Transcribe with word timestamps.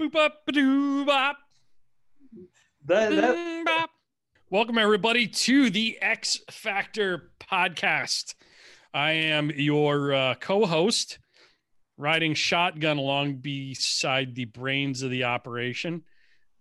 Boop 0.00 0.16
up 0.16 0.46
doo 0.50 1.04
bop. 1.04 1.36
That, 2.86 3.10
that, 3.10 3.64
bop. 3.66 3.90
Welcome 4.48 4.78
everybody 4.78 5.26
to 5.26 5.68
the 5.68 5.98
X 6.00 6.40
Factor 6.50 7.32
podcast. 7.38 8.34
I 8.94 9.10
am 9.12 9.50
your 9.54 10.14
uh, 10.14 10.34
co-host, 10.36 11.18
riding 11.98 12.32
shotgun 12.32 12.96
along 12.96 13.40
beside 13.42 14.34
the 14.34 14.46
brains 14.46 15.02
of 15.02 15.10
the 15.10 15.24
operation, 15.24 16.04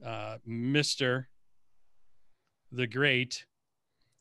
uh, 0.05 0.39
Mister 0.45 1.29
the 2.73 2.87
Great, 2.87 3.45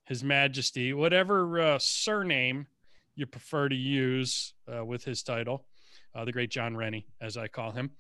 His 0.04 0.22
Majesty, 0.22 0.92
whatever 0.92 1.60
uh, 1.60 1.78
surname 1.80 2.68
you 3.16 3.26
prefer 3.26 3.68
to 3.68 3.74
use 3.74 4.54
uh, 4.72 4.84
with 4.84 5.02
his 5.02 5.24
title, 5.24 5.66
uh, 6.14 6.24
the 6.24 6.30
Great 6.30 6.52
Jon 6.52 6.76
Rennie, 6.76 7.08
as 7.20 7.36
I 7.36 7.48
call 7.48 7.72
him. 7.72 7.90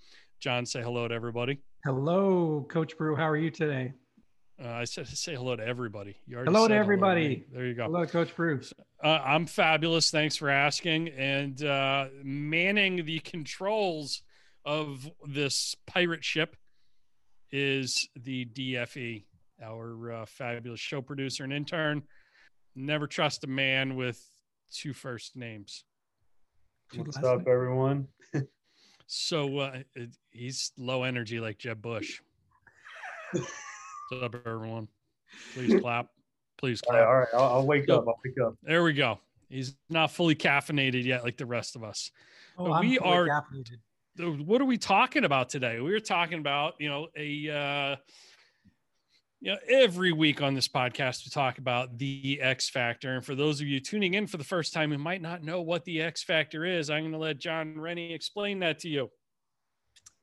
John, 0.40 0.66
say 0.66 0.82
hello 0.82 1.08
to 1.08 1.14
everybody. 1.14 1.60
Hello, 1.84 2.64
Coach 2.70 2.96
Bru. 2.96 3.16
How 3.16 3.28
are 3.28 3.36
you 3.36 3.50
today? 3.50 3.92
Uh, 4.62 4.68
I 4.68 4.84
said 4.84 5.06
say 5.08 5.34
hello 5.34 5.56
to 5.56 5.64
everybody. 5.64 6.16
You 6.26 6.38
Hello 6.38 6.68
to 6.68 6.74
everybody. 6.74 7.22
Rennie. 7.22 7.44
there 7.52 7.66
you 7.66 7.74
go. 7.74 7.84
Hello, 7.84 8.06
Coach 8.06 8.34
Bru. 8.36 8.60
Uh, 9.02 9.08
I'm 9.08 9.46
fabulous. 9.46 10.10
Thanks 10.10 10.36
for 10.36 10.48
asking. 10.48 11.08
And 11.08 11.62
uh, 11.64 12.06
manning 12.22 13.04
the 13.04 13.18
controls 13.20 14.22
of 14.64 15.08
this 15.26 15.74
pirate 15.86 16.24
ship 16.24 16.56
is 17.50 18.08
the 18.16 18.46
DFE, 18.46 19.24
our 19.62 20.12
uh, 20.12 20.26
fabulous 20.26 20.80
show 20.80 21.00
producer 21.02 21.44
and 21.44 21.52
intern. 21.52 22.02
Never 22.76 23.06
trust 23.06 23.44
a 23.44 23.48
man 23.48 23.96
with 23.96 24.24
two 24.72 24.92
first 24.92 25.36
names. 25.36 25.84
what's 26.94 27.16
up, 27.18 27.46
everyone? 27.48 28.08
So 29.12 29.58
uh, 29.58 29.78
he's 30.30 30.70
low 30.76 31.02
energy 31.02 31.40
like 31.40 31.56
Jeb 31.58 31.80
Bush. 31.80 32.20
What's 33.32 34.22
up, 34.22 34.34
everyone? 34.46 34.88
Please 35.54 35.80
clap. 35.80 36.08
Please 36.58 36.82
clap. 36.82 37.06
all 37.06 37.18
right. 37.20 37.28
I'll, 37.32 37.40
I'll 37.44 37.66
wake 37.66 37.86
So- 37.88 37.96
up. 37.98 38.04
I'll 38.06 38.18
wake 38.22 38.34
up. 38.44 38.54
There 38.62 38.82
we 38.84 38.92
go. 38.92 39.18
He's 39.48 39.74
not 39.88 40.10
fully 40.10 40.34
caffeinated 40.34 41.04
yet, 41.04 41.24
like 41.24 41.38
the 41.38 41.46
rest 41.46 41.74
of 41.74 41.82
us. 41.82 42.10
Oh, 42.58 42.70
I'm 42.70 42.86
we 42.86 42.98
are- 42.98 43.26
caffeinated. 43.26 43.78
What 44.44 44.60
are 44.60 44.64
we 44.66 44.76
talking 44.76 45.24
about 45.24 45.48
today? 45.48 45.80
We 45.80 45.90
were 45.92 46.00
talking 46.00 46.40
about, 46.40 46.74
you 46.80 46.88
know, 46.90 47.06
a, 47.16 47.48
uh, 47.50 47.96
you 49.40 49.52
know, 49.52 49.58
every 49.68 50.12
week 50.12 50.42
on 50.42 50.54
this 50.54 50.66
podcast, 50.66 51.24
we 51.24 51.30
talk 51.30 51.58
about 51.58 51.96
the 51.96 52.40
X 52.42 52.68
Factor. 52.68 53.14
And 53.14 53.24
for 53.24 53.34
those 53.34 53.60
of 53.60 53.68
you 53.68 53.78
tuning 53.78 54.14
in 54.14 54.26
for 54.26 54.36
the 54.36 54.44
first 54.44 54.72
time 54.72 54.90
who 54.90 54.98
might 54.98 55.22
not 55.22 55.44
know 55.44 55.62
what 55.62 55.84
the 55.84 56.02
X 56.02 56.24
Factor 56.24 56.64
is, 56.64 56.90
I'm 56.90 57.02
going 57.02 57.12
to 57.12 57.18
let 57.18 57.38
Jon 57.38 57.78
Rennie 57.78 58.12
explain 58.12 58.58
that 58.60 58.80
to 58.80 58.88
you. 58.88 59.10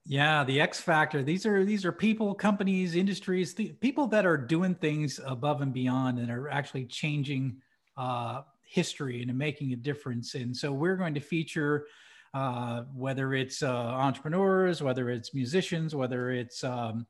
Yeah, 0.05 0.43
the 0.43 0.59
X 0.59 0.81
Factor. 0.81 1.23
These 1.23 1.45
are 1.45 1.63
these 1.63 1.85
are 1.85 1.91
people, 1.91 2.35
companies, 2.35 2.95
industries, 2.95 3.53
people 3.53 4.05
that 4.07 4.25
are 4.25 4.37
doing 4.37 4.75
things 4.75 5.19
above 5.25 5.61
and 5.61 5.73
beyond 5.73 6.19
and 6.19 6.29
are 6.29 6.49
actually 6.49 6.85
changing 6.85 7.55
uh, 7.97 8.41
history 8.67 9.21
and 9.23 9.35
making 9.35 9.71
a 9.71 9.77
difference. 9.77 10.35
And 10.35 10.55
so 10.55 10.73
we're 10.73 10.97
going 10.97 11.13
to 11.13 11.21
feature 11.21 11.87
uh, 12.33 12.83
whether 12.93 13.33
it's 13.33 13.63
uh, 13.63 13.73
entrepreneurs, 13.73 14.83
whether 14.83 15.09
it's 15.09 15.33
musicians, 15.33 15.95
whether 15.95 16.31
it's 16.31 16.65
um, 16.65 17.07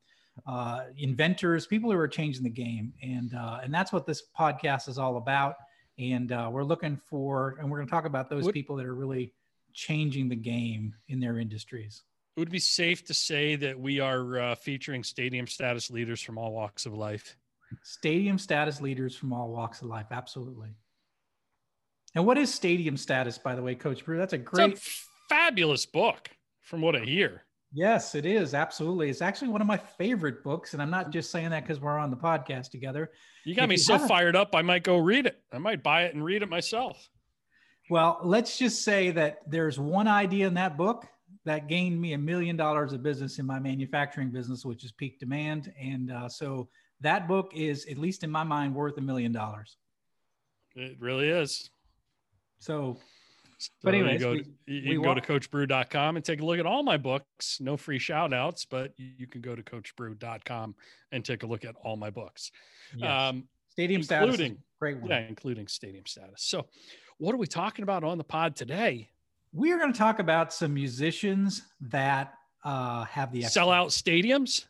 uh, 0.48 0.84
inventors, 0.98 1.66
people 1.66 1.92
who 1.92 1.98
are 1.98 2.08
changing 2.08 2.44
the 2.44 2.50
game, 2.50 2.94
and 3.02 3.34
uh, 3.34 3.60
and 3.64 3.74
that's 3.74 3.92
what 3.92 4.06
this 4.06 4.24
podcast 4.38 4.90
is 4.90 4.98
all 4.98 5.18
about. 5.18 5.56
And 5.98 6.32
uh, 6.32 6.50
we're 6.52 6.64
looking 6.64 6.98
for, 7.10 7.56
and 7.60 7.72
we're 7.72 7.78
going 7.78 7.88
to 7.88 7.92
talk 7.92 8.06
about 8.06 8.30
those 8.30 8.52
people 8.52 8.76
that 8.76 8.86
are 8.86 8.96
really 8.96 9.34
changing 9.74 10.28
the 10.28 10.36
game 10.36 10.94
in 11.08 11.22
their 11.22 11.40
industries. 11.40 12.04
It 12.36 12.42
would 12.42 12.52
be 12.52 12.60
safe 12.60 13.06
to 13.06 13.14
say 13.14 13.56
that 13.56 13.80
we 13.80 14.02
are 14.02 14.40
uh, 14.40 14.56
featuring 14.56 15.04
stadium 15.04 15.48
status 15.48 15.90
leaders 15.90 16.22
from 16.22 16.38
all 16.38 16.52
walks 16.52 16.86
of 16.86 16.94
life. 16.94 17.38
Stadium 17.82 18.38
status 18.38 18.82
leaders 18.82 19.16
from 19.16 19.32
all 19.32 19.50
walks 19.50 19.82
of 19.82 19.88
life. 19.88 20.08
Absolutely. 20.12 20.76
And 22.14 22.26
what 22.26 22.38
is 22.38 22.54
stadium 22.54 22.98
status, 22.98 23.38
by 23.38 23.56
the 23.56 23.62
way, 23.62 23.74
Coach 23.74 24.04
Bru? 24.04 24.18
That's 24.18 24.34
a 24.34 24.38
great. 24.38 24.74
A 24.74 24.82
fabulous 25.30 25.86
book, 25.86 26.30
from 26.62 26.82
what 26.82 26.96
I 26.96 27.06
hear. 27.06 27.45
Yes, 27.76 28.16
it 28.16 28.26
is. 28.26 28.54
Absolutely. 28.54 29.10
It's 29.10 29.22
actually 29.22 29.50
one 29.50 29.62
of 29.62 29.68
my 29.68 29.78
favorite 29.78 30.44
books. 30.44 30.74
And 30.74 30.82
I'm 30.82 30.90
not 30.90 31.12
just 31.12 31.30
saying 31.30 31.50
that 31.50 31.64
because 31.64 31.80
we're 31.80 31.98
on 31.98 32.10
the 32.10 32.18
podcast 32.18 32.72
together. 32.72 33.12
You 33.44 33.54
got 33.54 33.66
If 33.66 33.70
me 33.70 33.76
you 33.76 33.80
so 33.80 34.00
fired 34.00 34.36
up, 34.36 34.56
I 34.56 34.62
might 34.62 34.84
go 34.84 34.98
read 34.98 35.26
it. 35.26 35.42
I 35.52 35.60
might 35.60 35.84
buy 35.84 36.04
it 36.04 36.16
and 36.16 36.24
read 36.24 36.42
it 36.42 36.50
myself. 36.50 37.10
Well, 37.90 38.20
let's 38.24 38.58
just 38.58 38.84
say 38.84 39.12
that 39.12 39.40
there's 39.48 39.78
one 39.78 40.08
idea 40.08 40.48
in 40.48 40.56
that 40.56 40.78
book 40.78 41.06
that 41.44 41.68
gained 41.68 42.02
me 42.02 42.14
a 42.14 42.18
million 42.18 42.56
dollars 42.58 42.94
of 42.94 43.04
business 43.04 43.38
in 43.38 43.46
my 43.46 43.60
manufacturing 43.60 44.32
business, 44.32 44.66
which 44.66 44.84
is 44.84 44.92
peak 44.92 45.20
demand. 45.20 45.72
And 45.80 46.12
uh, 46.12 46.30
so 46.30 46.70
that 47.02 47.28
book 47.28 47.52
is, 47.54 47.86
at 47.86 47.98
least 47.98 48.24
in 48.24 48.32
my 48.32 48.44
mind, 48.44 48.74
worth 48.74 48.98
a 48.98 49.02
million 49.02 49.32
dollars. 49.32 49.78
It 50.76 50.98
really 51.00 51.30
is. 51.30 51.70
So 52.60 52.98
So 53.66 53.72
But 53.84 53.94
you 53.96 54.20
go 54.20 54.32
we- 54.32 54.44
to, 54.44 54.50
you 54.68 54.90
we 54.90 54.96
can 54.96 55.02
go 55.04 55.14
to 55.14 55.22
coachbru.com 55.22 56.16
and 56.16 56.26
take 56.26 56.42
a 56.42 56.46
look 56.46 56.60
at 56.60 56.66
all 56.66 56.84
my 56.84 56.98
books. 56.98 57.60
No 57.62 57.78
free 57.78 58.00
shout 58.00 58.34
outs, 58.34 58.66
but 58.66 58.94
you 58.98 59.28
can 59.28 59.42
go 59.42 59.56
to 59.56 59.64
coachbru.com 59.64 60.76
and 61.12 61.26
take 61.26 61.44
a 61.44 61.46
look 61.48 61.66
at 61.66 61.76
all 61.84 61.96
my 61.98 62.10
books. 62.10 62.52
yes. 62.96 63.10
Um, 63.10 63.48
stadium 63.70 64.04
status, 64.04 64.36
including- 64.36 64.58
great 64.80 64.98
one. 64.98 65.10
yeah, 65.10 65.20
including 65.20 65.68
stadium 65.68 66.06
status. 66.06 66.42
So, 66.44 66.68
what 67.18 67.34
are 67.34 67.38
we 67.38 67.48
talking 67.48 67.84
about 67.84 68.04
on 68.04 68.18
the 68.18 68.24
pod 68.24 68.56
today? 68.56 69.10
we 69.54 69.72
are 69.72 69.78
going 69.78 69.94
to 69.94 69.98
talk 69.98 70.20
about 70.20 70.52
some 70.54 70.74
musicians 70.74 71.62
that 71.80 72.34
uh, 72.66 73.06
have 73.06 73.32
the 73.32 73.42
Sell 73.44 73.72
out 73.72 73.88
stadiums? 73.90 74.66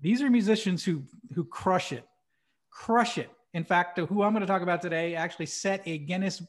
These 0.00 0.22
are 0.22 0.30
musicians 0.30 0.84
who 0.84 1.02
who 1.34 1.44
crush 1.44 1.90
it, 1.92 2.06
crush 2.70 3.18
it. 3.18 3.30
In 3.54 3.64
fact, 3.64 3.98
who 3.98 4.22
I'm 4.22 4.32
going 4.32 4.40
to 4.42 4.46
talk 4.46 4.62
about 4.62 4.80
today 4.80 5.14
actually 5.16 5.46
set 5.46 5.82
a 5.86 5.98
Guinness 5.98 6.42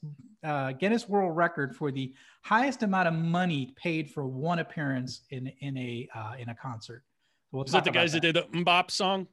uh, 0.44 0.72
Guinness 0.74 1.08
World 1.08 1.36
Record 1.36 1.76
for 1.76 1.92
the 1.92 2.14
highest 2.44 2.84
amount 2.84 3.08
of 3.08 3.14
money 3.14 3.74
paid 3.76 4.10
for 4.10 4.26
one 4.26 4.60
appearance 4.60 5.22
in 5.30 5.52
in 5.60 5.78
a 5.78 6.08
uh, 6.16 6.34
in 6.40 6.50
a 6.50 6.56
concert. 6.56 7.04
We'll 7.52 7.64
Is 7.64 7.72
that 7.72 7.84
the 7.84 7.92
guys 7.92 8.14
that 8.14 8.22
did 8.22 8.36
the 8.36 8.44
MMMBop 8.44 8.90
song? 8.90 9.28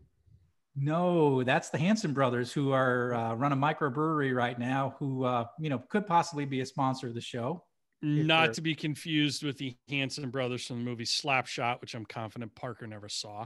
No, 0.77 1.43
that's 1.43 1.71
the 1.71 1.79
Hanson 1.79 2.13
brothers 2.13 2.53
who 2.53 2.73
are 2.73 3.15
uh, 3.15 3.35
run 3.35 3.53
a 3.53 3.57
microbrewery 3.57 4.35
right 4.35 4.59
now. 4.59 4.95
Who 4.99 5.25
uh, 5.25 5.47
you 5.59 5.71
know 5.71 5.79
could 5.89 6.07
possibly 6.07 6.45
be 6.45 6.61
a 6.61 6.67
sponsor 6.67 7.09
of 7.09 7.15
the 7.15 7.21
show. 7.21 7.65
Not 8.03 8.55
to 8.55 8.63
be 8.63 8.75
confused 8.75 9.43
with 9.43 9.59
the 9.59 9.77
Hanson 9.91 10.31
brothers 10.31 10.67
from 10.67 10.79
the 10.79 10.85
movie 10.85 11.05
Slapshot, 11.05 11.83
which 11.83 11.95
I'm 11.95 12.07
confident 12.07 12.55
Parker 12.55 12.87
never 12.87 13.11
saw. 13.11 13.45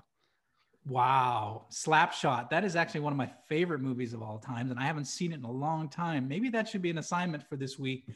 Wow, 0.86 1.66
Slapshot. 1.70 2.50
That 2.50 2.62
is 2.64 2.76
actually 2.76 3.00
one 3.00 3.12
of 3.12 3.16
my 3.16 3.30
favorite 3.48 3.80
movies 3.80 4.12
of 4.12 4.22
all 4.22 4.38
times, 4.38 4.70
and 4.70 4.78
I 4.78 4.84
haven't 4.84 5.06
seen 5.06 5.32
it 5.32 5.36
in 5.36 5.44
a 5.44 5.50
long 5.50 5.88
time. 5.88 6.28
Maybe 6.28 6.50
that 6.50 6.68
should 6.68 6.82
be 6.82 6.90
an 6.90 6.98
assignment 6.98 7.42
for 7.48 7.56
this 7.56 7.78
week. 7.78 8.06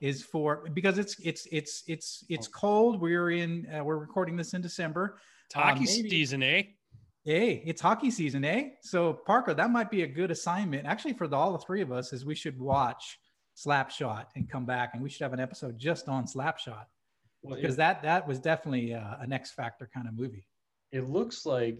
Is 0.00 0.22
for 0.22 0.68
because 0.74 0.96
it's 0.98 1.18
it's 1.18 1.48
it's 1.50 1.82
it's 1.88 2.24
it's 2.28 2.46
cold. 2.46 3.00
We're 3.00 3.30
in 3.30 3.66
uh, 3.74 3.82
we're 3.82 3.96
recording 3.96 4.36
this 4.36 4.54
in 4.54 4.60
December. 4.60 5.18
It's 5.46 5.54
hockey 5.54 5.78
Um, 5.80 5.84
maybe- 5.86 6.10
season, 6.10 6.42
eh? 6.42 6.62
Hey, 7.24 7.62
it's 7.66 7.80
hockey 7.82 8.10
season, 8.12 8.44
eh? 8.44 8.68
So 8.80 9.12
Parker, 9.12 9.54
that 9.54 9.70
might 9.70 9.90
be 9.90 10.02
a 10.02 10.06
good 10.06 10.30
assignment 10.30 10.86
actually 10.86 11.14
for 11.14 11.26
the, 11.26 11.34
all 11.36 11.52
the 11.52 11.58
three 11.58 11.80
of 11.80 11.90
us. 11.90 12.12
Is 12.12 12.24
we 12.24 12.36
should 12.36 12.58
watch 12.60 13.18
Slapshot 13.56 14.26
and 14.36 14.48
come 14.48 14.64
back, 14.66 14.90
and 14.94 15.02
we 15.02 15.08
should 15.10 15.22
have 15.22 15.32
an 15.32 15.40
episode 15.40 15.76
just 15.78 16.08
on 16.08 16.26
Slapshot 16.26 16.84
Well, 17.42 17.56
because 17.56 17.74
it, 17.74 17.78
that 17.78 18.02
that 18.02 18.28
was 18.28 18.38
definitely 18.38 18.94
uh, 18.94 19.16
an 19.18 19.32
X 19.32 19.50
Factor 19.50 19.90
kind 19.92 20.06
of 20.06 20.14
movie. 20.14 20.46
it 20.92 21.08
looks 21.08 21.44
like 21.44 21.76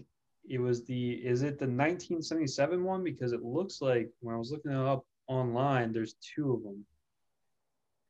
it 0.47 0.59
was 0.59 0.85
the. 0.85 1.11
Is 1.13 1.41
it 1.41 1.59
the 1.59 1.65
1977 1.65 2.83
one? 2.83 3.03
Because 3.03 3.33
it 3.33 3.43
looks 3.43 3.81
like 3.81 4.09
when 4.21 4.35
I 4.35 4.37
was 4.37 4.51
looking 4.51 4.71
it 4.71 4.77
up 4.77 5.05
online, 5.27 5.93
there's 5.93 6.15
two 6.35 6.53
of 6.53 6.63
them. 6.63 6.85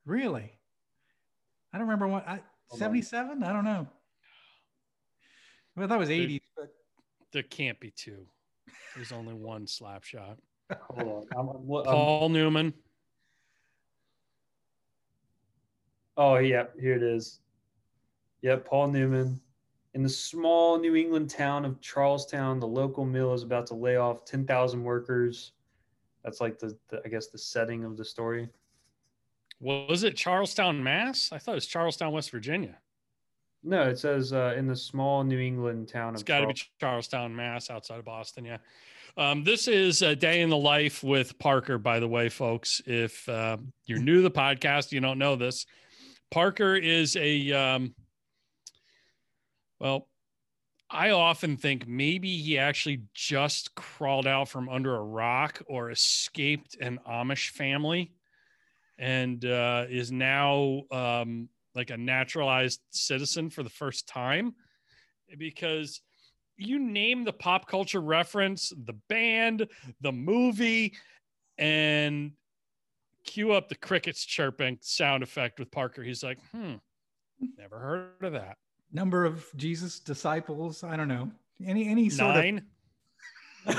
Really? 0.05 0.57
I 1.73 1.77
don't 1.77 1.87
remember 1.87 2.07
what 2.07 2.27
I 2.27 2.41
77? 2.75 3.43
I 3.43 3.51
don't 3.53 3.65
know. 3.65 3.87
Well, 5.75 5.87
that 5.87 5.99
was 5.99 6.09
Dude. 6.09 6.29
80s, 6.29 6.41
but 6.57 6.73
There 7.31 7.43
can't 7.43 7.79
be 7.79 7.91
two. 7.91 8.25
There's 8.95 9.11
only 9.11 9.33
one 9.33 9.65
Slapshot. 9.65 10.37
Hold 10.81 11.07
on. 11.07 11.25
I'm, 11.37 11.49
I'm, 11.49 11.55
I'm- 11.57 11.75
um, 11.77 11.83
Paul 11.83 12.29
Newman. 12.29 12.73
oh, 16.17 16.37
yeah. 16.37 16.65
Here 16.79 16.95
it 16.95 17.03
is. 17.03 17.39
Yep, 18.41 18.65
Paul 18.65 18.87
Newman. 18.89 19.39
In 19.93 20.03
the 20.03 20.09
small 20.09 20.79
New 20.79 20.95
England 20.95 21.29
town 21.29 21.65
of 21.65 21.81
Charlestown, 21.81 22.59
the 22.59 22.67
local 22.67 23.05
mill 23.05 23.33
is 23.33 23.43
about 23.43 23.65
to 23.67 23.73
lay 23.73 23.95
off 23.95 24.23
10,000 24.25 24.83
workers. 24.83 25.53
That's 26.23 26.39
like 26.39 26.59
the, 26.59 26.77
the, 26.89 27.01
I 27.03 27.09
guess, 27.09 27.27
the 27.27 27.37
setting 27.37 27.83
of 27.83 27.97
the 27.97 28.05
story. 28.05 28.49
Was 29.59 30.03
it 30.03 30.15
Charlestown, 30.15 30.81
Mass? 30.81 31.29
I 31.31 31.37
thought 31.37 31.53
it 31.53 31.55
was 31.55 31.65
Charlestown, 31.65 32.13
West 32.13 32.31
Virginia. 32.31 32.77
No, 33.63 33.83
it 33.83 33.99
says 33.99 34.31
uh, 34.31 34.53
in 34.55 34.67
the 34.67 34.75
small 34.75 35.23
New 35.23 35.39
England 35.39 35.89
town 35.89 36.13
It's 36.13 36.21
of 36.21 36.27
got 36.27 36.41
to 36.41 36.47
be 36.47 36.61
Charlestown, 36.79 37.35
Mass, 37.35 37.69
outside 37.69 37.99
of 37.99 38.05
Boston. 38.05 38.45
Yeah. 38.45 38.57
Um, 39.17 39.43
this 39.43 39.67
is 39.67 40.01
a 40.01 40.15
day 40.15 40.41
in 40.41 40.49
the 40.49 40.57
life 40.57 41.03
with 41.03 41.37
Parker, 41.39 41.77
by 41.77 41.99
the 41.99 42.07
way, 42.07 42.29
folks. 42.29 42.81
If 42.85 43.27
uh, 43.27 43.57
you're 43.85 43.99
new 43.99 44.17
to 44.17 44.21
the 44.21 44.31
podcast, 44.31 44.91
you 44.91 45.01
don't 45.01 45.17
know 45.17 45.35
this. 45.35 45.65
Parker 46.31 46.75
is 46.75 47.17
a, 47.17 47.51
um, 47.51 47.95
well, 49.79 50.07
I 50.89 51.11
often 51.11 51.57
think 51.57 51.87
maybe 51.87 52.37
he 52.37 52.57
actually 52.57 53.03
just 53.13 53.75
crawled 53.75 54.25
out 54.25 54.49
from 54.49 54.69
under 54.69 54.95
a 54.95 55.03
rock 55.03 55.61
or 55.67 55.91
escaped 55.91 56.77
an 56.81 56.99
Amish 57.07 57.49
family 57.49 58.11
and 58.97 59.45
uh, 59.45 59.85
is 59.87 60.11
now 60.11 60.81
um, 60.91 61.47
like 61.75 61.91
a 61.91 61.97
naturalized 61.97 62.81
citizen 62.89 63.49
for 63.49 63.61
the 63.61 63.69
first 63.69 64.07
time 64.07 64.55
because 65.37 66.01
you 66.57 66.79
name 66.79 67.23
the 67.23 67.33
pop 67.33 67.67
culture 67.67 68.01
reference, 68.01 68.73
the 68.85 68.97
band, 69.07 69.67
the 70.01 70.11
movie, 70.11 70.95
and 71.57 72.31
cue 73.25 73.51
up 73.51 73.69
the 73.69 73.75
crickets 73.75 74.25
chirping 74.25 74.77
sound 74.81 75.23
effect 75.23 75.59
with 75.59 75.71
Parker. 75.71 76.03
He's 76.03 76.23
like, 76.23 76.39
hmm, 76.51 76.75
never 77.57 77.77
heard 77.77 78.23
of 78.23 78.33
that. 78.33 78.57
Number 78.91 79.25
of 79.25 79.45
Jesus 79.55 79.99
disciples. 79.99 80.83
I 80.83 80.95
don't 80.95 81.07
know. 81.07 81.29
Any 81.65 81.87
any 81.87 82.09
sort 82.09 82.35
Nine. 82.35 82.65
I, 83.67 83.77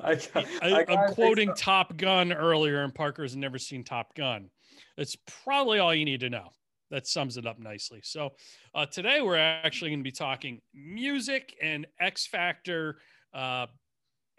I, 0.00 0.18
I, 0.62 0.84
I'm 0.88 1.08
say 1.08 1.14
quoting 1.14 1.48
some- 1.48 1.56
Top 1.56 1.96
Gun 1.96 2.32
earlier, 2.32 2.82
and 2.82 2.94
Parker's 2.94 3.36
never 3.36 3.58
seen 3.58 3.84
Top 3.84 4.14
Gun. 4.14 4.50
That's 4.96 5.16
probably 5.44 5.78
all 5.78 5.94
you 5.94 6.04
need 6.04 6.20
to 6.20 6.30
know. 6.30 6.48
That 6.90 7.06
sums 7.06 7.36
it 7.36 7.46
up 7.46 7.60
nicely. 7.60 8.00
So, 8.02 8.30
uh, 8.74 8.84
today 8.86 9.20
we're 9.22 9.36
actually 9.36 9.90
going 9.90 10.00
to 10.00 10.04
be 10.04 10.10
talking 10.10 10.60
music 10.74 11.54
and 11.62 11.86
X 12.00 12.26
Factor 12.26 12.96
uh, 13.32 13.66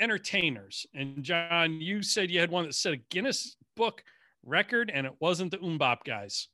entertainers. 0.02 0.86
And 0.94 1.24
John, 1.24 1.80
you 1.80 2.04
said 2.04 2.30
you 2.30 2.42
had 2.42 2.52
one 2.52 2.66
that 2.66 2.75
set 2.75 2.92
a 2.92 2.98
Guinness 3.10 3.56
Book 3.78 4.04
record, 4.44 4.92
and 4.94 5.08
it 5.08 5.13
wasn't 5.22 5.52
the 5.52 5.60
MMMBop 5.60 6.04
guys. 6.06 6.50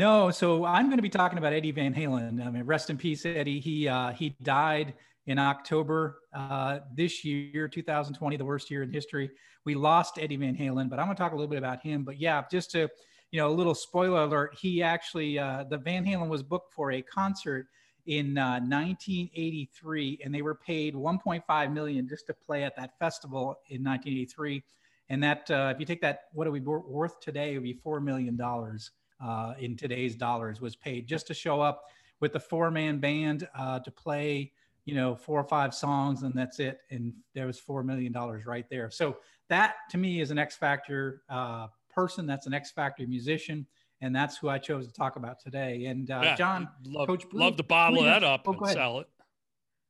No, 0.00 0.30
so 0.30 0.64
I'm 0.64 0.86
going 0.86 0.96
to 0.96 1.02
be 1.02 1.10
talking 1.10 1.36
about 1.36 1.52
Eddie 1.52 1.72
Van 1.72 1.92
Halen. 1.92 2.42
I 2.42 2.50
mean, 2.50 2.62
rest 2.62 2.88
in 2.88 2.96
peace, 2.96 3.26
Eddie. 3.26 3.60
He 3.60 3.86
uh, 3.86 4.12
he 4.12 4.34
died 4.42 4.94
in 5.26 5.38
October 5.38 6.20
uh, 6.34 6.78
this 6.96 7.22
year, 7.22 7.68
2020, 7.68 8.38
the 8.38 8.44
worst 8.46 8.70
year 8.70 8.82
in 8.82 8.90
history. 8.90 9.28
We 9.66 9.74
lost 9.74 10.18
Eddie 10.18 10.38
Van 10.38 10.56
Halen, 10.56 10.88
but 10.88 10.98
I'm 10.98 11.04
going 11.04 11.16
to 11.16 11.22
talk 11.22 11.32
a 11.32 11.34
little 11.34 11.50
bit 11.50 11.58
about 11.58 11.82
him. 11.82 12.02
But 12.04 12.18
yeah, 12.18 12.42
just 12.50 12.70
to 12.70 12.88
you 13.30 13.40
know, 13.42 13.48
a 13.48 13.52
little 13.52 13.74
spoiler 13.74 14.22
alert. 14.22 14.56
He 14.58 14.82
actually 14.82 15.38
uh, 15.38 15.64
the 15.68 15.76
Van 15.76 16.02
Halen 16.06 16.30
was 16.30 16.42
booked 16.42 16.72
for 16.72 16.92
a 16.92 17.02
concert 17.02 17.66
in 18.06 18.38
uh, 18.38 18.52
1983, 18.60 20.20
and 20.24 20.34
they 20.34 20.40
were 20.40 20.54
paid 20.54 20.94
1.5 20.94 21.72
million 21.74 22.08
just 22.08 22.26
to 22.28 22.32
play 22.32 22.64
at 22.64 22.74
that 22.76 22.98
festival 22.98 23.60
in 23.68 23.84
1983. 23.84 24.64
And 25.10 25.22
that, 25.22 25.50
uh, 25.50 25.72
if 25.74 25.78
you 25.78 25.84
take 25.84 26.00
that, 26.00 26.20
what 26.32 26.46
are 26.46 26.52
we 26.52 26.60
wor- 26.60 26.88
worth 26.88 27.20
today? 27.20 27.50
It 27.52 27.58
would 27.58 27.64
be 27.64 27.74
four 27.74 28.00
million 28.00 28.38
dollars 28.38 28.92
uh, 29.22 29.54
in 29.58 29.76
today's 29.76 30.14
dollars 30.16 30.60
was 30.60 30.76
paid 30.76 31.06
just 31.06 31.26
to 31.26 31.34
show 31.34 31.60
up 31.60 31.84
with 32.20 32.32
the 32.32 32.40
four 32.40 32.70
man 32.70 32.98
band 32.98 33.48
uh, 33.58 33.80
to 33.80 33.90
play, 33.90 34.52
you 34.84 34.94
know, 34.94 35.14
four 35.14 35.40
or 35.40 35.44
five 35.44 35.74
songs 35.74 36.22
and 36.22 36.34
that's 36.34 36.60
it. 36.60 36.80
And 36.90 37.12
there 37.34 37.46
was 37.46 37.60
$4 37.60 37.84
million 37.84 38.12
right 38.12 38.68
there. 38.70 38.90
So 38.90 39.18
that 39.48 39.76
to 39.90 39.98
me 39.98 40.20
is 40.20 40.30
an 40.30 40.38
X 40.38 40.56
Factor 40.56 41.22
uh, 41.28 41.68
person. 41.92 42.26
That's 42.26 42.46
an 42.46 42.54
X 42.54 42.70
Factor 42.70 43.06
musician. 43.06 43.66
And 44.02 44.16
that's 44.16 44.38
who 44.38 44.48
I 44.48 44.58
chose 44.58 44.86
to 44.86 44.92
talk 44.92 45.16
about 45.16 45.40
today. 45.40 45.86
And 45.86 46.10
uh, 46.10 46.20
Yeah, 46.22 46.36
John, 46.36 46.68
love, 46.86 47.06
Coach 47.06 47.28
Bru, 47.28 47.40
love 47.40 47.56
to 47.56 47.62
bottle 47.62 48.02
that 48.04 48.24
up 48.24 48.42
oh, 48.46 48.52
and 48.52 48.68
sell 48.68 49.00
it. 49.00 49.08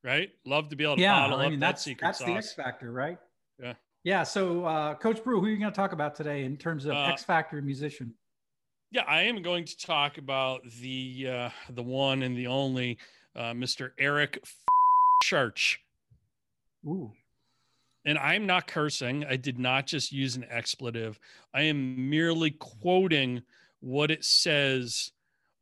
Right? 0.03 0.31
Love 0.45 0.69
to 0.69 0.75
be 0.75 0.83
able 0.83 0.95
to 0.95 1.01
yeah, 1.01 1.21
bottle 1.21 1.39
I 1.39 1.45
up 1.45 1.51
mean, 1.51 1.59
that 1.59 1.67
that's, 1.67 1.83
secret 1.83 2.07
that's 2.07 2.19
the. 2.19 2.31
X 2.31 2.53
Factor, 2.53 2.91
right? 2.91 3.17
Yeah. 3.61 3.73
Yeah. 4.03 4.23
So, 4.23 4.65
uh, 4.65 4.95
Coach 4.95 5.23
Bru, 5.23 5.39
who 5.39 5.45
are 5.45 5.49
you 5.49 5.57
going 5.57 5.71
to 5.71 5.75
talk 5.75 5.93
about 5.93 6.15
today 6.15 6.43
in 6.43 6.57
terms 6.57 6.85
of 6.85 6.93
Uh, 6.93 7.03
X 7.05 7.23
Factor 7.23 7.61
musician? 7.61 8.13
Yeah, 8.91 9.03
I 9.07 9.23
am 9.23 9.41
going 9.41 9.65
to 9.65 9.77
talk 9.77 10.17
about 10.17 10.61
the 10.81 11.27
uh, 11.29 11.49
the 11.69 11.83
one 11.83 12.23
and 12.23 12.35
the 12.37 12.47
only 12.47 12.97
uh, 13.35 13.51
Mr. 13.53 13.91
Eric 13.97 14.43
Church. 15.23 15.79
Ooh. 16.85 17.11
And 18.03 18.17
I'm 18.17 18.47
not 18.47 18.67
cursing. 18.67 19.23
I 19.25 19.35
did 19.37 19.59
not 19.59 19.85
just 19.85 20.11
use 20.11 20.35
an 20.35 20.45
expletive. 20.49 21.19
I 21.53 21.61
am 21.63 22.09
merely 22.09 22.51
quoting 22.51 23.43
what 23.79 24.09
it 24.11 24.25
says 24.25 25.11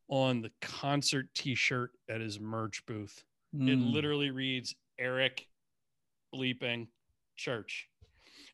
on 0.08 0.42
the 0.42 0.52
concert 0.62 1.28
T-shirt 1.36 1.92
at 2.10 2.22
his 2.22 2.40
merch 2.40 2.84
booth. 2.86 3.24
It 3.54 3.58
Mm. 3.60 3.92
literally 3.92 4.32
reads 4.32 4.74
Eric 4.98 5.48
bleeping 6.34 6.88
church. 7.36 7.90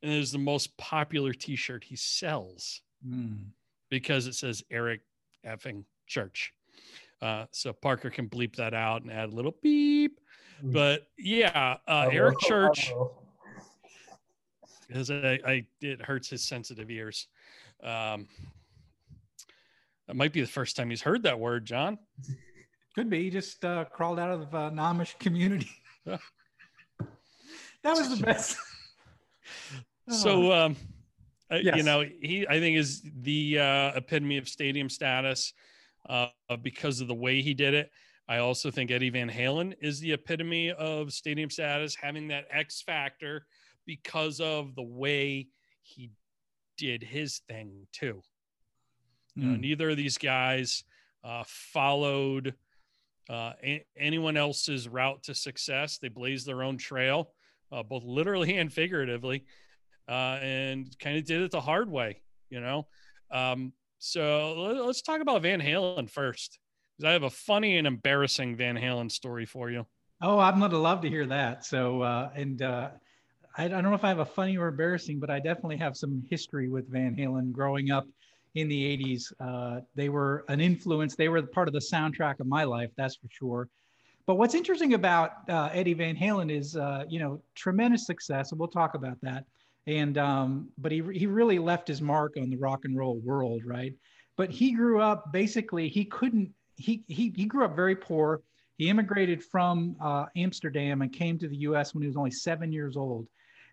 And 0.01 0.11
it 0.11 0.17
is 0.17 0.31
the 0.31 0.37
most 0.39 0.75
popular 0.77 1.31
T-shirt 1.33 1.83
he 1.83 1.95
sells 1.95 2.81
Mm. 3.07 3.51
Because 3.95 4.27
it 4.27 4.35
says 4.35 4.61
Eric 4.69 4.99
effing 5.47 5.85
church. 6.05 6.53
Uh, 7.21 7.45
so 7.51 7.71
Parker 7.71 8.09
can 8.09 8.27
bleep 8.27 8.55
that 8.57 8.73
out 8.73 9.03
and 9.03 9.11
add 9.11 9.29
a 9.29 9.35
little 9.35 9.55
beep. 9.63 10.19
Mm. 10.61 10.73
But 10.73 11.07
yeah, 11.17 11.77
uh, 11.87 12.09
Eric 12.11 12.39
Church, 12.39 12.93
because 14.85 15.09
I, 15.09 15.39
I 15.47 15.65
it 15.79 16.01
hurts 16.01 16.29
his 16.29 16.43
sensitive 16.43 16.91
ears. 16.91 17.27
Um, 17.81 18.27
that 20.07 20.15
might 20.15 20.33
be 20.33 20.41
the 20.41 20.47
first 20.47 20.75
time 20.75 20.89
he's 20.89 21.01
heard 21.01 21.23
that 21.23 21.39
word, 21.39 21.65
John. 21.65 21.97
Could 22.95 23.09
be. 23.09 23.23
He 23.23 23.29
just 23.29 23.63
uh, 23.63 23.85
crawled 23.85 24.19
out 24.19 24.31
of 24.31 24.53
uh, 24.53 24.67
an 24.67 24.75
Amish 24.75 25.17
community. 25.19 25.71
That 27.85 27.95
was 27.95 28.17
the 28.17 28.25
best. 28.25 28.57
So, 30.09 30.51
um, 30.51 30.75
uh, 31.51 31.55
you 31.57 31.83
know, 31.83 32.03
he 32.21 32.47
I 32.47 32.59
think 32.59 32.77
is 32.77 33.01
the 33.21 33.59
uh, 33.59 33.91
epitome 33.95 34.37
of 34.37 34.47
stadium 34.49 34.89
status 34.89 35.53
uh, 36.09 36.27
because 36.61 37.01
of 37.01 37.07
the 37.07 37.15
way 37.15 37.41
he 37.41 37.53
did 37.53 37.73
it. 37.73 37.91
I 38.27 38.37
also 38.37 38.71
think 38.71 38.89
Eddie 38.89 39.11
Van 39.11 39.29
Halen 39.29 39.75
is 39.81 39.99
the 39.99 40.13
epitome 40.13 40.71
of 40.71 41.13
stadium 41.13 41.49
status, 41.49 41.93
having 41.95 42.27
that 42.29 42.47
X 42.49 42.81
factor 42.81 43.45
because 43.85 44.39
of 44.41 44.73
the 44.75 44.81
way 44.83 45.47
he 45.83 46.11
did 46.77 47.03
his 47.03 47.39
thing 47.47 47.87
too. 47.91 48.21
You 49.35 49.47
know, 49.47 49.55
Mm. 49.55 49.59
neither 49.59 49.89
of 49.91 49.97
these 49.97 50.17
guys 50.17 50.83
uh, 51.23 51.43
followed 51.45 52.55
uh, 53.29 53.53
a- 53.63 53.85
anyone 53.97 54.37
else's 54.37 54.87
route 54.87 55.23
to 55.23 55.33
success. 55.35 55.97
They 55.97 56.07
blazed 56.09 56.45
their 56.45 56.63
own 56.63 56.77
trail, 56.77 57.31
uh, 57.71 57.83
both 57.83 58.03
literally 58.03 58.57
and 58.57 58.71
figuratively, 58.71 59.45
uh, 60.07 60.39
and 60.41 60.97
kind 60.99 61.17
of 61.17 61.25
did 61.25 61.41
it 61.41 61.51
the 61.51 61.61
hard 61.61 61.89
way. 61.89 62.21
You 62.49 62.61
know, 62.61 62.87
um, 63.31 63.73
so 63.97 64.53
let- 64.57 64.85
let's 64.85 65.01
talk 65.01 65.21
about 65.21 65.41
Van 65.41 65.59
Halen 65.59 66.09
first, 66.09 66.59
because 66.97 67.09
I 67.09 67.13
have 67.13 67.23
a 67.23 67.29
funny 67.29 67.77
and 67.77 67.87
embarrassing 67.87 68.55
Van 68.55 68.75
Halen 68.75 69.11
story 69.11 69.45
for 69.45 69.69
you. 69.69 69.85
Oh, 70.21 70.39
I'm 70.39 70.59
gonna 70.59 70.77
love 70.77 71.01
to 71.01 71.09
hear 71.09 71.25
that. 71.25 71.65
So, 71.65 72.01
uh, 72.01 72.29
and 72.35 72.61
uh, 72.61 72.89
I, 73.57 73.65
I 73.65 73.67
don't 73.67 73.83
know 73.83 73.93
if 73.93 74.03
I 74.03 74.09
have 74.09 74.19
a 74.19 74.25
funny 74.25 74.57
or 74.57 74.67
embarrassing, 74.67 75.19
but 75.19 75.29
I 75.29 75.39
definitely 75.39 75.77
have 75.77 75.97
some 75.97 76.23
history 76.29 76.69
with 76.69 76.89
Van 76.89 77.15
Halen. 77.15 77.51
Growing 77.51 77.91
up 77.91 78.05
in 78.53 78.67
the 78.69 78.83
'80s, 78.97 79.33
uh, 79.39 79.81
they 79.95 80.09
were 80.09 80.45
an 80.47 80.61
influence. 80.61 81.15
They 81.15 81.29
were 81.29 81.41
part 81.41 81.67
of 81.67 81.73
the 81.73 81.79
soundtrack 81.79 82.39
of 82.39 82.47
my 82.47 82.63
life, 82.63 82.91
that's 82.95 83.15
for 83.15 83.27
sure. 83.29 83.69
But 84.25 84.35
what's 84.35 84.55
interesting 84.55 84.93
about 84.93 85.47
uh, 85.49 85.69
Eddie 85.71 85.93
Van 85.93 86.15
Halen 86.15 86.51
is, 86.51 86.75
uh, 86.75 87.05
you 87.07 87.19
know, 87.19 87.41
tremendous 87.53 88.05
success, 88.07 88.51
and 88.51 88.59
we'll 88.59 88.69
talk 88.69 88.95
about 88.95 89.19
that. 89.21 89.45
And 89.87 90.17
um, 90.17 90.69
but 90.77 90.91
he 90.91 91.03
he 91.13 91.27
really 91.27 91.59
left 91.59 91.87
his 91.87 92.01
mark 92.01 92.35
on 92.37 92.49
the 92.49 92.57
rock 92.57 92.85
and 92.85 92.97
roll 92.97 93.19
world, 93.19 93.61
right? 93.65 93.93
But 94.35 94.49
he 94.49 94.71
grew 94.71 94.99
up 94.99 95.31
basically 95.31 95.89
he 95.89 96.05
couldn't 96.05 96.51
he 96.75 97.03
he 97.07 97.31
he 97.35 97.45
grew 97.45 97.65
up 97.65 97.75
very 97.75 97.95
poor. 97.95 98.41
He 98.77 98.89
immigrated 98.89 99.43
from 99.43 99.95
uh, 100.01 100.25
Amsterdam 100.35 101.01
and 101.01 101.13
came 101.13 101.37
to 101.39 101.47
the 101.47 101.55
U.S. 101.57 101.93
when 101.93 102.01
he 102.01 102.07
was 102.07 102.17
only 102.17 102.31
seven 102.31 102.71
years 102.73 102.97
old. 102.97 103.27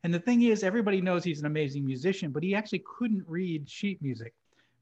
And 0.04 0.12
the 0.12 0.20
thing 0.20 0.42
is, 0.42 0.62
everybody 0.62 1.00
knows 1.00 1.24
he's 1.24 1.40
an 1.40 1.46
amazing 1.46 1.84
musician, 1.84 2.30
but 2.30 2.42
he 2.42 2.54
actually 2.54 2.82
couldn't 2.98 3.24
read 3.26 3.68
sheet 3.68 4.00
music. 4.02 4.34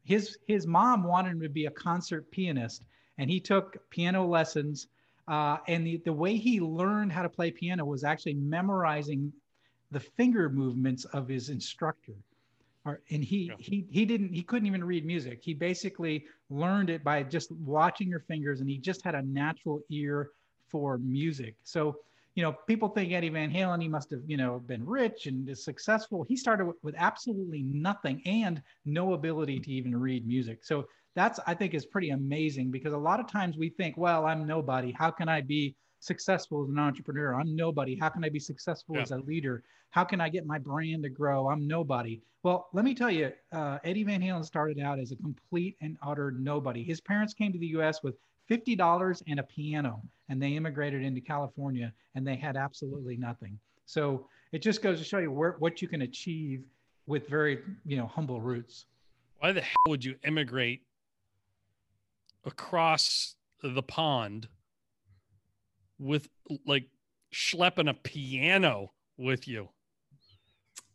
His 0.05 0.39
his 0.47 0.67
mom 0.67 1.05
wanted 1.05 1.33
him 1.33 1.41
to 1.43 1.49
be 1.49 1.67
a 1.67 1.71
concert 1.71 2.31
pianist, 2.31 2.85
and 3.19 3.31
he 3.31 3.41
took 3.41 3.79
piano 3.91 4.27
lessons. 4.27 4.89
Uh, 5.29 5.59
and 5.69 5.87
the, 5.87 5.99
the 6.05 6.13
way 6.13 6.37
he 6.37 6.61
learned 6.61 7.13
how 7.13 7.23
to 7.23 7.29
play 7.29 7.53
piano 7.53 7.85
was 7.85 8.03
actually 8.03 8.35
memorizing 8.35 9.33
the 9.91 10.01
finger 10.01 10.49
movements 10.49 11.05
of 11.07 11.29
his 11.29 11.49
instructor. 11.49 12.15
And 13.11 13.23
he, 13.23 13.49
Yeah. 13.49 13.55
he 13.59 13.87
he 13.91 14.05
didn't 14.07 14.33
he 14.33 14.43
couldn't 14.43 14.67
even 14.67 14.83
read 14.83 15.05
music. 15.05 15.41
He 15.43 15.53
basically 15.55 16.25
learned 16.49 16.89
it 16.91 17.05
by 17.05 17.23
just 17.23 17.53
watching 17.53 18.09
your 18.09 18.21
fingers, 18.21 18.61
and 18.61 18.69
he 18.69 18.79
just 18.79 19.05
had 19.05 19.15
a 19.15 19.23
natural 19.23 19.83
ear 19.91 20.31
for 20.69 20.99
music. 20.99 21.57
So 21.63 22.01
you 22.37 22.43
know, 22.45 22.53
people 22.67 22.89
think 22.89 23.13
Eddie 23.13 23.29
Van 23.29 23.51
Halen, 23.53 23.83
he 23.83 23.89
must 23.89 24.11
have, 24.13 24.21
you 24.27 24.37
know, 24.37 24.61
been 24.61 24.87
rich 24.87 25.27
and 25.27 25.49
is 25.49 25.65
successful. 25.65 26.23
He 26.23 26.37
started 26.37 26.65
with, 26.65 26.77
with 26.83 26.95
absolutely 26.97 27.63
nothing 27.63 28.23
and 28.25 28.63
no 28.85 29.15
ability 29.15 29.59
to 29.61 29.71
even 29.71 29.97
read 29.97 30.27
music. 30.27 30.65
So 30.65 30.87
that's, 31.17 31.41
I 31.47 31.55
think, 31.55 31.75
is 31.75 31.87
pretty 31.87 32.11
amazing 32.11 32.71
because 32.71 32.93
a 32.93 32.99
lot 32.99 33.19
of 33.19 33.27
times 33.27 33.59
we 33.59 33.69
think, 33.71 33.97
well, 33.97 34.27
I'm 34.27 34.47
nobody. 34.47 34.93
How 34.93 35.11
can 35.11 35.29
I 35.29 35.41
be 35.41 35.75
successful 36.01 36.63
as 36.65 36.71
an 36.71 36.79
entrepreneur? 36.79 37.35
I'm 37.35 37.55
nobody. 37.55 37.95
How 37.97 38.09
can 38.09 38.25
I 38.25 38.29
be 38.29 38.39
successful 38.41 38.97
Yeah. 38.97 39.03
as 39.03 39.11
a 39.13 39.19
leader? 39.19 39.63
How 39.91 40.05
can 40.05 40.21
I 40.21 40.29
get 40.29 40.47
my 40.47 40.59
brand 40.59 41.03
to 41.05 41.09
grow? 41.09 41.49
I'm 41.49 41.67
nobody. 41.67 42.21
Well, 42.43 42.69
let 42.73 42.85
me 42.85 42.95
tell 42.95 43.11
you, 43.11 43.33
uh, 43.53 43.79
Eddie 43.85 44.05
Van 44.05 44.21
Halen 44.21 44.45
started 44.45 44.79
out 44.81 44.99
as 44.99 45.13
a 45.13 45.17
complete 45.17 45.77
and 45.81 45.97
utter 46.03 46.31
nobody. 46.33 46.83
His 46.83 47.01
parents 47.01 47.35
came 47.35 47.53
to 47.53 47.59
the 47.59 47.67
U.S. 47.69 48.03
with 48.03 48.17
$50 48.49 49.23
and 49.29 49.39
a 49.41 49.43
piano. 49.45 50.03
And 50.29 50.41
they 50.41 50.53
immigrated 50.57 51.03
into 51.03 51.21
California 51.21 51.93
and 52.15 52.27
they 52.27 52.37
had 52.37 52.57
absolutely 52.57 53.17
nothing. 53.17 53.59
So 53.85 54.29
it 54.53 54.61
just 54.63 54.81
goes 54.81 54.99
to 54.99 55.05
show 55.05 55.19
you 55.19 55.31
where, 55.33 55.57
what 55.59 55.83
you 55.83 55.89
can 55.89 56.03
achieve 56.03 56.65
with 57.07 57.29
very, 57.29 57.59
you 57.85 57.97
know, 57.97 58.07
humble 58.07 58.41
roots. 58.41 58.87
Why 59.39 59.53
the 59.53 59.61
hell 59.63 59.75
would 59.89 60.05
you 60.05 60.15
immigrate 60.25 60.83
across 62.45 63.35
the 63.63 63.83
pond 63.83 64.49
with 66.01 66.29
like 66.67 66.87
schlepping 67.33 67.89
a 67.89 67.95
piano 67.95 68.91
with 69.17 69.47
you? 69.47 69.69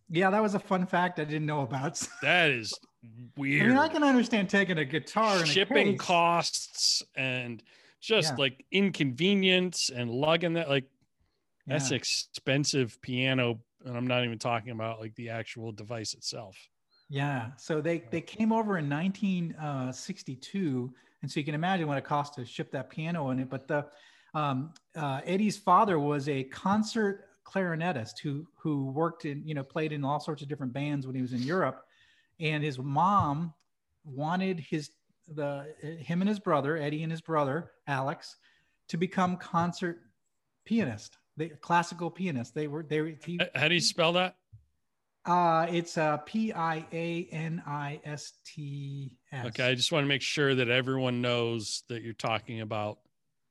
Yeah, 0.09 0.29
that 0.29 0.41
was 0.41 0.55
a 0.55 0.59
fun 0.59 0.85
fact 0.85 1.19
I 1.19 1.23
didn't 1.23 1.45
know 1.45 1.61
about. 1.61 2.05
That 2.21 2.49
is 2.49 2.77
weird. 3.37 3.63
I 3.63 3.67
mean, 3.69 3.77
I 3.77 3.87
can 3.87 4.03
understand 4.03 4.49
taking 4.49 4.77
a 4.77 4.85
guitar 4.85 5.37
and 5.37 5.47
shipping 5.47 5.97
costs 5.97 7.01
and 7.15 7.63
just 8.01 8.33
yeah. 8.33 8.37
like 8.37 8.65
inconvenience 8.71 9.89
and 9.89 10.11
lugging 10.11 10.53
that 10.53 10.69
like 10.69 10.85
that's 11.65 11.91
yeah. 11.91 11.97
expensive 11.97 13.01
piano 13.01 13.59
and 13.85 13.97
i'm 13.97 14.05
not 14.05 14.23
even 14.23 14.37
talking 14.37 14.71
about 14.71 14.99
like 14.99 15.15
the 15.15 15.29
actual 15.29 15.71
device 15.71 16.13
itself 16.13 16.55
yeah 17.09 17.49
so 17.57 17.81
they 17.81 18.03
they 18.11 18.21
came 18.21 18.51
over 18.51 18.77
in 18.77 18.89
1962 18.89 20.91
uh, 20.93 20.97
and 21.21 21.31
so 21.31 21.39
you 21.39 21.45
can 21.45 21.55
imagine 21.55 21.87
what 21.87 21.97
it 21.97 22.03
cost 22.03 22.35
to 22.35 22.45
ship 22.45 22.71
that 22.71 22.89
piano 22.89 23.29
in 23.31 23.39
it 23.39 23.49
but 23.49 23.67
the 23.67 23.85
um, 24.35 24.73
uh, 24.95 25.21
eddie's 25.25 25.57
father 25.57 25.97
was 25.97 26.29
a 26.29 26.43
concert 26.43 27.29
clarinetist 27.45 28.19
who 28.21 28.45
who 28.57 28.85
worked 28.91 29.25
in 29.25 29.41
you 29.45 29.53
know 29.53 29.63
played 29.63 29.91
in 29.91 30.03
all 30.03 30.19
sorts 30.19 30.41
of 30.41 30.47
different 30.47 30.73
bands 30.73 31.07
when 31.07 31.15
he 31.15 31.21
was 31.21 31.33
in 31.33 31.41
europe. 31.41 31.81
And 32.39 32.63
his 32.63 32.77
mom 32.77 33.53
wanted 34.03 34.59
his 34.59 34.91
the 35.27 35.73
him 35.81 36.21
and 36.21 36.29
his 36.29 36.39
brother 36.39 36.77
eddie 36.77 37.01
and 37.01 37.11
his 37.11 37.21
brother 37.21 37.71
alex 37.87 38.35
to 38.89 38.97
become 38.97 39.37
concert 39.37 40.01
pianist 40.65 41.17
they 41.37 41.49
classical 41.49 42.09
pianist. 42.09 42.55
They 42.55 42.67
were 42.67 42.83
they 42.83 43.17
he, 43.25 43.39
how 43.53 43.67
do 43.67 43.75
you 43.75 43.81
spell 43.81 44.13
that? 44.13 44.35
Uh 45.25 45.67
it's 45.69 45.97
uh 45.97 46.17
p-i-a-n-i-s-t-s 46.17 46.85
okay 49.47 49.63
i 49.63 49.73
just 49.73 49.91
want 49.91 50.03
to 50.03 50.07
make 50.07 50.21
sure 50.21 50.53
that 50.53 50.69
everyone 50.69 51.19
knows 51.19 51.81
that 51.89 52.03
you're 52.03 52.13
talking 52.13 52.61
about 52.61 52.99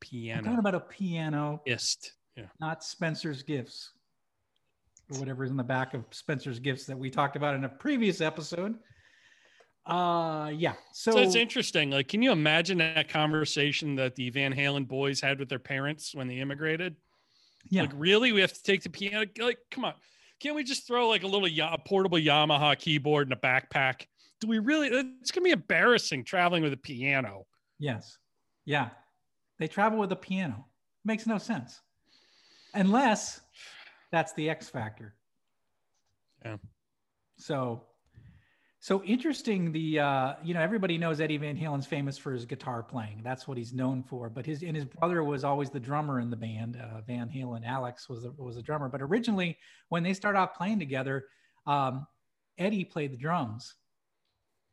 piano 0.07 0.39
I'm 0.39 0.45
talking 0.45 0.59
about 0.59 0.75
a 0.75 0.81
piano 0.81 1.61
ist 1.67 2.13
yeah 2.37 2.47
not 2.61 2.83
spencer's 2.85 3.43
gifts 3.43 3.95
or 5.13 5.19
whatever 5.19 5.45
is 5.45 5.51
in 5.51 5.57
the 5.57 5.63
back 5.63 5.95
of 5.95 6.05
Spencer's 6.11 6.59
gifts 6.59 6.87
that 6.87 6.99
we 6.99 7.11
talked 7.11 7.37
about 7.37 7.55
in 7.55 7.65
a 7.65 7.69
previous 7.69 8.21
episode. 8.21 8.77
Uh, 9.87 10.51
yeah. 10.55 10.75
So, 10.93 11.13
so 11.13 11.19
it's 11.19 11.35
interesting. 11.35 11.91
Like, 11.91 12.09
can 12.09 12.23
you 12.23 12.33
imagine 12.33 12.79
that 12.79 13.09
conversation 13.09 13.97
that 13.97 14.15
the 14.15 14.31
Van 14.31 14.55
Halen 14.55 14.89
boys 14.89 15.21
had 15.21 15.39
with 15.39 15.49
their 15.49 15.59
parents 15.59 16.15
when 16.15 16.27
they 16.27 16.37
immigrated? 16.37 16.97
Yeah. 17.69 17.83
Like, 17.83 17.93
really, 17.95 18.33
we 18.33 18.41
have 18.41 18.53
to 18.53 18.63
take 18.63 18.83
the 18.83 18.89
piano. 18.89 19.27
Like, 19.39 19.59
come 19.71 19.85
on, 19.85 19.95
can't 20.41 20.55
we 20.55 20.65
just 20.65 20.87
throw 20.87 21.09
like 21.09 21.23
a 21.23 21.27
little 21.27 21.47
a 21.49 21.79
portable 21.87 22.19
Yamaha 22.19 22.79
keyboard 22.79 23.29
in 23.29 23.33
a 23.33 23.37
backpack? 23.37 24.07
Do 24.41 24.49
we 24.49 24.59
really? 24.59 24.89
It's 24.89 25.31
gonna 25.31 25.45
be 25.45 25.51
embarrassing 25.51 26.25
traveling 26.25 26.63
with 26.63 26.73
a 26.73 26.79
piano. 26.79 27.47
Yes. 27.79 28.19
Yeah. 28.65 28.91
They 29.59 29.69
travel 29.69 29.99
with 29.99 30.13
a 30.13 30.17
piano. 30.17 30.67
Makes 31.05 31.27
no 31.27 31.37
sense, 31.37 31.81
unless 32.73 33.41
that's 34.11 34.33
the 34.35 34.49
X 34.49 34.69
factor. 34.69 35.15
Yeah. 36.45 36.57
So, 37.37 37.83
so 38.81 39.03
interesting. 39.03 39.73
The 39.73 40.01
uh, 40.01 40.35
you 40.43 40.55
know 40.55 40.61
everybody 40.61 40.97
knows 40.97 41.21
Eddie 41.21 41.37
Van 41.37 41.57
Halen's 41.57 41.87
famous 41.87 42.17
for 42.17 42.33
his 42.33 42.47
guitar 42.47 42.83
playing. 42.83 43.21
That's 43.23 43.47
what 43.47 43.59
he's 43.59 43.75
known 43.75 44.03
for. 44.03 44.31
But 44.31 44.47
his 44.47 44.63
and 44.63 44.75
his 44.75 44.85
brother 44.87 45.23
was 45.25 45.45
always 45.45 45.71
the 45.71 45.81
drummer 45.81 46.21
in 46.21 46.31
the 46.31 46.37
band. 46.37 46.77
Uh, 46.77 47.01
Van 47.03 47.29
Halen, 47.29 47.67
Alex 47.67 48.09
was 48.09 48.23
the, 48.23 48.33
was 48.33 48.57
a 48.57 48.63
drummer. 48.63 48.89
But 48.89 49.03
originally, 49.03 49.59
when 49.89 50.03
they 50.03 50.15
started 50.15 50.39
off 50.39 50.55
playing 50.55 50.79
together, 50.79 51.27
um, 51.67 52.07
Eddie 52.57 52.85
played 52.85 53.13
the 53.13 53.17
drums, 53.17 53.75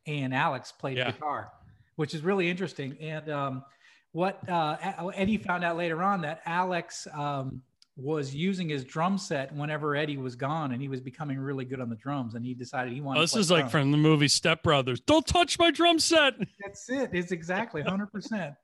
and 0.06 0.34
Alex 0.34 0.72
played 0.72 0.96
yeah. 0.96 1.10
guitar, 1.10 1.52
which 1.96 2.14
is 2.14 2.22
really 2.22 2.48
interesting. 2.48 2.96
And 3.00 3.28
um, 3.30 3.64
what 4.12 4.48
uh, 4.48 4.76
Eddie 5.14 5.38
found 5.38 5.64
out 5.64 5.76
later 5.76 6.02
on 6.02 6.20
that 6.22 6.42
Alex 6.46 7.06
um, 7.14 7.62
was 7.96 8.34
using 8.34 8.68
his 8.68 8.84
drum 8.84 9.18
set 9.18 9.54
whenever 9.54 9.96
Eddie 9.96 10.18
was 10.18 10.36
gone, 10.36 10.72
and 10.72 10.80
he 10.80 10.88
was 10.88 11.00
becoming 11.00 11.38
really 11.38 11.64
good 11.64 11.80
on 11.80 11.88
the 11.88 11.96
drums. 11.96 12.34
And 12.34 12.44
he 12.44 12.54
decided 12.54 12.92
he 12.92 13.00
wanted. 13.00 13.18
Oh, 13.18 13.22
this 13.22 13.36
is 13.36 13.50
like 13.50 13.70
from 13.70 13.90
the 13.90 13.98
movie 13.98 14.28
Step 14.28 14.62
Brothers. 14.62 15.00
Don't 15.00 15.26
touch 15.26 15.58
my 15.58 15.70
drum 15.70 15.98
set. 15.98 16.34
That's 16.64 16.88
it. 16.88 17.10
It's 17.12 17.32
exactly 17.32 17.82
hundred 17.82 18.12
percent. 18.12 18.54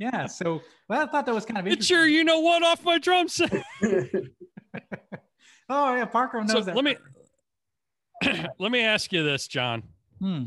Yeah. 0.00 0.26
So 0.26 0.60
well, 0.88 1.02
I 1.02 1.06
thought 1.06 1.26
that 1.26 1.34
was 1.34 1.44
kind 1.44 1.58
of 1.58 1.66
interesting. 1.66 1.80
It's 1.80 1.90
your, 1.90 2.06
you 2.06 2.24
know 2.24 2.40
what, 2.40 2.62
off 2.62 2.84
my 2.84 2.98
drum 2.98 3.28
set. 3.28 3.64
oh 3.82 4.00
yeah, 5.68 6.04
Parker 6.04 6.40
knows 6.40 6.52
so 6.52 6.60
that. 6.60 6.76
Let 6.76 6.84
me 6.84 6.96
let 8.58 8.72
me 8.72 8.82
ask 8.82 9.12
you 9.12 9.24
this, 9.24 9.48
John. 9.48 9.82
Hmm. 10.20 10.44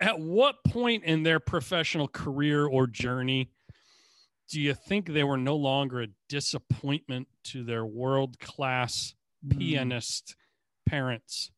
At 0.00 0.18
what 0.18 0.64
point 0.64 1.04
in 1.04 1.22
their 1.22 1.38
professional 1.38 2.08
career 2.08 2.66
or 2.66 2.88
journey 2.88 3.50
do 4.50 4.60
you 4.60 4.74
think 4.74 5.08
they 5.08 5.24
were 5.24 5.38
no 5.38 5.56
longer 5.56 6.02
a 6.02 6.08
disappointment 6.28 7.28
to 7.44 7.64
their 7.64 7.84
world 7.84 8.38
class 8.38 9.14
mm. 9.46 9.58
pianist 9.58 10.36
parents? 10.86 11.50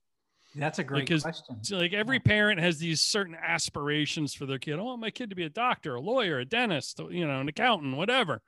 That's 0.56 0.78
a 0.78 0.84
great 0.84 1.00
because, 1.00 1.22
question. 1.22 1.56
Like 1.72 1.92
every 1.92 2.20
parent 2.20 2.60
has 2.60 2.78
these 2.78 3.00
certain 3.00 3.34
aspirations 3.34 4.34
for 4.34 4.46
their 4.46 4.58
kid. 4.58 4.74
Oh, 4.74 4.80
I 4.80 4.82
want 4.82 5.00
my 5.00 5.10
kid 5.10 5.30
to 5.30 5.36
be 5.36 5.44
a 5.44 5.50
doctor, 5.50 5.96
a 5.96 6.00
lawyer, 6.00 6.38
a 6.38 6.44
dentist, 6.44 7.00
you 7.10 7.26
know, 7.26 7.40
an 7.40 7.48
accountant, 7.48 7.96
whatever. 7.96 8.40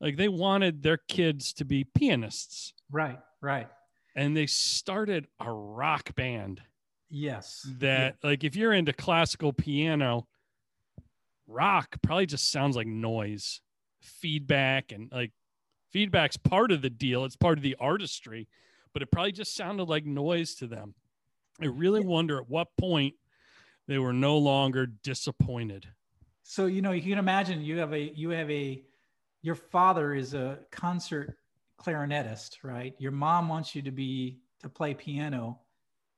Like 0.00 0.16
they 0.16 0.28
wanted 0.28 0.82
their 0.82 0.98
kids 1.08 1.52
to 1.54 1.64
be 1.64 1.84
pianists. 1.84 2.74
Right, 2.90 3.18
right. 3.40 3.68
And 4.14 4.36
they 4.36 4.46
started 4.46 5.26
a 5.40 5.50
rock 5.50 6.14
band. 6.14 6.60
Yes. 7.08 7.66
That 7.78 8.16
yeah. 8.22 8.28
like 8.28 8.44
if 8.44 8.54
you're 8.54 8.72
into 8.72 8.92
classical 8.92 9.52
piano, 9.52 10.26
rock 11.52 11.96
probably 12.02 12.26
just 12.26 12.50
sounds 12.50 12.76
like 12.76 12.86
noise 12.86 13.60
feedback 14.00 14.92
and 14.92 15.10
like 15.12 15.32
feedback's 15.92 16.36
part 16.36 16.72
of 16.72 16.82
the 16.82 16.90
deal 16.90 17.24
it's 17.24 17.36
part 17.36 17.58
of 17.58 17.62
the 17.62 17.76
artistry 17.78 18.48
but 18.92 19.02
it 19.02 19.10
probably 19.10 19.32
just 19.32 19.54
sounded 19.54 19.84
like 19.84 20.04
noise 20.04 20.54
to 20.56 20.66
them. 20.66 20.94
I 21.60 21.66
really 21.66 22.04
wonder 22.04 22.38
at 22.38 22.48
what 22.48 22.68
point 22.78 23.14
they 23.88 23.98
were 23.98 24.12
no 24.12 24.38
longer 24.38 24.86
disappointed. 24.86 25.86
So 26.42 26.66
you 26.66 26.82
know 26.82 26.92
you 26.92 27.02
can 27.02 27.18
imagine 27.18 27.62
you 27.62 27.78
have 27.78 27.92
a 27.92 28.12
you 28.14 28.30
have 28.30 28.50
a 28.50 28.82
your 29.42 29.54
father 29.54 30.14
is 30.14 30.34
a 30.34 30.58
concert 30.70 31.36
clarinetist 31.80 32.58
right? 32.62 32.94
Your 32.98 33.12
mom 33.12 33.48
wants 33.48 33.74
you 33.74 33.82
to 33.82 33.90
be 33.90 34.40
to 34.60 34.68
play 34.68 34.94
piano 34.94 35.58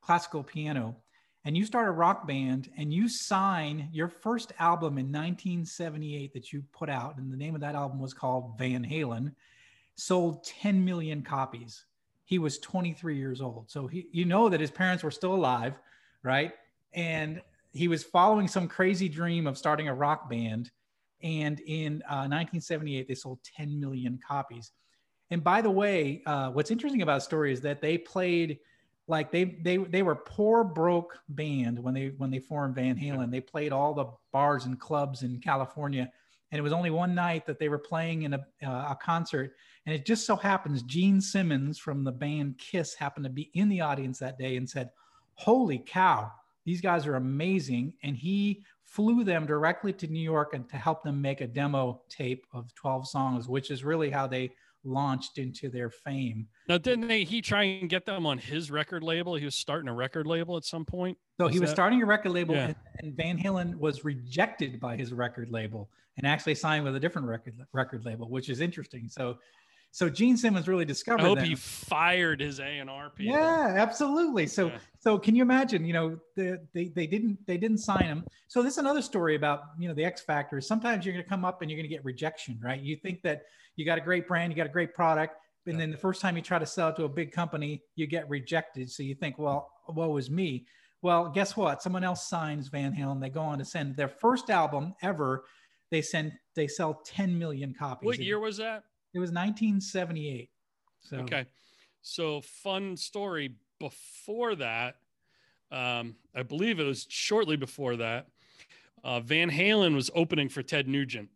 classical 0.03 0.43
piano 0.43 0.97
and 1.45 1.57
you 1.57 1.65
start 1.65 1.89
a 1.89 1.93
rock 1.93 2.27
band 2.27 2.71
and 2.77 2.93
you 2.93 3.09
sign 3.09 3.89
your 3.93 4.09
first 4.09 4.53
album 4.59 4.99
in 4.99 5.07
1978 5.07 6.33
that 6.33 6.53
you 6.53 6.63
put 6.73 6.89
out 6.89 7.19
and 7.19 7.33
the 7.33 7.37
name 7.37 7.55
of 7.55 7.61
that 7.61 7.75
album 7.75 7.99
was 7.99 8.15
called 8.15 8.59
van 8.59 8.85
halen 8.85 9.33
sold 9.97 10.45
10 10.45 10.85
million 10.85 11.23
copies. 11.23 11.85
He 12.25 12.39
was 12.39 12.59
23 12.59 13.17
years 13.17 13.41
old. 13.41 13.71
So 13.71 13.87
he, 13.87 14.09
you 14.11 14.25
know 14.25 14.49
that 14.49 14.61
his 14.61 14.71
parents 14.71 15.05
were 15.05 15.11
still 15.11 15.35
alive 15.35 15.75
right? 16.25 16.53
And 16.93 17.41
he 17.73 17.87
was 17.87 18.03
following 18.03 18.49
some 18.49 18.67
crazy 18.67 19.09
dream 19.09 19.47
of 19.47 19.57
starting 19.57 19.89
a 19.89 19.95
rock 19.95 20.29
band. 20.29 20.71
And 21.23 21.61
in 21.61 22.03
uh, 22.09 22.27
1978 22.27 23.07
they 23.07 23.15
sold 23.15 23.39
10 23.57 23.79
million 23.79 24.19
copies. 24.27 24.73
And 25.31 25.45
by 25.45 25.61
the 25.61 25.71
way 25.71 26.23
uh, 26.27 26.51
what's 26.51 26.71
interesting 26.71 27.03
about 27.03 27.17
the 27.17 27.21
story 27.21 27.53
is 27.53 27.61
that 27.61 27.81
they 27.81 27.99
played 27.99 28.59
like 29.07 29.31
they 29.31 29.45
they 29.63 29.77
they 29.77 30.03
were 30.03 30.15
poor 30.15 30.65
broke 30.65 31.19
band 31.29 31.79
when 31.79 31.95
they 31.95 32.13
when 32.17 32.31
they 32.31 32.39
formed 32.39 32.75
Van 32.75 32.97
Halen. 32.97 33.31
They 33.31 33.41
played 33.41 33.73
all 33.73 33.95
the 33.95 34.07
bars 34.33 34.65
and 34.65 34.81
clubs 34.81 35.23
in 35.23 35.41
California, 35.41 36.11
and 36.51 36.59
it 36.59 36.63
was 36.63 36.73
only 36.73 36.91
one 36.91 37.15
night 37.15 37.47
that 37.47 37.59
they 37.59 37.69
were 37.69 37.79
playing 37.79 38.23
in 38.23 38.35
a 38.35 38.47
uh, 38.65 38.89
a 38.91 38.99
concert. 39.01 39.55
And 39.87 39.95
it 39.95 40.07
just 40.07 40.25
so 40.25 40.37
happens 40.37 40.83
Gene 40.83 41.21
Simmons 41.21 41.79
from 41.79 42.05
the 42.05 42.13
band 42.13 42.57
Kiss 42.59 42.95
happened 42.95 43.25
to 43.25 43.31
be 43.31 43.51
in 43.55 43.69
the 43.69 43.83
audience 43.83 44.19
that 44.21 44.39
day 44.39 44.57
and 44.57 44.69
said, 44.69 44.91
"Holy 45.35 45.79
cow, 45.79 46.33
these 46.65 46.81
guys 46.81 47.07
are 47.07 47.17
amazing!" 47.17 47.93
And 48.03 48.17
he 48.17 48.65
flew 48.85 49.25
them 49.25 49.45
directly 49.45 49.93
to 49.93 50.07
New 50.07 50.23
York 50.23 50.55
and 50.55 50.69
to 50.71 50.77
help 50.77 51.03
them 51.03 51.21
make 51.21 51.41
a 51.41 51.47
demo 51.47 52.01
tape 52.09 52.47
of 52.53 52.73
12 52.75 53.09
songs, 53.09 53.49
which 53.49 53.71
is 53.71 53.85
really 53.85 54.09
how 54.09 54.27
they 54.27 54.53
launched 54.85 55.39
into 55.39 55.69
their 55.69 55.91
fame. 55.91 56.47
Now, 56.69 56.79
didn't 56.79 57.09
they, 57.09 57.25
he 57.25 57.41
try 57.41 57.65
and 57.65 57.89
get 57.89 58.07
them 58.07 58.27
on 58.27 58.39
his 58.39 58.71
record 58.71 59.03
label? 59.03 59.35
He 59.35 59.45
was 59.45 59.55
starting 59.55 59.89
a 59.89 59.95
record 59.95 60.27
label 60.27 60.57
at 60.57 60.65
some 60.65 60.85
point. 60.85 61.19
So 61.41 61.49
he 61.49 61.59
was 61.59 61.71
that? 61.71 61.77
starting 61.77 62.03
a 62.03 62.07
record 62.07 62.33
label, 62.33 62.55
yeah. 62.55 62.67
and, 62.67 62.77
and, 63.01 63.17
Van 63.17 63.39
Halen 63.39 63.77
was 63.77 64.05
rejected 64.05 64.79
by 64.81 64.97
his 64.97 65.13
record 65.13 65.51
label 65.51 65.91
and 66.17 66.27
actually 66.27 66.55
signed 66.55 66.85
with 66.85 66.95
a 66.95 67.01
different 67.01 67.27
record 67.27 67.55
record 67.73 68.05
label, 68.05 68.29
which 68.29 68.49
is 68.49 68.61
interesting. 68.61 69.09
So, 69.09 69.39
So 69.95 70.11
Gene 70.11 70.37
Simmons 70.37 70.67
really 70.67 70.85
discovered. 70.85 71.21
I 71.21 71.29
hope 71.29 71.39
them. 71.39 71.45
he 71.47 71.55
fired 71.55 72.41
his 72.41 72.59
A 72.59 72.65
and 72.65 72.91
R 72.91 73.11
people. 73.11 73.37
Yeah, 73.37 73.75
absolutely. 73.79 74.49
So 74.49 74.67
Yeah. 74.67 74.79
so 74.99 75.17
can 75.17 75.37
you 75.37 75.43
imagine? 75.43 75.85
You 75.85 75.93
know, 75.93 76.19
the, 76.35 76.67
they 76.75 76.89
they 76.89 77.07
didn't 77.07 77.39
they 77.47 77.57
didn't 77.57 77.79
sign 77.79 78.07
him. 78.07 78.25
So 78.49 78.61
this 78.61 78.73
is 78.73 78.79
another 78.79 79.03
story 79.03 79.37
about 79.37 79.61
you 79.79 79.87
know 79.87 79.95
the 79.95 80.05
X 80.05 80.21
factor. 80.21 80.61
Sometimes 80.61 81.07
you're 81.07 81.13
going 81.13 81.23
to 81.23 81.29
come 81.31 81.45
up 81.45 81.63
and 81.63 81.71
you're 81.71 81.79
going 81.79 81.89
to 81.89 81.95
get 81.95 82.05
rejection, 82.05 82.59
right? 82.61 82.81
You 82.81 82.97
think 82.97 83.23
that 83.23 83.43
you 83.77 83.85
got 83.87 83.97
a 83.97 84.01
great 84.01 84.27
brand, 84.27 84.53
you 84.53 84.57
got 84.57 84.67
a 84.67 84.73
great 84.73 84.95
product, 84.95 85.37
and 85.67 85.75
Yeah. 85.75 85.79
then 85.83 85.91
the 85.93 85.97
first 85.97 86.21
time 86.21 86.35
you 86.37 86.43
try 86.43 86.59
to 86.59 86.67
sell 86.67 86.89
it 86.89 86.97
to 86.97 87.05
a 87.05 87.09
big 87.09 87.31
company, 87.31 87.81
you 87.95 88.09
get 88.09 88.29
rejected. 88.29 88.91
So 88.91 89.05
you 89.05 89.15
think, 89.15 89.39
well, 89.39 89.71
woe 89.89 90.17
is 90.17 90.29
me. 90.29 90.67
Well, 91.03 91.29
guess 91.29 91.57
what? 91.57 91.83
Someone 91.83 92.03
else 92.03 92.27
signs 92.29 92.67
Van 92.67 92.93
Halen. 92.93 93.21
They 93.21 93.31
go 93.31 93.43
on 93.43 93.59
to 93.59 93.65
send 93.65 93.95
their 93.95 94.09
first 94.09 94.51
album 94.51 94.97
ever. 95.03 95.45
They 95.93 96.03
send 96.03 96.33
they 96.57 96.67
sell 96.67 97.01
10 97.07 97.39
million 97.39 97.75
copies. 97.79 98.07
What 98.07 98.19
year 98.19 98.41
was 98.41 98.57
that? 98.57 98.83
It 99.15 99.21
was 99.21 99.31
1978. 99.31 100.51
So 101.01 101.19
Okay. 101.19 101.47
So 102.03 102.41
fun 102.41 102.97
story. 102.97 103.55
Before 103.79 104.55
that, 104.57 104.97
um, 105.71 106.17
I 106.35 106.43
believe 106.43 106.79
it 106.81 106.85
was 106.85 107.07
shortly 107.09 107.57
before 107.57 107.97
that. 107.97 108.27
Uh, 109.03 109.21
Van 109.21 109.51
Halen 109.51 109.95
was 109.95 110.11
opening 110.15 110.49
for 110.49 110.63
Ted 110.63 110.89
Nugent, 110.89 111.29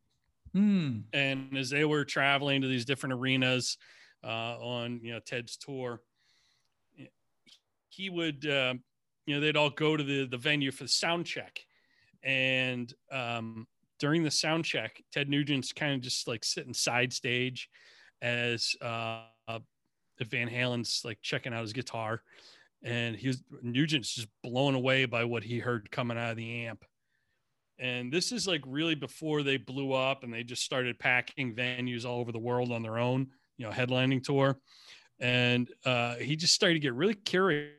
Hmm. 0.52 1.00
and 1.12 1.56
as 1.56 1.68
they 1.70 1.84
were 1.84 2.04
traveling 2.04 2.62
to 2.62 2.68
these 2.68 2.84
different 2.86 3.12
arenas 3.14 3.76
uh, 4.24 4.58
on 4.58 5.00
you 5.02 5.12
know 5.12 5.20
Ted's 5.20 5.56
tour, 5.58 6.00
he 7.90 8.08
would 8.10 8.46
uh, 8.46 8.74
you 9.26 9.34
know 9.34 9.40
they'd 9.40 9.56
all 9.56 9.70
go 9.70 9.96
to 9.96 10.02
the 10.04 10.26
the 10.26 10.38
venue 10.38 10.70
for 10.70 10.84
the 10.84 10.88
sound 10.88 11.26
check, 11.26 11.60
and 12.22 12.92
um, 13.10 13.66
during 13.98 14.22
the 14.22 14.30
sound 14.30 14.64
check, 14.64 15.02
Ted 15.12 15.28
Nugent's 15.28 15.72
kind 15.72 15.94
of 15.94 16.00
just 16.00 16.28
like 16.28 16.44
sitting 16.44 16.74
side 16.74 17.12
stage 17.12 17.68
as 18.22 18.74
uh, 18.80 19.22
Van 20.20 20.48
Halen's 20.48 21.02
like 21.04 21.18
checking 21.22 21.52
out 21.52 21.62
his 21.62 21.72
guitar, 21.72 22.22
and 22.82 23.16
he 23.16 23.28
was 23.28 23.42
Nugent's 23.62 24.14
just 24.14 24.28
blown 24.42 24.74
away 24.74 25.04
by 25.04 25.24
what 25.24 25.44
he 25.44 25.58
heard 25.58 25.90
coming 25.90 26.18
out 26.18 26.30
of 26.30 26.36
the 26.36 26.66
amp. 26.66 26.84
And 27.78 28.12
this 28.12 28.32
is 28.32 28.48
like 28.48 28.62
really 28.66 28.96
before 28.96 29.44
they 29.44 29.56
blew 29.56 29.92
up 29.92 30.24
and 30.24 30.32
they 30.32 30.42
just 30.42 30.64
started 30.64 30.98
packing 30.98 31.54
venues 31.54 32.04
all 32.04 32.18
over 32.18 32.32
the 32.32 32.38
world 32.38 32.72
on 32.72 32.82
their 32.82 32.98
own, 32.98 33.28
you 33.56 33.66
know, 33.66 33.72
headlining 33.72 34.24
tour. 34.24 34.58
And 35.20 35.70
uh, 35.84 36.16
he 36.16 36.34
just 36.34 36.54
started 36.54 36.74
to 36.74 36.80
get 36.80 36.94
really 36.94 37.14
curious. 37.14 37.70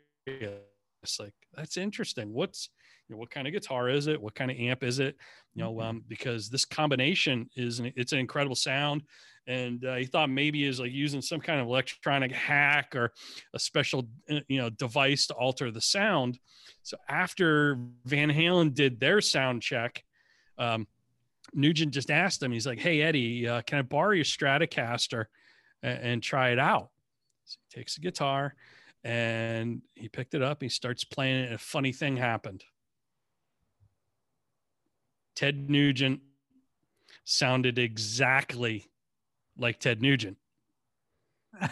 Like, 1.19 1.33
that's 1.53 1.75
interesting. 1.75 2.33
What's, 2.33 2.69
you 3.09 3.15
know, 3.15 3.19
what 3.19 3.31
kind 3.31 3.47
of 3.47 3.53
guitar 3.53 3.89
is 3.89 4.07
it? 4.07 4.21
What 4.21 4.35
kind 4.35 4.51
of 4.51 4.57
amp 4.57 4.83
is 4.83 4.99
it? 4.99 5.17
You 5.55 5.63
know, 5.63 5.81
um, 5.81 6.03
because 6.07 6.49
this 6.49 6.63
combination 6.63 7.49
is 7.55 7.79
an, 7.79 7.91
it's 7.95 8.13
an 8.13 8.19
incredible 8.19 8.55
sound. 8.55 9.01
And 9.47 9.83
uh, 9.83 9.95
he 9.95 10.05
thought 10.05 10.29
maybe 10.29 10.63
is 10.63 10.79
like 10.79 10.91
using 10.91 11.21
some 11.21 11.39
kind 11.39 11.59
of 11.59 11.65
electronic 11.65 12.31
hack 12.31 12.95
or 12.95 13.11
a 13.55 13.59
special, 13.59 14.07
uh, 14.29 14.41
you 14.47 14.59
know, 14.59 14.69
device 14.69 15.25
to 15.27 15.33
alter 15.33 15.71
the 15.71 15.81
sound. 15.81 16.37
So 16.83 16.97
after 17.09 17.79
Van 18.05 18.29
Halen 18.29 18.75
did 18.75 18.99
their 18.99 19.21
sound 19.21 19.63
check, 19.63 20.03
um, 20.59 20.87
Nugent 21.55 21.93
just 21.93 22.11
asked 22.11 22.43
him, 22.43 22.51
he's 22.51 22.67
like, 22.67 22.79
Hey, 22.79 23.01
Eddie, 23.01 23.47
uh, 23.47 23.61
can 23.63 23.79
I 23.79 23.81
borrow 23.81 24.11
your 24.11 24.25
Stratocaster 24.25 25.25
and, 25.81 25.99
and 25.99 26.23
try 26.23 26.51
it 26.51 26.59
out? 26.59 26.89
So 27.45 27.57
he 27.69 27.79
takes 27.79 27.95
the 27.95 28.01
guitar 28.01 28.53
and 29.03 29.81
he 29.95 30.09
picked 30.09 30.35
it 30.35 30.43
up. 30.43 30.61
He 30.61 30.69
starts 30.69 31.03
playing 31.03 31.39
it. 31.39 31.45
And 31.45 31.55
a 31.55 31.57
funny 31.57 31.91
thing 31.91 32.17
happened. 32.17 32.63
Ted 35.39 35.69
Nugent 35.69 36.19
sounded 37.23 37.79
exactly 37.79 38.91
like 39.57 39.79
Ted 39.79 40.01
Nugent. 40.01 40.35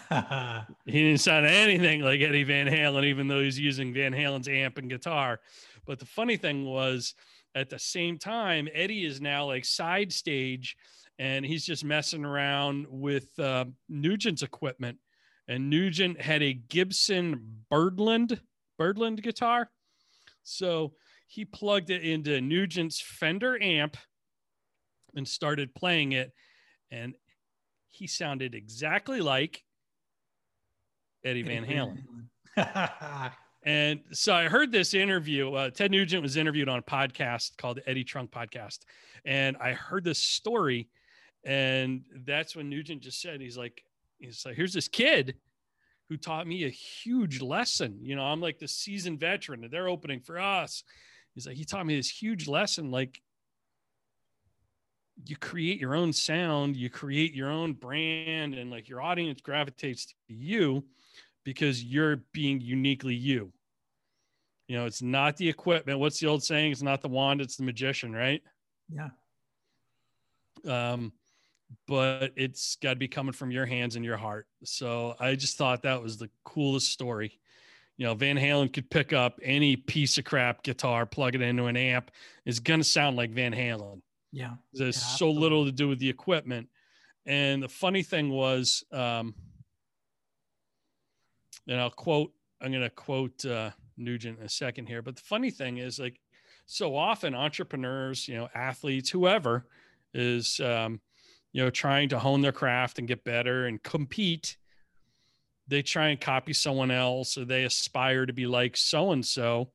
He 0.86 1.04
didn't 1.04 1.20
sound 1.20 1.46
anything 1.46 2.00
like 2.00 2.22
Eddie 2.22 2.46
Van 2.46 2.68
Halen, 2.68 3.04
even 3.04 3.28
though 3.28 3.42
he's 3.42 3.60
using 3.60 3.94
Van 3.94 4.14
Halen's 4.14 4.48
amp 4.48 4.78
and 4.78 4.90
guitar. 4.90 5.42
But 5.86 6.00
the 6.00 6.06
funny 6.06 6.38
thing 6.38 6.64
was, 6.64 7.14
at 7.56 7.70
the 7.70 7.78
same 7.78 8.18
time, 8.18 8.70
Eddie 8.74 9.06
is 9.06 9.20
now 9.20 9.48
like 9.48 9.66
side 9.66 10.14
stage 10.14 10.78
and 11.20 11.46
he's 11.46 11.66
just 11.66 11.84
messing 11.84 12.24
around 12.24 12.86
with 12.90 13.38
uh, 13.38 13.66
Nugent's 13.90 14.44
equipment. 14.44 14.98
And 15.50 15.70
Nugent 15.70 16.22
had 16.22 16.42
a 16.42 16.54
Gibson 16.54 17.66
Birdland 17.70 18.40
Birdland 18.78 19.22
guitar. 19.24 19.70
So 20.44 20.94
he 21.28 21.46
plugged 21.46 21.90
it 21.90 22.04
into 22.04 22.42
Nugent's 22.42 23.00
Fender 23.00 23.62
amp 23.62 23.98
and 25.16 25.28
started 25.28 25.76
playing 25.76 26.14
it. 26.14 26.34
And 26.90 27.16
he 27.90 28.08
sounded 28.08 28.56
exactly 28.56 29.22
like 29.22 29.64
Eddie 31.24 31.44
Van 31.44 31.66
Halen. 31.66 33.32
And 33.68 34.00
so 34.14 34.34
I 34.34 34.46
heard 34.46 34.72
this 34.72 34.94
interview. 34.94 35.52
Uh, 35.52 35.70
Ted 35.70 35.92
Nugent 35.92 36.24
was 36.24 36.38
interviewed 36.38 36.70
on 36.70 36.80
a 36.80 36.82
podcast 36.82 37.58
called 37.58 37.76
the 37.76 37.90
Eddie 37.90 38.06
Trunk 38.06 38.32
Podcast. 38.32 38.80
And 39.26 39.58
I 39.58 39.74
heard 39.74 40.06
this 40.06 40.20
story. 40.20 40.88
And 41.44 42.06
that's 42.26 42.56
when 42.56 42.70
Nugent 42.70 43.02
just 43.02 43.22
said, 43.22 43.42
he's 43.42 43.58
like, 43.58 43.84
he's 44.20 44.46
like, 44.46 44.56
here's 44.56 44.72
this 44.72 44.88
kid 44.88 45.36
who 46.08 46.16
taught 46.16 46.48
me 46.48 46.64
a 46.64 46.70
huge 46.70 47.42
lesson. 47.42 48.00
You 48.02 48.16
know, 48.16 48.24
I'm 48.24 48.40
like 48.40 48.58
the 48.58 48.70
seasoned 48.70 49.20
veteran 49.20 49.66
and 49.66 49.74
they're 49.74 49.90
opening 49.90 50.22
for 50.22 50.40
us. 50.40 50.84
He's 51.38 51.46
like, 51.46 51.56
he 51.56 51.66
taught 51.66 51.86
me 51.86 51.96
this 51.96 52.10
huge 52.10 52.48
lesson. 52.48 52.90
Like, 52.90 53.22
you 55.28 55.36
create 55.36 55.80
your 55.80 55.94
own 55.94 56.12
sound, 56.12 56.76
you 56.76 56.90
create 56.90 57.36
your 57.36 57.52
own 57.52 57.74
brand, 57.74 58.56
and 58.56 58.72
like 58.72 58.90
your 58.90 59.04
audience 59.04 59.40
gravitates 59.40 60.08
to 60.08 60.16
you 60.30 60.84
because 61.44 61.84
you're 61.84 62.24
being 62.32 62.60
uniquely 62.60 63.14
you. 63.14 63.54
You 64.68 64.78
know, 64.78 64.88
it's 64.88 65.04
not 65.04 65.38
the 65.38 65.48
equipment. 65.48 66.00
What's 66.00 66.20
the 66.20 66.26
old 66.26 66.44
saying? 66.44 66.72
It's 66.72 66.82
not 66.82 67.02
the 67.02 67.08
wand, 67.08 67.40
it's 67.40 67.58
the 67.58 67.64
magician, 67.64 68.14
right? 68.14 68.42
yeah. 68.90 69.10
Um, 70.66 71.12
but 71.88 72.32
it's 72.36 72.78
got 72.78 72.94
to 72.94 72.96
be 72.96 73.08
coming 73.08 73.34
from 73.34 73.52
your 73.52 73.68
hands 73.68 73.96
and 73.96 74.04
your 74.04 74.18
heart. 74.18 74.48
So 74.64 75.16
I 75.20 75.36
just 75.36 75.56
thought 75.56 75.84
that 75.84 76.02
was 76.02 76.18
the 76.18 76.32
coolest 76.44 76.92
story. 76.92 77.40
You 77.98 78.06
know, 78.06 78.14
Van 78.14 78.38
Halen 78.38 78.72
could 78.72 78.90
pick 78.90 79.12
up 79.12 79.40
any 79.44 79.76
piece 79.76 80.18
of 80.18 80.24
crap 80.24 80.64
guitar, 80.64 81.06
plug 81.06 81.36
it 81.36 81.42
into 81.42 81.66
an 81.66 81.76
amp, 81.76 82.12
it's 82.46 82.60
going 82.60 82.80
to 82.80 82.84
sound 82.84 83.18
like 83.18 83.32
Van 83.32 83.54
Halen. 83.54 84.02
Yeah. 84.32 84.54
There's 84.74 84.98
Yeah, 84.98 85.16
so 85.16 85.32
little 85.32 85.66
to 85.66 85.72
do 85.72 85.88
with 85.88 86.00
the 86.00 86.10
equipment. 86.10 86.70
And 87.26 87.62
the 87.62 87.70
funny 87.70 88.04
thing 88.04 88.30
was, 88.30 88.84
um, 88.92 89.34
and 91.68 91.82
I'll 91.82 91.90
quote, 91.90 92.32
I'm 92.62 92.72
going 92.72 92.84
to 92.84 92.90
quote 92.90 93.44
uh, 93.46 93.72
Nugent 93.98 94.40
in 94.40 94.46
a 94.46 94.50
second 94.50 94.88
here. 94.88 95.02
But 95.02 95.16
the 95.16 95.24
funny 95.24 95.52
thing 95.52 95.78
is, 95.78 96.00
like, 96.00 96.20
so 96.66 96.96
often 96.96 97.34
entrepreneurs, 97.34 98.28
you 98.28 98.36
know, 98.36 98.50
athletes, 98.54 99.10
whoever 99.10 99.68
is, 100.14 100.60
um, 100.60 101.02
you 101.52 101.64
know, 101.64 101.70
trying 101.70 102.10
to 102.10 102.20
hone 102.20 102.42
their 102.42 102.52
craft 102.52 103.00
and 103.00 103.08
get 103.08 103.24
better 103.24 103.66
and 103.66 103.82
compete, 103.84 104.58
they 105.68 105.82
try 105.82 106.10
and 106.10 106.22
copy 106.22 106.54
someone 106.54 106.92
else 106.92 107.38
or 107.38 107.46
they 107.46 107.64
aspire 107.64 108.26
to 108.26 108.34
be 108.34 108.46
like 108.46 108.78
so 108.78 109.12
and 109.12 109.26
so 109.26 109.72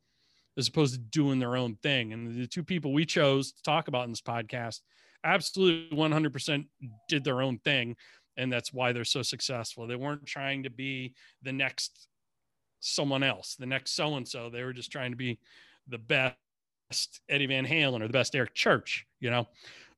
as 0.57 0.69
opposed 0.69 0.95
to 0.95 1.01
doing 1.01 1.39
their 1.39 1.57
own 1.57 1.77
thing. 1.83 2.13
And 2.13 2.35
the 2.35 2.47
two 2.47 2.63
people 2.63 2.93
we 2.93 3.07
chose 3.07 3.53
to 3.53 3.63
talk 3.63 3.89
about 3.89 4.05
in 4.05 4.11
this 4.11 4.21
podcast 4.21 4.81
absolutely 5.25 5.97
100% 5.97 6.67
did 7.09 7.25
their 7.25 7.43
own 7.43 7.59
thing. 7.59 7.97
And 8.37 8.53
that's 8.53 8.73
why 8.73 8.93
they're 8.93 9.05
so 9.05 9.23
successful. 9.23 9.87
They 9.87 9.97
weren't 9.97 10.27
trying 10.27 10.63
to 10.65 10.71
be 10.71 11.15
the 11.43 11.53
next 11.53 12.09
someone 12.81 13.23
else, 13.23 13.57
the 13.57 13.67
next 13.67 13.95
so 13.95 14.17
and 14.17 14.27
so. 14.27 14.51
They 14.51 14.65
were 14.65 14.73
just 14.73 14.91
trying 14.91 15.13
to 15.13 15.17
be 15.17 15.39
the 15.89 15.99
best 15.99 16.37
Eddie 17.29 17.47
Van 17.47 17.67
Halen 17.67 18.03
or 18.03 18.07
the 18.07 18.13
best 18.13 18.35
Eric 18.35 18.55
Church, 18.55 19.07
you 19.21 19.31
know? 19.31 19.49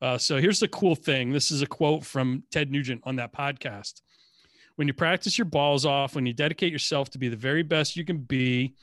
Uh, 0.03 0.19
so 0.19 0.39
here's 0.39 0.61
the 0.61 0.69
cool 0.69 0.95
thing. 0.95 1.33
This 1.33 1.51
is 1.51 1.63
a 1.63 1.67
quote 1.67 2.05
from 2.05 2.43
Ted 2.51 2.71
Nugent 2.71 3.01
on 3.05 3.17
that 3.17 3.33
podcast. 3.33 4.03
When 4.77 4.89
you 4.89 4.95
practice 4.95 5.39
your 5.39 5.45
balls 5.45 5.87
off, 5.87 6.17
when 6.17 6.27
you 6.27 6.33
dedicate 6.33 6.73
yourself 6.73 7.11
to 7.11 7.19
be 7.19 7.29
the 7.29 7.37
very 7.37 7.63
best 7.63 7.97
you 7.97 8.05
can 8.05 8.19
be, 8.19 8.75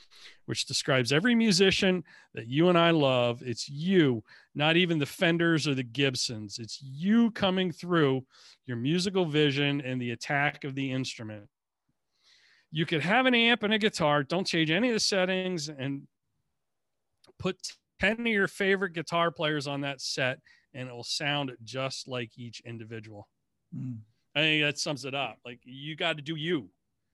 which 0.45 0.65
describes 0.65 1.11
every 1.11 1.35
musician 1.35 2.03
that 2.33 2.47
you 2.47 2.69
and 2.69 2.77
I 2.77 2.91
love, 2.91 3.41
it's 3.45 3.67
you, 3.67 4.23
not 4.55 4.77
even 4.77 4.99
the 4.99 5.05
Fenders 5.05 5.67
or 5.67 5.75
the 5.75 5.83
Gibsons. 5.83 6.59
It's 6.59 6.81
you 6.81 7.31
coming 7.31 7.71
through 7.71 8.25
your 8.65 8.77
musical 8.77 9.25
vision 9.25 9.81
and 9.81 10.01
the 10.01 10.11
attack 10.11 10.63
of 10.63 10.75
the 10.75 10.91
instrument. 10.91 11.49
You 12.71 12.85
could 12.85 13.01
have 13.01 13.25
an 13.25 13.35
amp 13.35 13.63
and 13.63 13.73
a 13.73 13.77
guitar, 13.77 14.23
don't 14.23 14.47
change 14.47 14.71
any 14.71 14.87
of 14.87 14.93
the 14.93 14.99
settings, 15.01 15.67
and 15.67 16.07
put 17.37 17.57
10 17.99 18.21
of 18.21 18.27
your 18.27 18.47
favorite 18.47 18.93
guitar 18.93 19.29
players 19.29 19.67
on 19.67 19.81
that 19.81 19.99
set, 19.99 20.39
and 20.73 20.87
it 20.87 20.91
will 20.93 21.03
sound 21.03 21.51
just 21.63 22.07
like 22.07 22.31
each 22.37 22.61
individual. 22.65 23.27
Mm. 23.75 23.97
I 24.35 24.39
think 24.39 24.63
that 24.63 24.79
sums 24.79 25.05
it 25.05 25.13
up. 25.13 25.37
Like 25.45 25.59
you 25.63 25.95
got 25.95 26.17
to 26.17 26.23
do 26.23 26.35
you. 26.35 26.69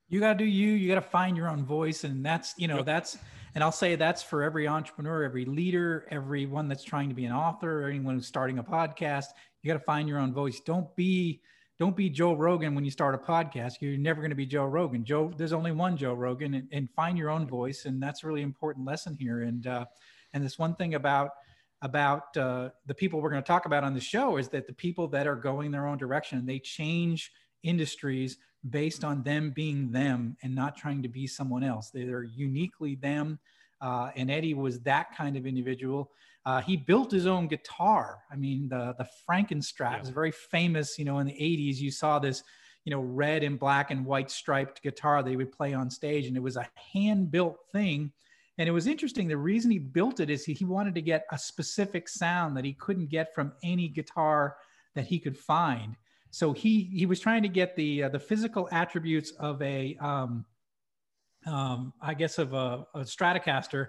You 0.09 0.19
got 0.19 0.33
to 0.33 0.39
do 0.39 0.45
you. 0.45 0.69
You 0.69 0.87
got 0.87 0.95
to 0.95 1.09
find 1.09 1.35
your 1.35 1.49
own 1.49 1.65
voice, 1.65 2.03
and 2.03 2.25
that's 2.25 2.53
you 2.57 2.67
know 2.67 2.77
Yep. 2.77 2.85
that's 2.85 3.17
and 3.55 3.63
I'll 3.63 3.71
say 3.71 3.95
that's 3.95 4.21
for 4.21 4.43
every 4.43 4.67
entrepreneur, 4.67 5.23
every 5.23 5.45
leader, 5.45 6.07
everyone 6.11 6.67
that's 6.67 6.83
trying 6.83 7.09
to 7.09 7.15
be 7.15 7.25
an 7.25 7.31
author, 7.33 7.83
or 7.83 7.89
anyone 7.89 8.15
who's 8.15 8.27
starting 8.27 8.59
a 8.59 8.63
podcast. 8.63 9.25
You 9.61 9.71
got 9.71 9.79
to 9.79 9.83
find 9.83 10.07
your 10.07 10.19
own 10.19 10.31
voice. 10.33 10.59
Don't 10.59 10.95
be 10.95 11.41
don't 11.79 11.95
be 11.95 12.09
Joe 12.09 12.33
Rogan 12.33 12.73
when 12.73 12.85
you 12.85 12.91
start 12.91 13.13
a 13.15 13.17
podcast. 13.17 13.75
You're 13.81 13.97
never 13.97 14.21
going 14.21 14.31
to 14.31 14.35
be 14.35 14.45
Joe 14.47 14.65
Rogan. 14.65 15.03
Joe, 15.03 15.31
there's 15.37 15.53
only 15.53 15.71
one 15.71 15.95
Joe 15.97 16.13
Rogan, 16.13 16.53
and, 16.55 16.67
and 16.71 16.89
find 16.91 17.17
your 17.17 17.29
own 17.29 17.47
voice, 17.47 17.85
and 17.85 18.01
that's 18.01 18.23
a 18.23 18.27
really 18.27 18.41
important 18.41 18.85
lesson 18.85 19.15
here. 19.19 19.41
And 19.41 19.65
uh, 19.67 19.85
and 20.33 20.43
this 20.43 20.57
one 20.57 20.75
thing 20.75 20.95
about 20.95 21.31
about 21.81 22.35
uh, 22.37 22.69
the 22.85 22.93
people 22.93 23.21
we're 23.21 23.29
going 23.29 23.41
to 23.41 23.47
talk 23.47 23.65
about 23.65 23.83
on 23.83 23.93
the 23.93 24.01
show 24.01 24.37
is 24.37 24.49
that 24.49 24.67
the 24.67 24.73
people 24.73 25.07
that 25.09 25.27
are 25.27 25.35
going 25.35 25.71
their 25.71 25.87
own 25.87 25.97
direction, 25.97 26.45
they 26.45 26.59
change 26.59 27.31
industries 27.63 28.37
based 28.69 29.03
on 29.03 29.23
them 29.23 29.51
being 29.55 29.91
them 29.91 30.35
and 30.43 30.53
not 30.53 30.75
trying 30.75 31.01
to 31.03 31.09
be 31.09 31.27
someone 31.27 31.63
else. 31.63 31.91
They're 31.93 32.23
uniquely 32.23 32.95
them. 32.95 33.39
Uh, 33.79 34.09
and 34.15 34.31
Eddie 34.31 34.55
was 34.55 34.79
that 34.81 35.15
kind 35.15 35.37
of 35.37 35.45
individual. 35.45 36.11
Uh, 36.45 36.61
he 36.61 36.77
built 36.77 37.11
his 37.11 37.27
own 37.27 37.47
guitar. 37.47 38.19
I 38.31 38.35
mean, 38.35 38.69
the 38.69 38.95
the 38.97 39.07
Frankenstrat 39.29 39.97
yeah. 39.97 40.01
is 40.01 40.09
very 40.09 40.31
famous. 40.31 40.97
You 40.97 41.05
know, 41.05 41.19
in 41.19 41.27
the 41.27 41.33
'80s, 41.33 41.75
you 41.75 41.91
saw 41.91 42.19
this, 42.19 42.41
you 42.85 42.91
know, 42.91 43.01
red 43.01 43.43
and 43.43 43.59
black 43.59 43.91
and 43.91 44.05
white 44.05 44.31
striped 44.31 44.81
guitar 44.81 45.21
they 45.21 45.35
would 45.35 45.51
play 45.51 45.73
on 45.73 45.89
stage, 45.89 46.25
and 46.25 46.37
it 46.37 46.41
was 46.41 46.55
a 46.55 46.67
hand 46.93 47.31
built 47.31 47.57
thing. 47.71 48.11
And 48.57 48.67
it 48.67 48.71
was 48.71 48.87
interesting. 48.87 49.27
The 49.27 49.37
reason 49.37 49.69
he 49.69 49.79
built 49.79 50.19
it 50.19 50.29
is 50.29 50.43
he, 50.43 50.53
he 50.53 50.65
wanted 50.65 50.95
to 50.95 51.01
get 51.01 51.25
a 51.31 51.37
specific 51.37 52.09
sound 52.09 52.57
that 52.57 52.65
he 52.65 52.73
couldn't 52.73 53.09
get 53.09 53.35
from 53.35 53.53
any 53.63 53.87
guitar 53.87 54.57
that 54.95 55.05
he 55.05 55.19
could 55.19 55.37
find. 55.37 55.95
So 56.31 56.53
he 56.53 56.89
he 56.93 57.05
was 57.05 57.19
trying 57.19 57.43
to 57.43 57.49
get 57.49 57.75
the 57.75 58.03
uh, 58.03 58.09
the 58.09 58.19
physical 58.19 58.67
attributes 58.71 59.31
of 59.39 59.61
a 59.61 59.95
um, 59.99 60.45
um, 61.45 61.93
I 62.01 62.13
guess 62.13 62.37
of 62.37 62.53
a, 62.53 62.85
a 62.93 62.99
Stratocaster 63.01 63.87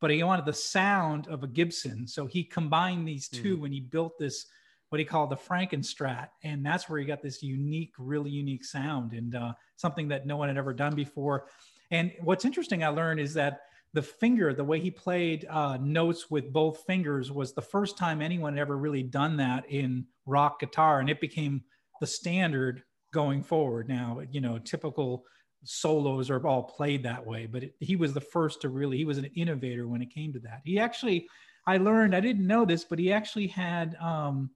but 0.00 0.10
he 0.10 0.22
wanted 0.22 0.46
the 0.46 0.52
sound 0.52 1.28
of 1.28 1.42
a 1.44 1.46
Gibson. 1.46 2.06
So 2.06 2.26
he 2.26 2.42
combined 2.42 3.06
these 3.06 3.28
2 3.28 3.42
mm-hmm. 3.42 3.62
when 3.62 3.72
he 3.72 3.80
built 3.80 4.18
this, 4.18 4.46
what 4.88 4.98
he 4.98 5.04
called 5.04 5.30
the 5.30 5.36
Frankenstrat. 5.36 6.28
And 6.42 6.64
that's 6.64 6.88
where 6.88 6.98
he 6.98 7.04
got 7.04 7.22
this 7.22 7.42
unique, 7.42 7.92
really 7.98 8.30
unique 8.30 8.64
sound 8.64 9.12
and 9.12 9.34
uh, 9.34 9.52
something 9.76 10.08
that 10.08 10.26
no 10.26 10.36
one 10.36 10.48
had 10.48 10.56
ever 10.56 10.72
done 10.72 10.94
before. 10.94 11.46
And 11.90 12.12
what's 12.22 12.44
interesting, 12.44 12.82
I 12.82 12.88
learned 12.88 13.20
is 13.20 13.34
that 13.34 13.60
the 13.92 14.02
finger, 14.02 14.54
the 14.54 14.64
way 14.64 14.78
he 14.80 14.90
played 14.90 15.46
uh, 15.50 15.76
notes 15.80 16.30
with 16.30 16.52
both 16.52 16.84
fingers, 16.86 17.32
was 17.32 17.52
the 17.52 17.62
first 17.62 17.98
time 17.98 18.22
anyone 18.22 18.54
had 18.54 18.60
ever 18.60 18.76
really 18.76 19.02
done 19.02 19.36
that 19.38 19.68
in 19.68 20.06
rock 20.26 20.60
guitar. 20.60 21.00
And 21.00 21.10
it 21.10 21.20
became 21.20 21.62
the 22.00 22.06
standard 22.06 22.82
going 23.12 23.42
forward. 23.42 23.88
Now, 23.88 24.22
you 24.30 24.40
know, 24.40 24.58
typical 24.58 25.24
solos 25.64 26.30
are 26.30 26.46
all 26.46 26.62
played 26.62 27.02
that 27.02 27.26
way, 27.26 27.46
but 27.46 27.64
it, 27.64 27.74
he 27.80 27.96
was 27.96 28.14
the 28.14 28.20
first 28.20 28.62
to 28.62 28.68
really, 28.68 28.96
he 28.96 29.04
was 29.04 29.18
an 29.18 29.26
innovator 29.36 29.88
when 29.88 30.02
it 30.02 30.14
came 30.14 30.32
to 30.32 30.40
that. 30.40 30.60
He 30.64 30.78
actually, 30.78 31.26
I 31.66 31.76
learned, 31.76 32.14
I 32.14 32.20
didn't 32.20 32.46
know 32.46 32.64
this, 32.64 32.84
but 32.84 32.98
he 32.98 33.12
actually 33.12 33.48
had, 33.48 33.96
um, 33.96 34.50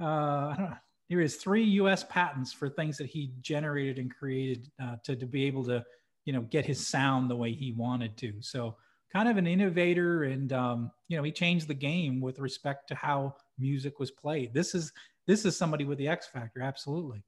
uh, 0.00 0.04
I 0.04 0.54
don't 0.56 0.70
know, 0.70 0.76
there 1.10 1.20
is 1.20 1.36
three 1.36 1.64
U.S. 1.64 2.04
patents 2.08 2.52
for 2.52 2.68
things 2.68 2.96
that 2.98 3.08
he 3.08 3.32
generated 3.42 3.98
and 3.98 4.14
created 4.14 4.70
uh, 4.82 4.96
to, 5.04 5.14
to 5.16 5.26
be 5.26 5.44
able 5.44 5.64
to, 5.64 5.84
you 6.24 6.32
know, 6.32 6.42
get 6.42 6.64
his 6.64 6.86
sound 6.86 7.30
the 7.30 7.36
way 7.36 7.52
he 7.52 7.72
wanted 7.72 8.16
to. 8.18 8.34
So 8.40 8.76
kind 9.12 9.28
of 9.28 9.36
an 9.36 9.46
innovator, 9.46 10.24
and 10.24 10.52
um, 10.52 10.90
you 11.08 11.16
know, 11.16 11.22
he 11.22 11.32
changed 11.32 11.68
the 11.68 11.74
game 11.74 12.20
with 12.20 12.38
respect 12.38 12.88
to 12.88 12.94
how 12.94 13.36
music 13.58 13.98
was 13.98 14.10
played. 14.10 14.52
This 14.52 14.74
is 14.74 14.92
this 15.26 15.44
is 15.44 15.56
somebody 15.56 15.84
with 15.84 15.98
the 15.98 16.08
X 16.08 16.26
factor, 16.26 16.60
absolutely. 16.60 17.22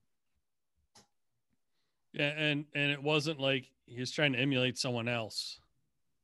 Yeah, 2.13 2.29
and 2.29 2.65
and 2.75 2.91
it 2.91 3.01
wasn't 3.01 3.39
like 3.39 3.71
he 3.85 3.99
was 3.99 4.11
trying 4.11 4.33
to 4.33 4.39
emulate 4.39 4.77
someone 4.77 5.07
else. 5.07 5.59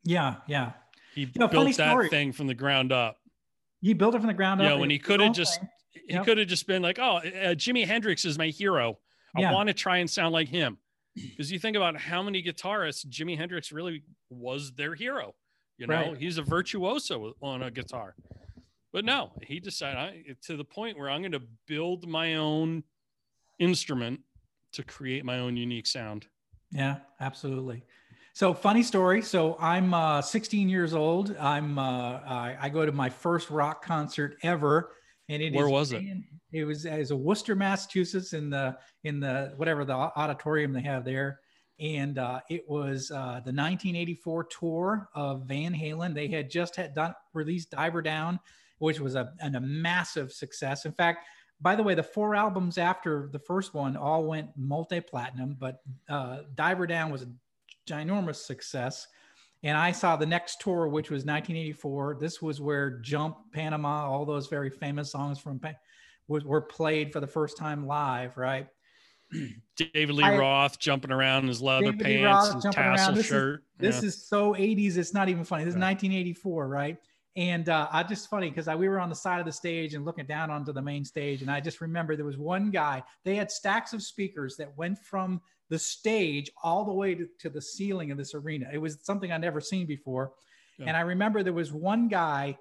Yeah, 0.03 0.35
yeah. 0.47 0.71
He 1.15 1.21
you 1.21 1.29
know, 1.37 1.47
built 1.47 1.77
that 1.77 1.91
story. 1.91 2.09
thing 2.09 2.33
from 2.33 2.47
the 2.47 2.53
ground 2.53 2.91
up. 2.91 3.17
He 3.81 3.93
built 3.93 4.15
it 4.15 4.19
from 4.19 4.27
the 4.27 4.33
ground 4.33 4.61
up. 4.61 4.67
Yeah, 4.67 4.75
when 4.75 4.89
he 4.89 4.99
could 4.99 5.19
have 5.19 5.33
just 5.33 5.59
yep. 5.93 6.07
he 6.07 6.25
could 6.25 6.37
have 6.37 6.47
just 6.47 6.67
been 6.67 6.81
like, 6.81 6.99
"Oh, 6.99 7.17
uh, 7.17 7.55
Jimi 7.55 7.85
Hendrix 7.85 8.25
is 8.25 8.37
my 8.37 8.47
hero. 8.47 8.97
I 9.35 9.41
yeah. 9.41 9.53
want 9.53 9.67
to 9.67 9.73
try 9.73 9.97
and 9.97 10.09
sound 10.09 10.33
like 10.33 10.49
him." 10.49 10.77
Because 11.15 11.51
you 11.51 11.59
think 11.59 11.77
about 11.77 11.95
how 11.97 12.21
many 12.23 12.41
guitarists 12.41 13.05
Jimi 13.05 13.37
Hendrix 13.37 13.71
really 13.71 14.03
was 14.29 14.71
their 14.73 14.95
hero. 14.95 15.35
You 15.77 15.87
know, 15.87 15.95
right. 15.95 16.17
he's 16.17 16.37
a 16.37 16.43
virtuoso 16.43 17.33
on 17.41 17.63
a 17.63 17.71
guitar. 17.71 18.15
But 18.91 19.05
no, 19.05 19.31
he 19.41 19.59
decided 19.59 19.97
I, 19.97 20.35
to 20.43 20.55
the 20.55 20.63
point 20.63 20.97
where 20.97 21.09
I'm 21.09 21.21
going 21.21 21.31
to 21.31 21.41
build 21.67 22.07
my 22.07 22.35
own 22.35 22.83
instrument 23.59 24.21
to 24.73 24.83
create 24.83 25.25
my 25.25 25.39
own 25.39 25.57
unique 25.57 25.87
sound. 25.87 26.27
Yeah, 26.71 26.97
absolutely. 27.19 27.83
So 28.33 28.53
funny 28.53 28.81
story. 28.81 29.21
So 29.21 29.57
I'm 29.59 29.93
uh, 29.93 30.21
16 30.21 30.69
years 30.69 30.93
old. 30.93 31.35
I'm 31.39 31.77
uh, 31.77 31.81
I, 31.81 32.57
I, 32.61 32.69
go 32.69 32.83
to 32.85 32.91
my 32.91 33.09
first 33.09 33.51
rock 33.51 33.85
concert 33.85 34.37
ever, 34.41 34.91
and 35.29 35.41
it 35.41 35.53
where 35.53 35.69
was 35.69 35.91
it? 35.91 36.03
It 36.51 36.65
was 36.65 36.85
as 36.85 37.11
a 37.11 37.15
Worcester, 37.15 37.55
Massachusetts, 37.55 38.33
in 38.33 38.49
the 38.49 38.77
in 39.03 39.19
the 39.19 39.53
whatever 39.57 39.85
the 39.85 39.93
auditorium 39.93 40.73
they 40.73 40.81
have 40.81 41.05
there, 41.05 41.39
and 41.79 42.17
uh, 42.17 42.41
it 42.49 42.63
was 42.67 43.11
uh, 43.11 43.41
the 43.43 43.51
1984 43.51 44.43
tour 44.45 45.09
of 45.15 45.47
Van 45.47 45.73
Halen. 45.73 46.13
They 46.13 46.27
had 46.27 46.49
just 46.49 46.75
had 46.75 46.93
done 46.93 47.13
released 47.33 47.71
Diver 47.71 48.01
Down, 48.01 48.39
which 48.79 48.99
was 48.99 49.15
a, 49.15 49.31
a 49.41 49.59
massive 49.59 50.31
success. 50.31 50.85
In 50.85 50.91
fact, 50.91 51.25
by 51.61 51.75
the 51.75 51.83
way, 51.83 51.95
the 51.95 52.03
four 52.03 52.35
albums 52.35 52.77
after 52.77 53.29
the 53.31 53.39
first 53.39 53.73
one 53.73 53.95
all 53.95 54.25
went 54.25 54.49
multi 54.57 54.99
platinum, 54.99 55.55
but 55.57 55.77
uh, 56.09 56.39
Diver 56.55 56.85
Down 56.85 57.11
was 57.11 57.23
a 57.23 57.31
ginormous 57.87 58.35
success. 58.35 59.07
And 59.63 59.77
I 59.77 59.93
saw 59.93 60.17
the 60.17 60.25
next 60.25 60.59
tour, 60.59 60.87
which 60.89 61.09
was 61.09 61.23
1984. 61.23 62.17
This 62.19 62.41
was 62.41 62.59
where 62.59 62.99
Jump, 62.99 63.37
Panama, 63.53 64.09
all 64.09 64.25
those 64.25 64.47
very 64.47 64.69
famous 64.69 65.11
songs 65.11 65.39
from 65.39 65.59
were 66.27 66.61
played 66.61 67.13
for 67.13 67.21
the 67.21 67.27
first 67.27 67.57
time 67.57 67.87
live, 67.87 68.35
right? 68.37 68.67
David 69.77 70.15
Lee 70.15 70.23
I, 70.23 70.37
Roth 70.37 70.79
jumping 70.79 71.11
around 71.11 71.43
in 71.43 71.47
his 71.47 71.61
leather 71.61 71.91
David 71.91 72.23
pants 72.23 72.65
and 72.65 72.73
tassel 72.73 73.15
this 73.15 73.25
shirt. 73.25 73.63
Is, 73.79 74.01
this 74.01 74.03
is 74.03 74.27
so 74.27 74.53
80s. 74.53 74.97
It's 74.97 75.13
not 75.13 75.29
even 75.29 75.45
funny. 75.45 75.63
This 75.63 75.75
is 75.75 75.79
1984, 75.79 76.67
right? 76.67 76.97
And 77.35 77.67
uh, 77.67 77.87
I 77.91 78.03
just 78.03 78.29
funny 78.29 78.49
because 78.49 78.67
we 78.67 78.87
were 78.87 78.99
on 78.99 79.09
the 79.09 79.15
side 79.15 79.39
of 79.39 79.45
the 79.45 79.51
stage 79.51 79.95
and 79.95 80.05
looking 80.05 80.25
down 80.25 80.51
onto 80.51 80.71
the 80.71 80.81
main 80.81 81.03
stage. 81.03 81.41
And 81.41 81.49
I 81.49 81.59
just 81.59 81.81
remember 81.81 82.15
there 82.15 82.25
was 82.25 82.37
one 82.37 82.69
guy, 82.69 83.01
they 83.23 83.35
had 83.35 83.49
stacks 83.49 83.93
of 83.93 84.03
speakers 84.03 84.55
that 84.57 84.77
went 84.77 84.99
from 84.99 85.41
the 85.69 85.79
stage 85.79 86.51
all 86.63 86.85
the 86.85 86.93
way 86.93 87.15
to, 87.15 87.27
to 87.39 87.49
the 87.49 87.61
ceiling 87.61 88.11
of 88.11 88.17
this 88.17 88.35
arena. 88.35 88.69
It 88.71 88.77
was 88.77 88.99
something 89.01 89.31
I'd 89.31 89.41
never 89.41 89.61
seen 89.61 89.87
before. 89.87 90.33
Yeah. 90.77 90.87
And 90.89 90.97
I 90.97 91.01
remember 91.01 91.41
there 91.41 91.53
was 91.53 91.71
one 91.71 92.07
guy 92.07 92.57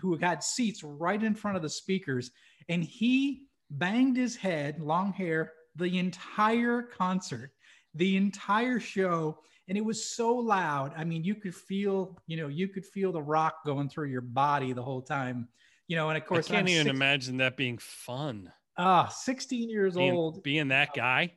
who 0.00 0.16
had 0.16 0.42
seats 0.42 0.82
right 0.82 1.22
in 1.22 1.34
front 1.34 1.56
of 1.58 1.62
the 1.62 1.68
speakers 1.68 2.30
and 2.68 2.82
he 2.82 3.42
banged 3.70 4.16
his 4.16 4.36
head, 4.36 4.80
long 4.80 5.12
hair, 5.12 5.52
the 5.76 5.98
entire 5.98 6.82
concert, 6.82 7.50
the 7.94 8.16
entire 8.16 8.80
show 8.80 9.38
and 9.68 9.76
it 9.76 9.84
was 9.84 10.08
so 10.08 10.34
loud. 10.34 10.92
I 10.96 11.04
mean, 11.04 11.24
you 11.24 11.34
could 11.34 11.54
feel, 11.54 12.16
you 12.26 12.36
know, 12.36 12.48
you 12.48 12.68
could 12.68 12.84
feel 12.84 13.12
the 13.12 13.22
rock 13.22 13.64
going 13.64 13.88
through 13.88 14.08
your 14.08 14.20
body 14.20 14.72
the 14.72 14.82
whole 14.82 15.02
time, 15.02 15.48
you 15.88 15.96
know. 15.96 16.08
And 16.08 16.16
of 16.16 16.24
course, 16.26 16.50
I 16.50 16.54
can't 16.54 16.68
I'm 16.68 16.74
even 16.74 16.88
imagine 16.88 17.38
that 17.38 17.56
being 17.56 17.78
fun. 17.78 18.52
Ah, 18.78 19.06
uh, 19.06 19.08
16 19.08 19.70
years 19.70 19.94
being, 19.94 20.12
old, 20.14 20.42
being 20.42 20.68
that 20.68 20.94
guy. 20.94 21.32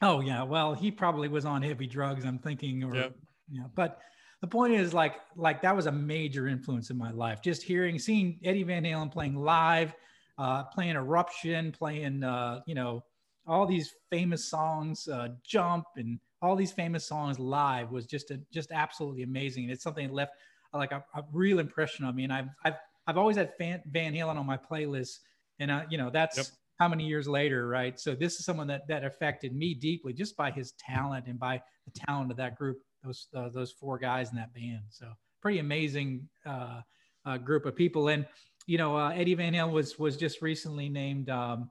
Oh 0.00 0.20
yeah, 0.20 0.42
well, 0.42 0.74
he 0.74 0.90
probably 0.90 1.28
was 1.28 1.44
on 1.44 1.62
heavy 1.62 1.86
drugs. 1.86 2.24
I'm 2.24 2.38
thinking, 2.38 2.82
or 2.84 2.94
yep. 2.94 3.16
yeah. 3.50 3.64
But 3.74 4.00
the 4.40 4.46
point 4.46 4.74
is, 4.74 4.94
like, 4.94 5.16
like 5.36 5.62
that 5.62 5.74
was 5.74 5.86
a 5.86 5.92
major 5.92 6.48
influence 6.48 6.90
in 6.90 6.98
my 6.98 7.10
life. 7.10 7.42
Just 7.42 7.62
hearing, 7.62 7.98
seeing 7.98 8.38
Eddie 8.44 8.62
Van 8.62 8.84
Halen 8.84 9.10
playing 9.10 9.36
live, 9.36 9.94
uh, 10.38 10.64
playing 10.64 10.96
Eruption, 10.96 11.72
playing, 11.72 12.22
uh, 12.22 12.60
you 12.66 12.74
know, 12.74 13.04
all 13.46 13.66
these 13.66 13.94
famous 14.10 14.44
songs, 14.44 15.08
uh, 15.08 15.28
Jump 15.44 15.84
and 15.96 16.18
all 16.42 16.56
these 16.56 16.72
famous 16.72 17.06
songs 17.06 17.38
live 17.38 17.90
was 17.90 18.06
just 18.06 18.30
a, 18.30 18.40
just 18.52 18.72
absolutely 18.72 19.22
amazing. 19.22 19.64
And 19.64 19.72
it's 19.72 19.82
something 19.82 20.06
that 20.06 20.14
left 20.14 20.32
like 20.72 20.92
a, 20.92 21.04
a 21.14 21.22
real 21.32 21.58
impression 21.58 22.04
on 22.04 22.14
me. 22.14 22.24
And 22.24 22.32
I've, 22.32 22.48
I've, 22.64 22.74
I've 23.06 23.18
always 23.18 23.36
had 23.36 23.52
Van, 23.58 23.82
Van 23.90 24.12
Halen 24.12 24.36
on 24.36 24.46
my 24.46 24.56
playlist 24.56 25.18
and 25.58 25.70
I, 25.70 25.84
you 25.88 25.98
know, 25.98 26.10
that's 26.10 26.36
yep. 26.36 26.46
how 26.78 26.88
many 26.88 27.06
years 27.06 27.28
later, 27.28 27.68
right? 27.68 27.98
So 27.98 28.14
this 28.14 28.38
is 28.38 28.44
someone 28.44 28.66
that, 28.68 28.86
that 28.88 29.04
affected 29.04 29.54
me 29.54 29.74
deeply 29.74 30.12
just 30.12 30.36
by 30.36 30.50
his 30.50 30.72
talent 30.72 31.26
and 31.26 31.38
by 31.38 31.62
the 31.84 32.00
talent 32.06 32.30
of 32.30 32.36
that 32.38 32.56
group, 32.56 32.78
those, 33.04 33.28
uh, 33.34 33.48
those 33.50 33.72
four 33.72 33.98
guys 33.98 34.30
in 34.30 34.36
that 34.36 34.52
band. 34.52 34.82
So 34.90 35.06
pretty 35.40 35.58
amazing 35.58 36.28
uh, 36.46 36.80
uh, 37.24 37.38
group 37.38 37.66
of 37.66 37.76
people. 37.76 38.08
And, 38.08 38.26
you 38.66 38.78
know, 38.78 38.96
uh, 38.96 39.10
Eddie 39.10 39.34
Van 39.34 39.52
Halen 39.52 39.72
was, 39.72 39.98
was 39.98 40.16
just 40.16 40.42
recently 40.42 40.88
named, 40.88 41.30
um, 41.30 41.70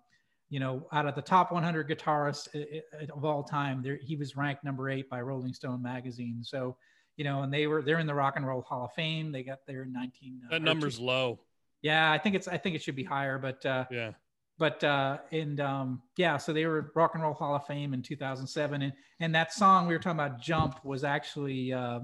you 0.54 0.60
know, 0.60 0.86
out 0.92 1.08
of 1.08 1.16
the 1.16 1.22
top 1.22 1.52
100 1.52 1.90
guitarists 1.90 2.48
of 3.12 3.26
all 3.26 3.42
time, 3.42 3.82
there 3.82 3.98
he 4.00 4.16
was 4.16 4.38
ranked 4.38 4.64
number 4.64 4.88
eight 4.88 5.10
by 5.10 5.20
Rolling 5.20 5.52
Stone 5.52 5.82
magazine. 5.82 6.44
So, 6.44 6.78
you 7.18 7.24
know, 7.24 7.42
and 7.42 7.52
they 7.52 7.66
were 7.66 7.82
they're 7.82 7.98
in 7.98 8.06
the 8.06 8.14
Rock 8.14 8.36
and 8.36 8.46
Roll 8.46 8.62
Hall 8.62 8.86
of 8.86 8.94
Fame. 8.94 9.32
They 9.32 9.42
got 9.42 9.66
there 9.66 9.82
in 9.82 9.92
19. 9.92 10.42
Uh, 10.46 10.52
that 10.52 10.62
number's 10.62 11.00
low. 11.00 11.40
Yeah, 11.82 12.12
I 12.12 12.20
think 12.20 12.36
it's 12.36 12.48
I 12.48 12.60
think 12.60 12.76
it 12.76 12.84
should 12.84 12.96
be 12.96 13.04
higher, 13.04 13.40
but 13.40 13.66
uh, 13.66 13.86
yeah. 13.90 14.12
But 14.60 14.84
uh, 14.84 15.18
and 15.32 15.60
um, 15.60 16.04
yeah, 16.18 16.38
so 16.38 16.54
they 16.54 16.68
were 16.68 16.92
Rock 16.94 17.16
and 17.16 17.24
Roll 17.24 17.34
Hall 17.34 17.56
of 17.56 17.66
Fame 17.66 17.96
in 17.96 18.04
2007, 18.04 18.84
and 18.84 18.94
and 19.22 19.34
that 19.34 19.54
song 19.54 19.88
we 19.88 19.96
were 19.96 20.00
talking 20.00 20.20
about, 20.20 20.40
"Jump," 20.40 20.86
was 20.86 21.04
actually 21.04 21.74
uh, 21.74 22.02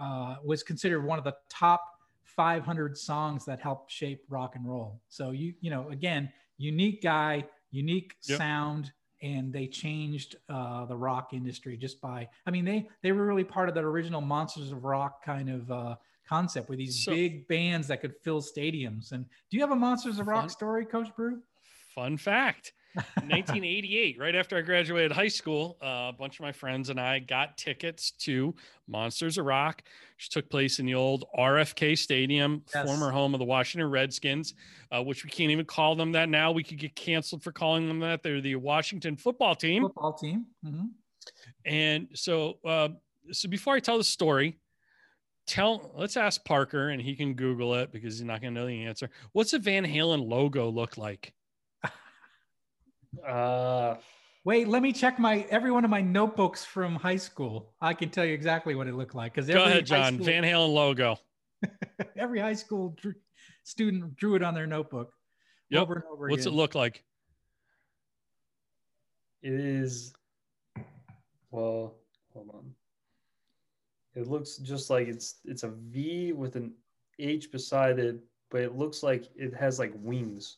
uh, 0.00 0.36
was 0.42 0.62
considered 0.62 1.04
one 1.04 1.18
of 1.18 1.24
the 1.24 1.34
top 1.50 1.84
500 2.24 2.96
songs 2.96 3.44
that 3.44 3.60
helped 3.60 3.92
shape 3.92 4.24
rock 4.30 4.56
and 4.56 4.66
roll. 4.66 5.02
So 5.10 5.32
you 5.32 5.52
you 5.60 5.68
know 5.68 5.90
again 5.90 6.32
unique 6.60 7.02
guy, 7.02 7.44
unique 7.70 8.14
Yep. 8.28 8.38
sound, 8.38 8.92
and 9.22 9.52
they 9.52 9.66
changed 9.66 10.36
uh, 10.48 10.84
the 10.86 10.96
rock 10.96 11.32
industry 11.32 11.76
just 11.76 12.00
by. 12.00 12.28
I 12.46 12.50
mean, 12.50 12.64
they 12.64 12.88
they 13.02 13.12
were 13.12 13.26
really 13.26 13.44
part 13.44 13.68
of 13.68 13.74
that 13.74 13.84
original 13.84 14.20
Monsters 14.20 14.70
of 14.72 14.84
Rock 14.84 15.24
kind 15.24 15.48
of 15.50 15.70
uh, 15.70 15.96
concept, 16.28 16.68
with 16.68 16.78
these 16.78 17.04
So- 17.04 17.12
big 17.12 17.48
bands 17.48 17.88
that 17.88 18.00
could 18.00 18.14
fill 18.22 18.40
stadiums. 18.40 19.12
And 19.12 19.24
do 19.50 19.56
you 19.56 19.62
have 19.62 19.72
a 19.72 19.76
Monsters 19.76 20.18
of 20.20 20.26
Rock 20.28 20.42
Fun. 20.42 20.48
story, 20.50 20.84
Coach 20.86 21.08
Bru? 21.16 21.40
Fun 21.94 22.16
fact 22.16 22.72
1988, 22.96 24.18
right 24.18 24.34
after 24.34 24.56
I 24.56 24.62
graduated 24.62 25.12
high 25.12 25.28
school, 25.28 25.76
uh, 25.82 26.10
a 26.10 26.14
bunch 26.18 26.36
of 26.38 26.42
my 26.42 26.52
friends 26.52 26.90
and 26.90 26.98
I 27.00 27.18
got 27.20 27.56
tickets 27.56 28.10
to 28.12 28.54
Monsters 28.88 29.38
of 29.38 29.46
Rock, 29.46 29.82
which 30.16 30.30
took 30.30 30.48
place 30.50 30.78
in 30.78 30.86
the 30.86 30.94
old 30.94 31.24
RFK 31.38 31.96
Stadium, 31.96 32.62
Yes. 32.74 32.84
former 32.86 33.10
home 33.10 33.34
of 33.34 33.38
the 33.38 33.44
Washington 33.44 33.90
Redskins, 33.90 34.54
uh, 34.90 35.02
which 35.02 35.24
we 35.24 35.30
can't 35.30 35.50
even 35.50 35.64
call 35.66 35.94
them 35.94 36.12
that 36.12 36.28
now. 36.28 36.50
We 36.52 36.64
could 36.64 36.78
get 36.78 36.94
canceled 36.96 37.42
for 37.42 37.52
calling 37.52 37.86
them 37.86 38.00
that. 38.00 38.22
They're 38.22 38.40
the 38.40 38.56
Washington 38.56 39.16
football 39.16 39.54
team. 39.54 39.82
Football 39.84 40.14
team. 40.14 40.46
hmm 40.64 40.86
And 41.64 42.08
so, 42.14 42.58
uh, 42.64 42.88
so 43.32 43.48
before 43.48 43.74
I 43.74 43.80
tell 43.80 43.98
the 43.98 44.04
story, 44.04 44.58
tell 45.46 45.92
let's 45.94 46.16
ask 46.16 46.44
Parker, 46.44 46.88
and 46.90 47.00
he 47.00 47.14
can 47.14 47.34
Google 47.34 47.74
it 47.74 47.92
because 47.92 48.14
he's 48.18 48.24
not 48.24 48.40
going 48.40 48.54
to 48.54 48.60
know 48.60 48.66
the 48.66 48.84
answer. 48.84 49.10
What's 49.32 49.52
a 49.52 49.58
Van 49.58 49.84
Halen 49.84 50.26
logo 50.28 50.68
look 50.70 50.96
like? 50.96 51.32
Uh, 53.26 53.96
Wait, 54.44 54.68
let 54.68 54.80
me 54.82 54.92
check 54.92 55.18
my 55.18 55.46
every 55.50 55.70
one 55.70 55.84
of 55.84 55.90
my 55.90 56.00
notebooks 56.00 56.64
from 56.64 56.94
high 56.94 57.16
school. 57.16 57.74
I 57.80 57.92
can 57.92 58.08
tell 58.08 58.24
you 58.24 58.32
exactly 58.32 58.74
what 58.74 58.86
it 58.86 58.94
looked 58.94 59.14
like 59.14 59.34
because 59.34 59.46
Go 59.48 59.64
ahead, 59.64 59.84
John. 59.84 60.18
Van 60.18 60.42
Halen 60.42 60.72
logo. 60.72 61.18
every 62.16 62.40
high 62.40 62.54
school 62.54 62.96
dr- 63.00 63.16
student 63.64 64.16
drew 64.16 64.34
it 64.36 64.42
on 64.42 64.54
their 64.54 64.66
notebook 64.66 65.12
Yep. 65.68 65.82
over 65.82 65.94
and 65.94 66.04
over 66.10 66.28
What's 66.28 66.46
it 66.46 66.52
look 66.52 66.74
like? 66.74 67.04
it 69.42 69.52
is. 69.52 70.12
Well, 71.50 71.96
hold 72.32 72.50
on. 72.54 72.70
It 74.14 74.26
looks 74.26 74.56
just 74.56 74.88
like 74.90 75.06
it's 75.08 75.40
it's 75.44 75.62
a 75.64 75.68
V 75.68 76.32
with 76.32 76.56
an 76.56 76.72
H 77.18 77.52
beside 77.52 77.98
it, 77.98 78.16
but 78.50 78.62
it 78.62 78.74
looks 78.76 79.02
like 79.02 79.26
it 79.36 79.54
has 79.54 79.78
like 79.78 79.92
wings. 79.96 80.56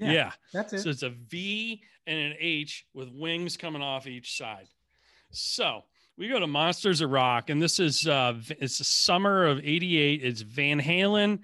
Yeah. 0.00 0.32
That's 0.52 0.72
it. 0.72 0.80
So 0.82 0.90
it's 0.90 1.02
a 1.02 1.10
V 1.10 1.82
and 2.06 2.18
an 2.18 2.34
H 2.38 2.86
with 2.94 3.10
wings 3.10 3.56
coming 3.56 3.82
off 3.82 4.06
each 4.06 4.36
side. 4.36 4.66
So 5.30 5.82
we 6.16 6.28
go 6.28 6.40
to 6.40 6.46
Monsters 6.46 7.00
of 7.00 7.10
Rock, 7.10 7.50
and 7.50 7.60
this 7.62 7.78
is 7.78 8.06
uh 8.06 8.34
it's 8.58 8.78
the 8.78 8.84
summer 8.84 9.46
of 9.46 9.58
'88. 9.58 10.22
It's 10.22 10.40
Van 10.42 10.80
Halen, 10.80 11.40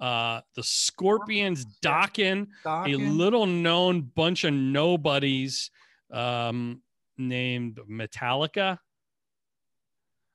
uh, 0.00 0.40
the 0.54 0.62
Scorpions, 0.62 1.64
Dokken, 1.82 2.48
a 2.66 2.96
little 2.96 3.46
known 3.46 4.02
bunch 4.02 4.44
of 4.44 4.52
nobodies 4.52 5.70
um, 6.10 6.82
named 7.18 7.78
Metallica. 7.88 8.78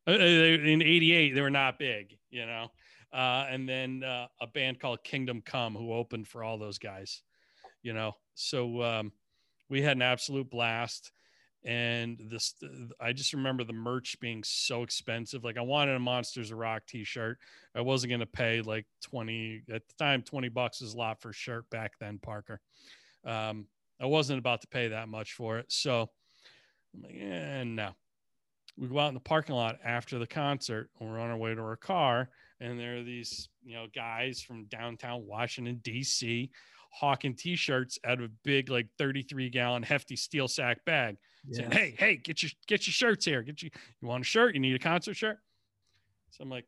Uh, 0.08 0.12
uh, 0.12 0.16
In 0.16 0.82
'88, 0.82 1.34
they 1.34 1.42
were 1.42 1.50
not 1.50 1.78
big, 1.80 2.18
you 2.30 2.46
know. 2.46 2.70
Uh, 3.12 3.46
and 3.50 3.68
then 3.68 4.04
uh, 4.04 4.28
a 4.42 4.48
band 4.48 4.80
called 4.80 5.04
Kingdom 5.04 5.42
Come, 5.42 5.74
who 5.76 5.94
opened 5.94 6.28
for 6.28 6.44
all 6.44 6.58
those 6.58 6.78
guys, 6.78 7.22
you 7.86 7.94
know. 7.94 8.16
So 8.34 8.82
um, 8.82 9.12
we 9.70 9.82
had 9.82 9.96
an 9.96 10.02
absolute 10.02 10.50
blast. 10.50 11.12
And 11.64 12.20
this, 12.30 12.54
I 13.00 13.12
just 13.12 13.34
remember 13.34 13.64
the 13.64 13.74
merch 13.74 14.20
being 14.20 14.44
so 14.44 14.84
expensive. 14.84 15.44
Like 15.44 15.58
I 15.58 15.62
wanted 15.62 15.96
a 15.96 16.00
Monsters 16.00 16.52
of 16.52 16.58
Rock 16.58 16.84
T-shirt. 16.88 17.40
I 17.74 17.82
wasn't 17.82 18.10
going 18.10 18.20
to 18.20 18.28
pay 18.28 18.62
like 18.62 18.86
20 19.04 19.64
at 19.72 19.82
the 19.88 19.94
time, 19.98 20.22
20 20.22 20.50
bucks 20.50 20.82
is 20.82 20.94
a 20.94 20.98
lot 20.98 21.22
for 21.22 21.30
a 21.30 21.34
shirt 21.34 21.68
back 21.72 21.94
then, 22.00 22.20
Parker. 22.20 22.60
Um, 23.26 23.66
I 24.00 24.06
wasn't 24.06 24.40
about 24.40 24.62
to 24.62 24.68
pay 24.68 24.90
that 24.90 25.10
much 25.10 25.34
for 25.34 25.58
it. 25.58 25.66
So 25.70 26.10
I'm 26.94 27.02
like, 27.02 27.16
eh, 27.20 27.64
no. 27.64 27.92
We 28.78 28.88
go 28.88 29.00
out 29.00 29.08
in 29.08 29.14
the 29.14 29.22
parking 29.22 29.56
lot 29.56 29.80
after 29.84 30.20
the 30.20 30.28
concert 30.28 30.90
and 31.00 31.10
we're 31.10 31.20
on 31.20 31.32
our 31.32 31.38
way 31.38 31.56
to 31.56 31.62
our 31.62 31.78
car. 31.78 32.30
And 32.60 32.80
there 32.80 32.98
are 32.98 33.04
these, 33.04 33.50
you 33.64 33.76
know, 33.76 33.88
guys 33.94 34.42
from 34.42 34.66
downtown 34.66 35.26
Washington, 35.26 35.80
D.C., 35.84 36.52
hawking 36.96 37.36
t-shirts 37.36 38.00
out 38.06 38.20
of 38.20 38.26
a 38.26 38.34
big, 38.44 38.70
like 38.70 38.88
33 38.98 39.50
gallon 39.50 39.84
hefty 39.84 40.16
steel 40.16 40.48
sack 40.48 40.86
bag 40.86 41.18
saying, 41.52 41.72
"Hey, 41.72 41.96
hey, 41.98 42.16
get 42.18 42.42
your 42.42 42.52
get 42.68 42.88
your 42.88 42.94
shirts 42.94 43.26
here. 43.26 43.44
Get 43.44 43.62
you 43.62 43.70
you 44.02 44.08
want 44.08 44.22
a 44.22 44.26
shirt? 44.26 44.54
You 44.56 44.62
need 44.62 44.76
a 44.76 44.80
concert 44.80 45.16
shirt?" 45.16 45.40
So 46.32 46.44
I'm 46.44 46.50
like 46.50 46.66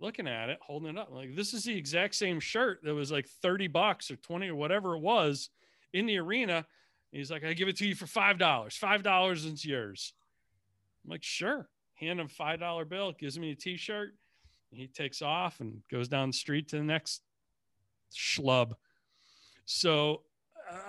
looking 0.00 0.28
at 0.28 0.48
it, 0.48 0.58
holding 0.62 0.90
it 0.90 0.98
up. 0.98 1.08
I'm 1.10 1.16
like 1.16 1.34
this 1.34 1.52
is 1.54 1.64
the 1.64 1.76
exact 1.76 2.14
same 2.14 2.40
shirt 2.40 2.80
that 2.84 2.94
was 2.94 3.10
like 3.10 3.26
30 3.26 3.66
bucks 3.68 4.10
or 4.10 4.16
20 4.16 4.48
or 4.48 4.54
whatever 4.54 4.94
it 4.94 5.00
was 5.00 5.50
in 5.92 6.06
the 6.06 6.18
arena. 6.18 6.64
He's 7.10 7.30
like, 7.30 7.44
"I 7.44 7.54
give 7.54 7.68
it 7.68 7.76
to 7.78 7.86
you 7.86 7.94
for 7.94 8.06
five 8.06 8.38
dollars. 8.38 8.76
Five 8.76 9.02
dollars 9.02 9.44
it's 9.44 9.64
yours." 9.64 10.14
I'm 11.04 11.10
like, 11.10 11.24
"Sure." 11.24 11.68
Hand 11.94 12.20
him 12.20 12.28
five 12.28 12.60
dollar 12.60 12.84
bill, 12.84 13.10
gives 13.10 13.36
me 13.40 13.50
a 13.50 13.56
t-shirt. 13.56 14.14
He 14.70 14.86
takes 14.86 15.20
off 15.20 15.58
and 15.58 15.82
goes 15.90 16.06
down 16.06 16.28
the 16.28 16.32
street 16.32 16.68
to 16.68 16.76
the 16.76 16.84
next 16.84 17.22
schlub. 18.14 18.74
So 19.70 20.22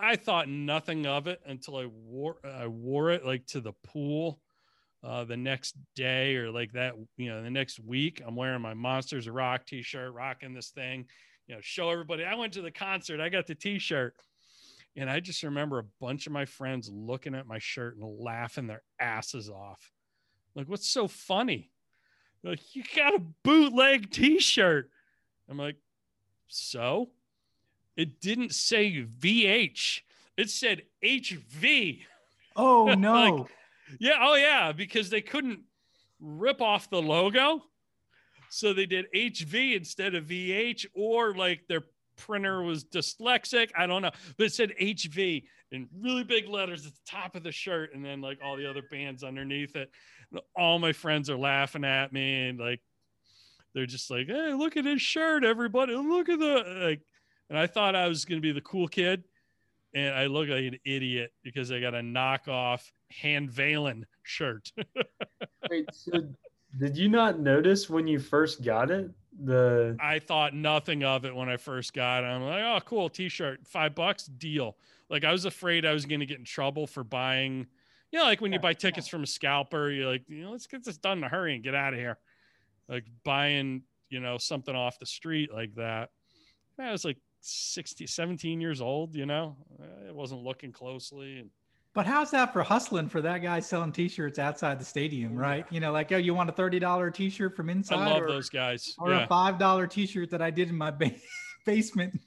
I 0.01 0.15
thought 0.15 0.47
nothing 0.47 1.05
of 1.05 1.27
it 1.27 1.41
until 1.45 1.75
I 1.75 1.85
wore 1.85 2.37
I 2.45 2.67
wore 2.67 3.11
it 3.11 3.25
like 3.25 3.45
to 3.47 3.59
the 3.59 3.73
pool 3.83 4.39
uh, 5.03 5.25
the 5.25 5.35
next 5.35 5.75
day 5.97 6.37
or 6.37 6.49
like 6.49 6.71
that 6.71 6.93
you 7.17 7.29
know 7.29 7.43
the 7.43 7.49
next 7.49 7.81
week. 7.81 8.21
I'm 8.25 8.37
wearing 8.37 8.61
my 8.61 8.73
Monsters 8.73 9.27
of 9.27 9.35
Rock 9.35 9.65
T-shirt, 9.65 10.13
rocking 10.13 10.53
this 10.53 10.69
thing. 10.69 11.07
You 11.47 11.55
know, 11.55 11.61
show 11.61 11.89
everybody. 11.89 12.23
I 12.23 12.35
went 12.35 12.53
to 12.53 12.61
the 12.61 12.71
concert. 12.71 13.19
I 13.19 13.27
got 13.27 13.47
the 13.47 13.55
T-shirt, 13.55 14.15
and 14.95 15.09
I 15.09 15.19
just 15.19 15.43
remember 15.43 15.79
a 15.79 15.85
bunch 15.99 16.25
of 16.25 16.31
my 16.31 16.45
friends 16.45 16.89
looking 16.89 17.35
at 17.35 17.47
my 17.47 17.59
shirt 17.59 17.97
and 17.97 18.19
laughing 18.21 18.67
their 18.67 18.83
asses 18.97 19.49
off. 19.49 19.91
Like, 20.55 20.69
what's 20.69 20.89
so 20.89 21.09
funny? 21.09 21.69
They're 22.43 22.53
Like, 22.53 22.75
you 22.75 22.83
got 22.95 23.13
a 23.13 23.23
bootleg 23.43 24.09
T-shirt. 24.09 24.89
I'm 25.49 25.57
like, 25.57 25.75
so 26.47 27.09
it 27.99 28.21
didn't 28.21 28.55
say 28.55 29.05
VH. 29.19 30.01
It 30.37 30.49
said 30.49 30.83
HV. 31.03 31.99
Oh 32.55 32.93
no! 32.97 33.49
Yeah, 33.99 34.13
oh 34.21 34.35
yeah, 34.35 34.71
because 34.71 35.09
they 35.09 35.19
couldn't 35.19 35.59
rip 36.21 36.61
off 36.61 36.89
the 36.89 37.01
logo. 37.01 37.61
So 38.49 38.73
they 38.73 38.85
did 38.85 39.07
HV 39.13 39.75
instead 39.75 40.15
of 40.15 40.25
VH, 40.27 40.85
or 40.95 41.35
like 41.35 41.67
their 41.67 41.83
printer 42.15 42.63
was 42.63 42.85
dyslexic. 42.85 43.69
I 43.77 43.85
don't 43.85 44.01
know. 44.01 44.11
But 44.37 44.45
it 44.45 44.53
said 44.53 44.71
HV 44.81 45.43
in 45.73 45.89
really 46.01 46.23
big 46.23 46.47
letters 46.47 46.85
at 46.85 46.93
the 46.93 46.99
top 47.05 47.35
of 47.35 47.43
the 47.43 47.51
shirt, 47.51 47.93
and 47.93 48.03
then 48.03 48.21
like 48.21 48.39
all 48.41 48.55
the 48.55 48.69
other 48.69 48.81
bands 48.89 49.25
underneath 49.25 49.75
it. 49.75 49.91
All 50.55 50.79
my 50.79 50.93
friends 50.93 51.29
are 51.29 51.37
laughing 51.37 51.83
at 51.83 52.13
me 52.13 52.47
and 52.47 52.59
like 52.59 52.79
they're 53.73 53.85
just 53.85 54.09
like, 54.09 54.27
hey, 54.27 54.53
look 54.53 54.77
at 54.77 54.85
his 54.85 55.01
shirt, 55.01 55.43
everybody. 55.43 55.95
Look 55.95 56.29
at 56.29 56.39
the 56.39 56.63
like 56.81 57.01
and 57.49 57.57
I 57.57 57.67
thought 57.67 57.95
I 57.95 58.07
was 58.07 58.25
gonna 58.25 58.41
be 58.41 58.51
the 58.51 58.61
cool 58.61 58.87
kid. 58.87 59.23
And 59.95 60.13
I 60.13 60.27
look 60.27 60.49
like 60.49 60.65
an 60.65 60.77
idiot 60.85 61.31
because 61.43 61.71
I 61.71 61.79
got 61.79 61.95
a 61.95 61.99
knockoff 61.99 62.83
hand 63.09 63.49
Valen 63.49 64.03
shirt. 64.21 64.71
Wait, 65.69 65.87
so 65.91 66.11
did 66.77 66.95
you 66.95 67.09
not 67.09 67.39
notice 67.39 67.89
when 67.89 68.07
you 68.07 68.19
first 68.19 68.63
got 68.63 68.91
it? 68.91 69.09
The 69.43 69.97
I 69.99 70.19
thought 70.19 70.53
nothing 70.53 71.03
of 71.03 71.25
it 71.25 71.35
when 71.35 71.49
I 71.49 71.57
first 71.57 71.93
got 71.93 72.23
it. 72.23 72.27
I'm 72.27 72.43
like, 72.43 72.61
oh, 72.61 72.79
cool, 72.85 73.09
t-shirt, 73.09 73.65
five 73.65 73.95
bucks, 73.95 74.25
deal. 74.25 74.77
Like 75.09 75.23
I 75.23 75.31
was 75.31 75.45
afraid 75.45 75.85
I 75.85 75.93
was 75.93 76.05
going 76.05 76.19
to 76.19 76.25
get 76.25 76.37
in 76.37 76.45
trouble 76.45 76.85
for 76.85 77.03
buying. 77.03 77.65
You 78.11 78.19
know, 78.19 78.25
like 78.25 78.41
when 78.41 78.51
you 78.51 78.59
buy 78.59 78.73
tickets 78.73 79.07
from 79.07 79.23
a 79.23 79.27
scalper, 79.27 79.89
you're 79.89 80.09
like, 80.09 80.23
you 80.27 80.43
know, 80.43 80.51
let's 80.51 80.67
get 80.67 80.83
this 80.83 80.97
done 80.97 81.19
in 81.19 81.23
a 81.23 81.29
hurry 81.29 81.55
and 81.55 81.63
get 81.63 81.75
out 81.75 81.93
of 81.93 81.99
here. 81.99 82.17
Like 82.87 83.05
buying, 83.23 83.83
you 84.09 84.19
know, 84.19 84.37
something 84.37 84.75
off 84.75 84.99
the 84.99 85.05
street 85.05 85.53
like 85.53 85.75
that. 85.75 86.09
I 86.77 86.91
was 86.91 87.05
like 87.05 87.17
60, 87.41 88.07
17 88.07 88.61
years 88.61 88.81
old. 88.81 89.15
You 89.15 89.25
know, 89.25 89.55
eh, 89.81 90.09
I 90.09 90.11
wasn't 90.11 90.43
looking 90.43 90.71
closely, 90.71 91.39
and 91.39 91.49
But 91.93 92.05
how's 92.05 92.31
that 92.31 92.53
for 92.53 92.63
hustling 92.63 93.09
for 93.09 93.21
that 93.21 93.39
guy 93.39 93.59
selling 93.59 93.91
T-shirts 93.91 94.39
outside 94.39 94.79
the 94.79 94.85
stadium, 94.85 95.35
right? 95.35 95.65
You 95.69 95.79
know, 95.79 95.91
like, 95.91 96.11
oh, 96.11 96.17
you 96.17 96.33
want 96.33 96.49
a 96.49 96.53
thirty 96.53 96.79
dollar 96.79 97.09
T-shirt 97.11 97.55
from 97.55 97.69
inside, 97.69 97.99
I 97.99 98.05
love 98.09 98.23
or, 98.23 98.27
those 98.27 98.49
guys. 98.49 98.95
or 98.99 99.11
yeah. 99.11 99.23
a 99.23 99.27
five 99.27 99.57
dollar 99.57 99.87
T-shirt 99.87 100.29
that 100.31 100.41
I 100.41 100.51
did 100.51 100.69
in 100.69 100.75
my 100.75 100.91
ba- 100.91 101.15
basement. 101.65 102.19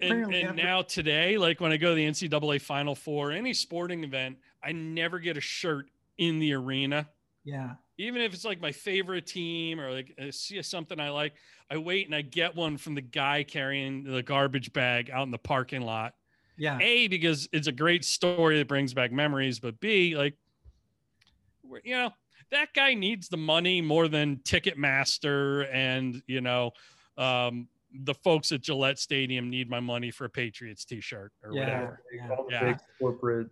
and, 0.00 0.34
and 0.34 0.56
now 0.56 0.82
today, 0.82 1.36
like 1.36 1.60
when 1.60 1.72
I 1.72 1.76
go 1.76 1.90
to 1.90 1.94
the 1.94 2.06
NCAA 2.06 2.60
Final 2.60 2.94
Four, 2.94 3.32
any 3.32 3.52
sporting 3.52 4.04
event, 4.04 4.38
I 4.62 4.72
never 4.72 5.18
get 5.18 5.36
a 5.36 5.40
shirt 5.40 5.86
in 6.18 6.38
the 6.38 6.54
arena. 6.54 7.08
yeah, 7.44 7.74
Even 7.98 8.22
if 8.22 8.32
it's 8.34 8.44
like 8.44 8.60
my 8.60 8.72
favorite 8.72 9.26
team 9.26 9.78
or 9.80 9.92
like 9.92 10.14
I 10.20 10.30
see 10.30 10.60
something 10.62 10.98
I 10.98 11.10
like, 11.10 11.34
I 11.70 11.76
wait 11.76 12.06
and 12.06 12.14
I 12.14 12.22
get 12.22 12.56
one 12.56 12.76
from 12.78 12.94
the 12.94 13.00
guy 13.02 13.42
carrying 13.44 14.02
the 14.04 14.22
garbage 14.22 14.72
bag 14.72 15.10
out 15.10 15.24
in 15.24 15.30
the 15.30 15.38
parking 15.38 15.82
lot. 15.82 16.14
yeah, 16.56 16.78
A 16.80 17.06
because 17.08 17.48
it's 17.52 17.66
a 17.66 17.72
great 17.72 18.04
story 18.04 18.58
that 18.58 18.68
brings 18.68 18.94
back 18.94 19.12
memories, 19.12 19.60
but 19.60 19.78
B 19.80 20.16
like, 20.16 20.36
you 21.84 21.94
know, 21.94 22.10
that 22.50 22.74
guy 22.74 22.94
needs 22.94 23.28
the 23.28 23.36
money 23.36 23.80
more 23.80 24.08
than 24.08 24.36
Ticketmaster 24.38 25.68
and 25.72 26.22
you 26.26 26.40
know, 26.40 26.72
um, 27.18 27.68
the 28.04 28.14
folks 28.14 28.52
at 28.52 28.62
Gillette 28.62 28.98
Stadium 28.98 29.50
need 29.50 29.68
my 29.68 29.80
money 29.80 30.10
for 30.10 30.24
a 30.24 30.30
Patriots 30.30 30.84
T-shirt 30.86 31.30
or 31.44 31.52
Yeah. 31.54 31.60
whatever, 31.60 32.02
yeah. 32.14 32.28
Yeah. 32.50 32.64
big 32.72 32.76
corporate. 32.98 33.48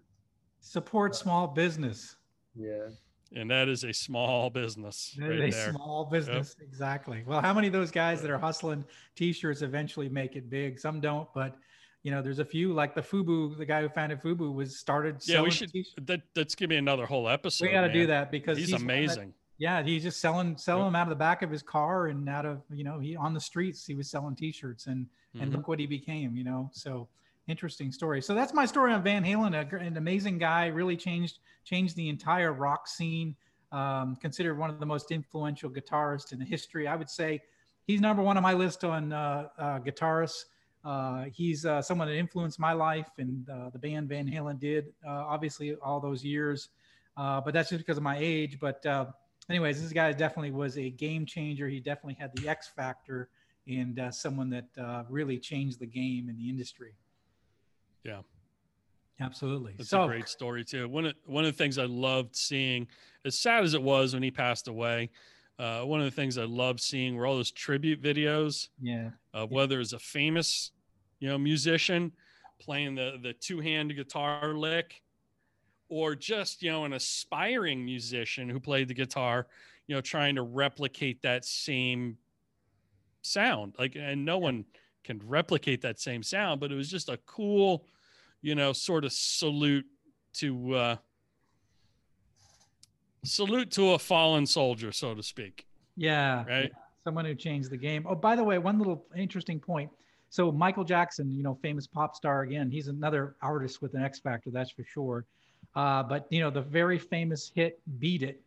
Support 0.61 1.15
small 1.15 1.47
business. 1.47 2.17
Yeah. 2.55 2.89
And 3.35 3.51
that 3.51 3.69
is 3.69 3.85
a 3.85 3.93
small 3.93 4.51
business 4.51 5.15
They're 5.19 5.31
right 5.31 5.49
a 5.49 5.51
there. 5.51 5.71
small 5.73 6.05
business, 6.11 6.57
exactly. 6.61 7.23
Well, 7.27 7.41
how 7.41 7.55
many 7.55 7.67
of 7.69 7.73
those 7.73 7.91
guys 7.91 8.21
that 8.23 8.31
are 8.31 8.39
hustling 8.39 8.85
t-shirts 9.17 9.63
eventually 9.63 10.09
make 10.09 10.37
it 10.37 10.51
big? 10.51 10.79
Some 10.81 11.01
don't, 11.01 11.29
but 11.35 11.57
you 12.03 12.11
know, 12.11 12.23
there's 12.23 12.39
a 12.39 12.45
few 12.45 12.73
like 12.73 12.95
the 12.95 13.03
Fubu, 13.03 13.57
the 13.59 13.65
guy 13.67 13.83
who 13.83 13.89
founded 13.91 14.21
Fubu 14.23 14.53
was 14.55 14.79
started. 14.79 15.17
Yeah, 15.27 15.43
we 15.43 15.51
should. 15.51 15.71
t-shirts. 15.73 15.95
That 16.07 16.23
that's 16.35 16.55
give 16.55 16.71
me 16.71 16.77
another 16.77 17.07
whole 17.07 17.29
episode. 17.29 17.67
We 17.67 17.73
got 17.73 17.83
to 17.87 17.93
do 17.93 18.07
that 18.07 18.31
because 18.31 18.57
He's, 18.59 18.71
that- 18.71 18.81
amazing. 18.81 19.35
yeah, 19.59 19.83
he's 19.83 20.03
just 20.03 20.21
selling 20.21 20.57
selling 20.57 20.85
Yep. 20.85 20.89
them 20.89 20.97
out 20.97 21.03
of 21.03 21.11
the 21.11 21.17
back 21.17 21.43
of 21.43 21.51
his 21.51 21.63
car 21.63 22.07
and 22.07 22.29
out 22.29 22.47
of 22.47 22.63
you 22.73 22.85
know 22.85 22.99
he 22.99 23.17
on 23.17 23.35
the 23.35 23.41
streets 23.41 23.85
he 23.87 23.95
was 23.95 24.11
selling 24.11 24.35
t-shirts 24.35 24.87
and 24.87 25.07
and 25.39 25.53
Mhm. 25.53 25.57
look 25.57 25.69
what 25.69 25.79
he 25.79 25.87
became. 25.87 26.35
You 26.37 26.45
know, 26.45 26.71
so 26.73 27.07
interesting 27.51 27.93
story. 27.93 28.23
So 28.23 28.35
that's 28.35 28.55
my 28.55 28.67
story 28.67 28.93
on 28.93 29.03
Van 29.03 29.25
Halen. 29.25 29.55
A, 29.55 29.77
an 29.77 29.97
amazing 29.97 30.39
guy, 30.39 30.67
really 30.69 30.97
changed 30.97 31.39
changed 31.65 31.97
the 31.97 32.09
entire 32.09 32.53
rock 32.53 32.89
scene. 32.89 33.37
Um, 33.73 34.17
considered 34.17 34.59
one 34.59 34.71
of 34.71 34.81
the 34.81 34.87
most 34.87 35.11
influential 35.11 35.71
guitarists 35.71 36.33
in 36.33 36.39
the 36.39 36.45
history. 36.45 36.89
I 36.89 36.97
would 36.97 37.11
say 37.11 37.41
he's 37.87 38.01
number 38.01 38.23
one 38.23 38.37
on 38.37 38.43
my 38.43 38.53
list 38.53 38.85
on 38.85 39.13
uh, 39.13 39.49
uh, 39.59 39.79
guitarists. 39.81 40.45
Uh, 40.83 41.25
he's 41.33 41.67
uh, 41.67 41.83
someone 41.83 42.09
that 42.09 42.17
influenced 42.17 42.59
my 42.59 42.73
life 42.73 43.11
and 43.19 43.49
uh, 43.51 43.71
the 43.71 43.79
band 43.79 44.09
Van 44.09 44.27
Halen 44.27 44.59
did, 44.59 44.87
uh, 45.07 45.11
obviously, 45.11 45.75
all 45.77 46.01
those 46.01 46.25
years. 46.25 46.71
But 47.17 47.53
that's 47.53 47.69
just 47.69 47.81
because 47.81 47.99
of 47.99 48.03
my 48.03 48.17
age. 48.19 48.59
But, 48.59 48.85
anyways, 49.51 49.83
this 49.83 49.93
guy 49.93 50.11
definitely 50.13 50.53
was 50.53 50.79
a 50.79 50.91
game 50.91 51.27
changer. 51.27 51.69
He 51.69 51.81
definitely 51.81 52.17
had 52.19 52.35
the 52.35 52.49
X 52.49 52.69
factor 52.69 53.29
and 53.69 54.01
someone 54.11 54.49
that 54.51 55.05
really 55.11 55.39
changed 55.39 55.81
the 55.81 55.87
game 55.87 56.29
in 56.31 56.37
the 56.37 56.49
industry. 56.49 56.95
Yeah. 58.05 58.21
Absolutely. 59.21 59.75
That's 59.77 59.91
so, 59.91 60.05
a 60.05 60.07
great 60.07 60.29
story 60.29 60.65
too. 60.65 60.89
One 60.89 61.07
of 61.07 61.15
one 61.27 61.45
of 61.45 61.53
the 61.53 61.57
things 61.57 61.77
I 61.77 61.85
loved 61.85 62.35
seeing, 62.35 62.87
as 63.25 63.39
sad 63.39 63.65
as 63.65 63.75
it 63.75 63.83
was 63.83 64.15
when 64.15 64.23
he 64.23 64.31
passed 64.31 64.67
away, 64.67 65.11
uh, 65.59 65.83
one 65.83 66.01
of 66.01 66.07
the 66.07 66.11
things 66.11 66.39
I 66.39 66.45
loved 66.45 66.81
seeing 66.81 67.17
were 67.17 67.27
all 67.27 67.37
those 67.37 67.51
tribute 67.51 68.03
videos 68.03 68.69
yeah. 68.81 69.11
whether 69.51 69.79
it's 69.79 69.93
a 69.93 69.99
famous, 69.99 70.73
you 71.19 71.29
know, 71.29 71.37
musician 71.37 72.13
playing 72.61 72.95
the 72.95 73.19
the 73.23 73.35
two 73.35 73.61
hand 73.61 73.95
guitar 73.95 74.55
lick, 74.55 75.03
or 75.91 76.15
just 76.15 76.63
you 76.63 76.71
know 76.71 76.87
an 76.87 76.95
aspiring 76.95 77.85
musician 77.85 78.49
who 78.49 78.59
played 78.59 78.89
the 78.89 78.95
guitar, 78.95 79.49
you 79.87 79.95
know, 79.95 80.01
trying 80.01 80.35
to 80.37 80.43
replicate 80.43 81.21
that 81.23 81.45
same 81.45 82.17
sound. 83.23 83.75
Like, 83.79 83.97
and 83.97 84.25
no 84.25 84.39
one 84.39 84.65
can 85.05 85.21
replicate 85.25 85.83
that 85.83 85.99
same 85.99 86.23
sound, 86.23 86.61
but 86.61 86.71
it 86.71 86.75
was 86.75 86.91
just 86.91 87.09
a 87.09 87.19
cool, 87.27 87.87
you 88.43 88.55
know, 88.55 88.73
sort 88.73 89.05
of 89.05 89.13
salute 89.13 89.87
to 90.35 90.75
uh 90.75 90.97
salute 93.25 93.71
to 93.73 93.91
a 93.93 93.99
fallen 93.99 94.47
soldier, 94.47 94.93
so 94.93 95.15
to 95.15 95.23
speak. 95.23 95.67
Yeah. 95.97 96.45
Right. 96.47 96.73
someone 97.05 97.25
who 97.25 97.35
changed 97.35 97.71
the 97.71 97.77
game. 97.77 98.07
Oh, 98.09 98.15
by 98.15 98.37
the 98.37 98.45
way, 98.45 98.59
one 98.59 98.79
little 98.79 99.05
interesting 99.17 99.61
point. 99.61 99.91
So 100.31 100.53
Michael 100.53 100.85
Jackson, 100.85 101.35
you 101.35 101.43
know, 101.43 101.59
famous 101.61 101.87
pop 101.87 102.15
star 102.15 102.43
again, 102.43 102.71
he's 102.71 102.89
another 102.89 103.35
artist 103.43 103.83
with 103.83 103.95
an 103.95 104.03
X 104.03 104.21
factor, 104.21 104.51
that's 104.51 104.71
for 104.71 104.85
sure. 104.85 105.25
Uh, 105.75 106.03
but 106.03 106.27
you 106.31 106.41
know, 106.41 106.51
the 106.51 106.63
very 106.63 106.99
famous 106.99 107.51
hit 107.55 107.81
"Beat 107.99 108.23
It," 108.23 108.41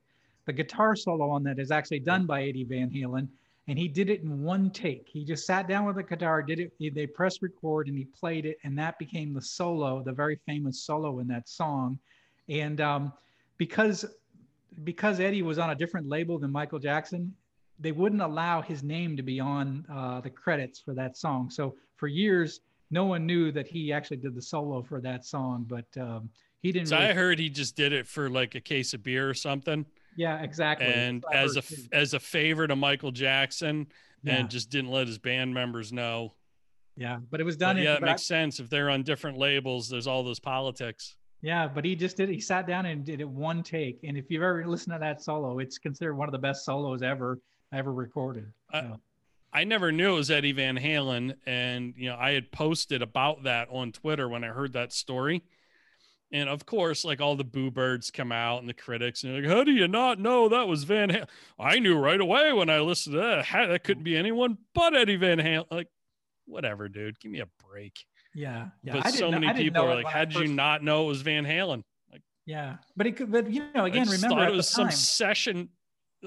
the 0.45 0.53
guitar 0.53 0.95
solo 0.95 1.29
on 1.29 1.43
that 1.43 1.59
is 1.59 1.71
actually 1.71 1.99
done 1.99 2.25
by 2.25 2.43
Eddie 2.43 2.63
Van 2.63 2.89
Halen, 2.89 3.27
and 3.67 3.79
he 3.79 3.87
did 3.87 4.09
it 4.09 4.21
in 4.21 4.43
one 4.43 4.69
take. 4.69 5.07
He 5.07 5.23
just 5.23 5.45
sat 5.45 5.67
down 5.67 5.85
with 5.85 5.97
a 5.97 6.03
guitar, 6.03 6.41
did 6.43 6.59
it. 6.59 6.73
They 6.93 7.07
pressed 7.07 7.41
record, 7.41 7.87
and 7.87 7.97
he 7.97 8.05
played 8.05 8.45
it, 8.45 8.57
and 8.63 8.77
that 8.77 8.99
became 8.99 9.33
the 9.33 9.41
solo, 9.41 10.03
the 10.03 10.11
very 10.11 10.37
famous 10.45 10.81
solo 10.81 11.19
in 11.19 11.27
that 11.27 11.47
song. 11.47 11.97
And 12.49 12.81
um, 12.81 13.13
because 13.57 14.05
because 14.83 15.19
Eddie 15.19 15.43
was 15.43 15.59
on 15.59 15.69
a 15.69 15.75
different 15.75 16.07
label 16.07 16.39
than 16.39 16.51
Michael 16.51 16.79
Jackson, 16.79 17.33
they 17.79 17.91
wouldn't 17.91 18.21
allow 18.21 18.61
his 18.61 18.83
name 18.83 19.15
to 19.15 19.23
be 19.23 19.39
on 19.39 19.85
uh, 19.91 20.19
the 20.19 20.29
credits 20.29 20.79
for 20.79 20.93
that 20.95 21.15
song. 21.15 21.49
So 21.49 21.75
for 21.95 22.07
years, 22.07 22.61
no 22.91 23.05
one 23.05 23.25
knew 23.25 23.51
that 23.51 23.67
he 23.67 23.93
actually 23.93 24.17
did 24.17 24.35
the 24.35 24.41
solo 24.41 24.81
for 24.81 24.99
that 25.01 25.25
song, 25.25 25.65
but 25.67 25.85
um, 25.99 26.29
he 26.61 26.71
didn't. 26.71 26.89
So 26.89 26.97
really- 26.97 27.09
I 27.09 27.13
heard 27.13 27.39
he 27.39 27.49
just 27.49 27.75
did 27.75 27.93
it 27.93 28.07
for 28.07 28.29
like 28.29 28.55
a 28.55 28.61
case 28.61 28.93
of 28.93 29.03
beer 29.03 29.29
or 29.29 29.33
something, 29.33 29.85
yeah, 30.15 30.41
exactly. 30.43 30.87
and 30.87 31.21
That's 31.21 31.33
what 31.33 31.35
I 31.37 31.43
as 31.43 31.55
a 31.57 31.61
too. 31.61 31.81
as 31.91 32.13
a 32.13 32.19
favor 32.19 32.67
to 32.67 32.75
Michael 32.75 33.11
Jackson, 33.11 33.87
yeah, 34.23 34.35
and 34.35 34.49
just 34.49 34.69
didn't 34.69 34.91
let 34.91 35.07
his 35.07 35.17
band 35.17 35.53
members 35.53 35.91
know. 35.93 36.33
yeah, 36.95 37.19
but 37.31 37.39
it 37.39 37.43
was 37.43 37.55
But 37.57 37.65
done. 37.65 37.77
in, 37.77 37.83
yeah, 37.83 37.93
it 37.95 37.99
but 38.01 38.09
I- 38.09 38.11
makes 38.13 38.23
sense 38.23 38.59
if 38.59 38.69
they're 38.69 38.89
on 38.89 39.03
different 39.03 39.37
labels. 39.37 39.89
There's 39.89 40.07
all 40.07 40.23
those 40.23 40.39
politics. 40.39 41.15
yeah, 41.41 41.67
but 41.67 41.83
he 41.85 41.95
just 41.95 42.17
did. 42.17 42.29
He 42.29 42.39
sat 42.39 42.67
down 42.67 42.85
and 42.85 43.03
did 43.03 43.19
it 43.21 43.27
one 43.29 43.63
take. 43.63 43.99
And 44.03 44.17
if 44.17 44.29
you've 44.29 44.43
ever 44.43 44.65
listened 44.65 44.93
to 44.95 44.99
that 44.99 45.21
solo, 45.21 45.59
it's 45.59 45.77
considered 45.77 46.15
one 46.15 46.27
of 46.27 46.31
the 46.31 46.37
best 46.39 46.63
solos 46.65 47.01
ever 47.01 47.39
ever 47.73 47.91
recorded. 47.91 48.45
So, 48.71 48.99
I 49.51 49.63
never 49.65 49.91
knew 49.91 50.13
it 50.13 50.15
was 50.17 50.31
Eddie 50.31 50.51
Van 50.51 50.77
Halen, 50.77 51.35
and 51.45 51.93
you 51.97 52.09
know 52.09 52.15
I 52.19 52.31
had 52.31 52.51
posted 52.51 53.01
about 53.01 53.43
that 53.43 53.67
on 53.71 53.91
Twitter 53.91 54.27
when 54.29 54.43
I 54.43 54.47
heard 54.47 54.73
that 54.73 54.93
story. 54.93 55.43
And 56.33 56.49
of 56.49 56.65
course, 56.65 57.05
like 57.05 57.21
all 57.21 57.35
the 57.35 57.43
boo 57.43 57.69
birds 57.69 58.09
come 58.09 58.31
out 58.31 58.59
and 58.59 58.67
the 58.67 58.73
critics, 58.73 59.23
and 59.23 59.35
like, 59.35 59.45
"How 59.45 59.63
do 59.63 59.71
you 59.71 59.87
not 59.87 60.19
know 60.19 60.49
that 60.49 60.67
was 60.67 60.83
Van 60.83 61.09
Halen?" 61.09 61.27
I 61.59 61.77
knew 61.77 61.95
right 61.95 62.19
away 62.19 62.51
when 62.51 62.71
I 62.71 62.79
listened 62.79 63.13
to 63.13 63.21
that. 63.21 63.45
How, 63.45 63.67
that 63.67 63.83
couldn't 63.83 64.03
be 64.03 64.17
anyone 64.17 64.57
but 64.73 64.95
Eddie 64.95 65.15
Van 65.15 65.37
Halen. 65.37 65.65
Like, 65.69 65.89
whatever, 66.45 66.89
dude. 66.89 67.19
Give 67.19 67.31
me 67.31 67.39
a 67.41 67.47
break. 67.69 67.93
yeah, 68.33 68.69
yeah. 68.83 68.93
but 68.93 69.05
I 69.05 69.11
so 69.11 69.29
didn't 69.29 69.31
know- 69.41 69.47
many 69.47 69.63
people 69.63 69.83
are 69.83 69.93
like, 69.93 70.07
"How 70.07 70.25
did 70.25 70.35
you 70.39 70.47
not 70.47 70.83
know 70.83 71.05
it 71.05 71.07
was 71.09 71.21
Van 71.21 71.45
Halen?" 71.45 71.83
Like, 72.11 72.23
yeah, 72.47 72.77
but 72.97 73.05
it 73.05 73.15
could. 73.15 73.31
But 73.31 73.51
you 73.51 73.65
know, 73.75 73.83
I 73.83 73.87
again, 73.89 74.05
just 74.05 74.23
remember 74.23 74.41
thought 74.43 74.51
it 74.51 74.55
was 74.55 74.67
some 74.67 74.89
session. 74.89 75.69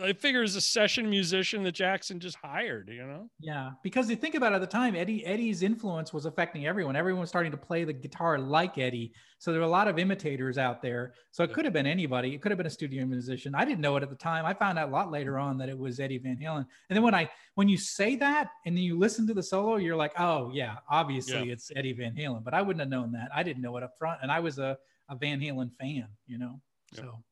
I 0.02 0.12
figure 0.12 0.40
was 0.42 0.56
a 0.56 0.60
session 0.60 1.08
musician 1.08 1.62
that 1.62 1.72
Jackson 1.72 2.20
just 2.20 2.36
hired. 2.36 2.88
You 2.88 3.06
know. 3.06 3.30
Yeah, 3.40 3.70
because 3.82 4.10
you 4.10 4.16
think 4.16 4.34
about 4.34 4.52
it 4.52 4.56
at 4.56 4.60
the 4.60 4.66
time, 4.66 4.94
Eddie 4.94 5.24
Eddie's 5.24 5.62
influence 5.62 6.12
was 6.12 6.26
affecting 6.26 6.66
everyone. 6.66 6.96
Everyone 6.96 7.20
was 7.20 7.28
starting 7.28 7.52
to 7.52 7.58
play 7.58 7.84
the 7.84 7.92
guitar 7.92 8.38
like 8.38 8.78
Eddie. 8.78 9.12
So 9.38 9.52
there 9.52 9.60
were 9.60 9.66
a 9.66 9.70
lot 9.70 9.88
of 9.88 9.98
imitators 9.98 10.58
out 10.58 10.82
there. 10.82 11.14
So 11.30 11.44
it 11.44 11.48
Yeah. 11.50 11.54
could 11.54 11.64
have 11.66 11.74
been 11.74 11.86
anybody. 11.86 12.34
It 12.34 12.42
could 12.42 12.50
have 12.50 12.56
been 12.58 12.66
a 12.66 12.70
studio 12.70 13.04
musician. 13.06 13.54
I 13.54 13.64
didn't 13.64 13.80
know 13.80 13.96
it 13.96 14.02
at 14.02 14.10
the 14.10 14.16
time. 14.16 14.46
I 14.46 14.54
found 14.54 14.78
out 14.78 14.88
a 14.88 14.92
lot 14.92 15.10
later 15.10 15.38
on 15.38 15.58
that 15.58 15.68
it 15.68 15.78
was 15.78 16.00
Eddie 16.00 16.18
Van 16.18 16.36
Halen. 16.38 16.66
And 16.88 16.96
then 16.96 17.02
when 17.02 17.14
I 17.14 17.30
when 17.54 17.68
you 17.68 17.76
say 17.78 18.16
that 18.16 18.50
and 18.64 18.76
then 18.76 18.84
you 18.84 18.98
listen 18.98 19.26
to 19.26 19.34
the 19.34 19.42
solo, 19.42 19.76
you're 19.76 19.96
like, 19.96 20.12
oh 20.18 20.50
yeah, 20.52 20.76
obviously 20.90 21.46
Yeah. 21.46 21.52
it's 21.52 21.70
Eddie 21.74 21.92
Van 21.94 22.14
Halen. 22.14 22.44
But 22.44 22.54
I 22.54 22.62
wouldn't 22.62 22.80
have 22.80 22.88
known 22.90 23.12
that. 23.12 23.30
I 23.34 23.42
didn't 23.42 23.62
know 23.62 23.76
it 23.76 23.82
up 23.82 23.96
front, 23.98 24.20
and 24.22 24.30
I 24.30 24.40
was 24.40 24.58
a, 24.58 24.76
a 25.08 25.16
Van 25.16 25.40
Halen 25.40 25.70
fan, 25.78 26.08
you 26.26 26.38
know. 26.38 26.60
Yeah. 26.92 27.00
So. 27.02 27.22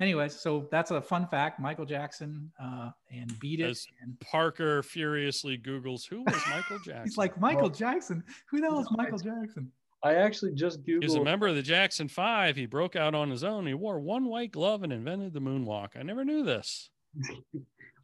Anyways, 0.00 0.34
so 0.40 0.66
that's 0.70 0.90
a 0.90 1.00
fun 1.02 1.26
fact. 1.28 1.60
Michael 1.60 1.84
Jackson 1.84 2.50
uh, 2.62 2.90
and 3.10 3.38
beat 3.38 3.60
it. 3.60 3.70
As- 3.70 3.86
and 4.00 4.18
Parker 4.20 4.82
furiously 4.82 5.58
Googles 5.58 6.08
who 6.08 6.22
was 6.22 6.42
Michael 6.50 6.78
Jackson. 6.84 7.04
He's 7.04 7.18
like 7.18 7.38
Michael 7.38 7.62
Well- 7.64 7.70
Jackson. 7.70 8.24
Who 8.50 8.60
the 8.60 8.66
hell 8.68 8.80
is 8.80 8.88
No, 8.90 8.96
Michael 8.96 9.18
Jackson? 9.18 9.70
I 10.02 10.14
actually 10.14 10.54
just 10.54 10.80
He 10.86 10.96
was 10.96 11.14
a 11.14 11.22
member 11.22 11.46
of 11.46 11.54
the 11.56 11.62
Jackson 11.62 12.08
Five. 12.08 12.56
He 12.56 12.64
broke 12.64 12.96
out 12.96 13.14
on 13.14 13.28
his 13.30 13.44
own. 13.44 13.66
He 13.66 13.74
wore 13.74 14.00
one 14.00 14.24
white 14.24 14.50
glove 14.50 14.82
and 14.82 14.92
invented 14.94 15.34
the 15.34 15.40
moonwalk. 15.40 15.88
I 15.94 16.02
never 16.02 16.24
knew 16.24 16.42
this. 16.42 16.88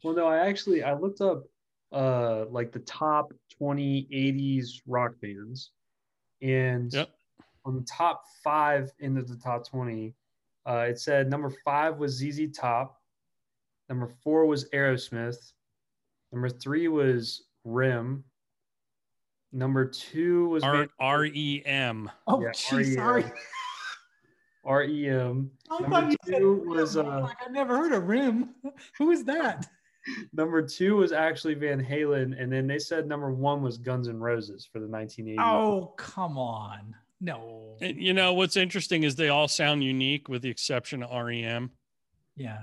Well, 0.03 0.13
no, 0.13 0.27
I 0.27 0.47
actually 0.47 0.83
I 0.83 0.93
looked 0.93 1.21
up 1.21 1.43
uh 1.91 2.45
like 2.51 2.71
the 2.71 2.79
top 2.81 3.33
20 3.57 4.07
80s 4.13 4.81
rock 4.85 5.13
bands, 5.23 5.71
and 6.43 6.93
Yep. 6.93 7.09
on 7.65 7.75
the 7.77 7.81
top 7.81 8.21
five 8.43 8.91
into 8.99 9.23
the 9.23 9.35
top 9.37 9.67
20, 9.67 10.13
uh, 10.67 10.85
it 10.89 10.99
said 10.99 11.29
number 11.29 11.49
five 11.63 11.97
was 11.97 12.17
ZZ 12.17 12.51
Top, 12.55 12.99
number 13.89 14.07
four 14.23 14.45
was 14.45 14.69
Aerosmith, 14.71 15.53
number 16.31 16.49
three 16.49 16.87
was 16.87 17.45
Rim, 17.63 18.23
number 19.51 19.85
two 19.85 20.49
was 20.49 20.63
R 20.63 20.77
Van- 20.77 20.89
R 20.99 21.25
E 21.25 21.63
M. 21.65 22.11
Oh, 22.27 22.41
Yeah, 22.41 22.51
geez, 22.51 22.95
REM. 22.95 22.95
sorry. 22.95 23.25
REM. 24.65 25.49
Number 25.69 25.89
thought 25.89 26.11
you 26.11 26.17
said 26.25 26.39
two 26.39 26.63
was, 26.67 26.97
I'm 26.97 27.07
uh, 27.07 27.21
like, 27.21 27.37
I 27.45 27.49
never 27.49 27.77
heard 27.77 27.93
of 27.93 28.07
Rim. 28.07 28.49
Who 28.97 29.11
is 29.11 29.23
that? 29.25 29.65
Number 30.33 30.61
two 30.61 30.97
was 30.97 31.11
actually 31.11 31.53
Van 31.53 31.83
Halen, 31.83 32.41
and 32.41 32.51
then 32.51 32.67
they 32.67 32.79
said 32.79 33.07
number 33.07 33.31
one 33.31 33.61
was 33.61 33.77
Guns 33.77 34.07
N' 34.07 34.19
Roses 34.19 34.67
for 34.71 34.79
the 34.79 34.87
1980s. 34.87 35.35
Oh, 35.39 35.93
come 35.97 36.37
on. 36.37 36.95
No. 37.19 37.77
And, 37.81 37.97
you 37.97 38.13
know 38.13 38.33
what's 38.33 38.55
interesting 38.55 39.03
is 39.03 39.15
they 39.15 39.29
all 39.29 39.47
sound 39.47 39.83
unique 39.83 40.29
with 40.29 40.41
the 40.41 40.49
exception 40.49 41.03
of 41.03 41.25
REM. 41.25 41.71
Yeah. 42.35 42.59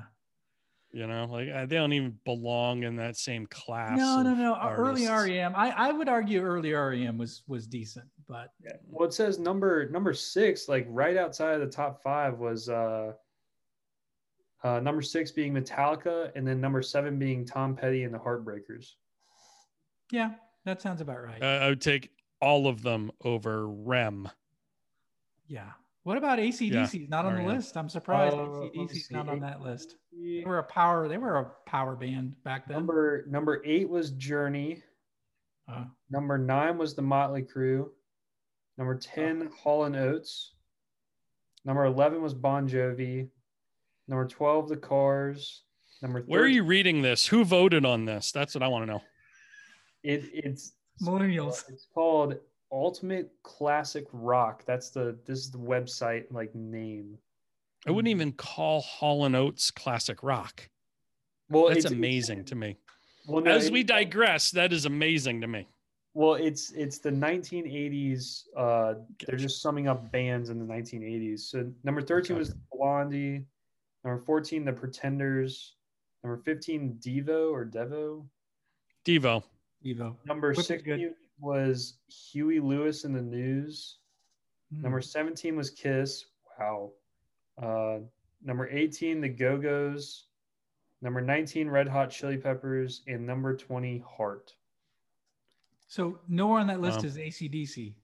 You 0.93 1.09
know, 1.09 1.27
like 1.29 1.49
uh, 1.49 1.67
they 1.67 1.75
don't 1.75 1.93
even 1.93 2.17
belong 2.25 2.85
in 2.85 2.95
that 2.97 3.17
same 3.17 3.47
class. 3.47 3.99
No, 3.99 4.23
no, 4.23 4.31
of 4.31 4.39
no. 4.39 4.57
Early. 4.57 5.09
REM. 5.09 5.53
I, 5.57 5.71
I 5.71 5.93
would 5.93 6.09
argue 6.09 6.41
early 6.41 6.73
REM 6.73 7.19
was 7.19 7.43
was 7.49 7.67
decent, 7.67 8.07
but 8.29 8.51
Yeah. 8.65 8.75
Well, 8.89 9.09
it 9.09 9.13
says 9.13 9.41
number 9.41 9.89
number 9.91 10.15
six, 10.15 10.69
like 10.69 10.87
right 10.89 11.17
outside 11.17 11.55
of 11.55 11.61
the 11.63 11.67
top 11.67 12.01
five, 12.01 12.39
was 12.39 12.69
uh, 12.69 13.15
uh, 14.63 14.79
number 14.79 15.03
six 15.03 15.33
being 15.33 15.53
Metallica, 15.53 16.31
and 16.37 16.47
then 16.47 16.61
number 16.61 16.81
seven 16.81 17.19
being 17.19 17.45
Tom 17.45 17.75
Petty 17.75 18.05
and 18.05 18.15
the 18.15 18.19
Heartbreakers. 18.19 18.93
yeah, 20.13 20.31
that 20.65 20.81
sounds 20.81 21.01
about 21.01 21.25
right. 21.25 21.43
Uh, 21.43 21.65
I 21.65 21.69
would 21.71 21.81
take 21.81 22.11
all 22.41 22.69
of 22.69 22.83
them 22.83 23.11
over 23.25 23.69
Rem. 23.69 24.29
Yeah. 25.47 25.71
What 26.03 26.19
about 26.19 26.39
ACDC? 26.39 27.09
Not 27.09 27.25
on 27.25 27.33
the 27.35 27.41
R.E.M.. 27.41 27.57
list. 27.57 27.77
I'm 27.79 27.89
surprised 27.89 28.37
Uh, 28.37 28.43
let 28.43 28.75
me 28.75 28.87
ACDC's 28.87 29.11
not 29.11 29.29
on 29.29 29.41
that 29.41 29.63
list. 29.63 29.97
They 30.13 30.45
were 30.45 30.59
a 30.59 30.65
power. 30.65 31.09
They 31.09 31.17
were 31.17 31.39
a 31.39 31.51
power 31.67 31.97
band 31.97 32.35
back 32.45 32.69
then. 32.69 32.77
Number 32.77 33.25
number 33.29 33.63
eight 33.65 33.89
was 33.89 34.11
Journey. 34.11 34.83
Uh, 35.67 35.85
Number 36.11 36.37
nine 36.37 36.77
was 36.77 36.95
the 36.95 37.01
Motley 37.03 37.43
Crue. 37.43 37.89
Number 38.77 38.97
ten, 38.97 39.49
Hall 39.57 39.85
and 39.85 39.97
Oates. 39.97 40.53
Number 41.65 41.87
eleven 41.87 42.21
was 42.21 42.35
Bon 42.35 42.69
Jovi. 42.69 43.29
Number 44.07 44.27
twelve, 44.29 44.69
The 44.69 44.77
Cars. 44.77 45.63
Number 46.03 46.21
Where 46.27 46.43
are 46.43 46.49
you 46.49 46.65
reading 46.65 47.01
this? 47.01 47.27
Who 47.29 47.45
voted 47.47 47.87
on 47.87 48.05
this? 48.05 48.31
That's 48.31 48.55
what 48.55 48.63
I 48.63 48.69
want 48.69 48.83
to 48.83 48.93
know. 48.93 49.03
It 50.03 50.25
it's 50.35 50.73
millennials. 51.03 51.65
it's 51.71 51.87
called 51.95 52.37
Ultimate 52.75 53.31
Classic 53.45 54.05
Rock. 54.13 54.65
That's 54.67 54.91
the 54.91 55.17
this 55.27 55.39
is 55.39 55.51
the 55.51 55.59
website 55.59 56.25
like 56.31 56.55
name. 56.55 57.17
I 57.87 57.91
wouldn't 57.93 58.11
even 58.11 58.33
call 58.33 58.81
Hall 58.81 59.25
and 59.27 59.37
Oates 59.37 59.71
classic 59.71 60.23
rock. 60.23 60.69
Well, 61.51 61.69
That's 61.69 61.81
it's- 61.81 61.93
amazing 61.93 62.45
to 62.47 62.55
me. 62.55 62.77
Well, 63.29 63.43
no, 63.43 63.51
As 63.53 63.67
it- 63.67 63.73
we 63.73 63.83
digress, 63.85 64.51
that 64.53 64.73
is 64.73 64.87
amazing 64.87 65.41
to 65.43 65.47
me. 65.47 65.69
Well, 66.15 66.35
it's 66.35 66.73
it's 66.73 66.99
the 66.99 67.11
1980s. 67.11 68.45
Uh, 68.57 68.95
they're 69.27 69.37
just 69.37 69.61
summing 69.63 69.89
up 69.89 70.11
bands 70.13 70.51
in 70.51 70.59
the 70.59 70.65
1980s. 70.65 71.41
So 71.51 71.73
number 71.85 72.01
13 72.03 72.35
Okay. 72.37 72.39
was 72.39 72.55
Blondie. 72.73 73.45
Number 74.05 74.23
14, 74.23 74.65
The 74.65 74.73
Pretenders. 74.73 75.77
Number 76.23 76.37
15, 76.43 76.99
Devo 77.01 77.51
or 77.53 77.65
Devo. 77.67 78.27
Devo. 79.05 79.43
Devo. 79.85 80.17
Number 80.25 80.49
Which 80.51 80.67
16 80.67 80.85
good. 80.85 81.15
Was 81.39 81.95
Huey 82.09 82.61
Lewis 82.61 83.05
and 83.05 83.15
the 83.15 83.23
News. 83.23 83.99
Hmm. 84.75 84.83
Number 84.83 85.01
17 85.01 85.57
was 85.57 85.71
Kiss. 85.71 86.27
Wow. 86.59 86.93
Uh, 87.61 87.99
number 88.43 88.69
18, 88.69 89.21
The 89.21 89.29
Go 89.29 89.59
Go's. 89.59 90.27
Number 91.03 91.21
19, 91.21 91.69
Red 91.69 91.89
Hot 91.89 92.11
Chili 92.11 92.37
Peppers. 92.37 93.03
And 93.07 93.27
number 93.27 93.57
20, 93.57 94.03
Heart. 94.07 94.55
So 95.87 96.19
nowhere 96.29 96.61
on 96.61 96.67
that 96.69 96.81
list 96.81 97.01
Wow. 97.01 97.05
is 97.07 97.17
ACDC. 97.19 97.95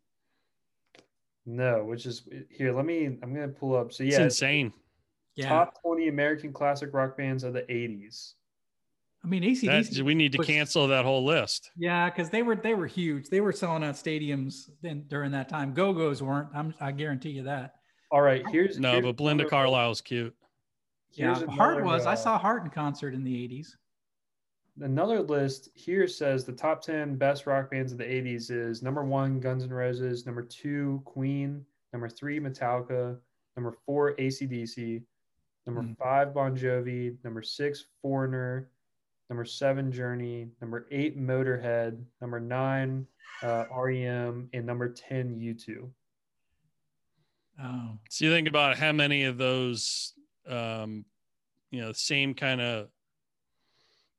No, 1.46 1.84
which 1.84 2.06
is 2.06 2.28
here. 2.50 2.72
Let 2.72 2.84
me, 2.84 3.06
I'm 3.06 3.34
going 3.34 3.48
to 3.48 3.58
pull 3.58 3.74
up. 3.76 3.92
So, 3.92 4.04
It's 4.04 4.16
yeah, 4.18 4.24
insane. 4.24 4.72
Yeah. 5.36 5.48
top 5.48 5.80
20 5.82 6.08
American 6.08 6.52
classic 6.52 6.92
rock 6.92 7.16
bands 7.16 7.44
of 7.44 7.54
the 7.54 7.62
80s. 7.62 8.34
I 9.22 9.26
mean 9.26 9.42
That, 9.42 9.48
ACDC. 9.50 10.02
we 10.02 10.14
need 10.14 10.32
to 10.32 10.38
was- 10.38 10.46
cancel 10.46 10.88
that 10.88 11.04
whole 11.04 11.24
list. 11.24 11.70
Yeah, 11.76 12.08
because 12.08 12.30
they 12.30 12.42
were 12.42 12.56
they 12.56 12.74
were 12.74 12.86
huge. 12.86 13.28
They 13.28 13.40
were 13.40 13.52
selling 13.52 13.84
out 13.84 13.94
stadiums 13.94 14.70
then 14.82 15.04
during 15.08 15.30
that 15.32 15.48
time. 15.48 15.74
Go 15.74 15.92
Go's 15.92 16.22
weren't. 16.22 16.48
I'm, 16.54 16.74
I 16.80 16.92
guarantee 16.92 17.30
you 17.30 17.42
that. 17.44 17.74
All 18.10 18.22
right, 18.22 18.42
here's 18.48 18.78
No, 18.78 18.92
here's 18.92 19.04
but 19.04 19.16
Belinda 19.16 19.42
another- 19.44 19.50
Carlisle's 19.50 20.00
cute. 20.00 20.34
Yeah, 21.12 21.34
here's 21.36 21.48
Heart 21.50 21.78
another, 21.78 21.84
was. 21.84 22.06
I 22.06 22.12
uh, 22.12 22.16
saw 22.16 22.38
Heart 22.38 22.64
in 22.64 22.70
concert 22.70 23.14
in 23.14 23.22
the 23.24 23.34
'80s. 23.48 23.76
another 24.80 25.20
list 25.20 25.68
here 25.74 26.06
says 26.08 26.44
the 26.44 26.52
top 26.52 26.80
10 26.80 27.16
best 27.16 27.46
rock 27.46 27.70
bands 27.70 27.92
of 27.92 27.98
the 27.98 28.04
80s 28.04 28.50
is 28.50 28.82
number 28.82 29.04
one 29.04 29.38
guns 29.38 29.64
n' 29.64 29.70
roses 29.70 30.24
number 30.24 30.42
two 30.42 31.02
queen 31.04 31.64
number 31.92 32.08
three 32.08 32.40
metallica 32.40 33.18
number 33.56 33.74
four 33.84 34.14
acdc 34.16 35.02
number 35.66 35.82
Hmm. 35.82 35.92
five 35.94 36.32
bon 36.32 36.56
jovi 36.56 37.16
number 37.24 37.42
six 37.42 37.84
foreigner 38.00 38.70
number 39.30 39.44
seven 39.44 39.90
journey. 39.90 40.48
Number 40.60 40.86
eight 40.90 41.18
motorhead. 41.18 42.02
Number 42.20 42.40
nine 42.40 43.06
uh, 43.42 43.64
rem 43.74 44.48
and 44.52 44.66
number 44.66 44.88
10 44.88 45.38
u2 45.38 45.88
Oh, 47.62 47.98
So 48.08 48.24
you 48.24 48.32
think 48.32 48.48
about 48.48 48.78
how 48.78 48.92
many 48.92 49.24
of 49.24 49.36
those, 49.36 50.14
um, 50.48 51.04
you 51.70 51.82
know, 51.82 51.92
same 51.92 52.32
kind 52.32 52.58
of 52.60 52.88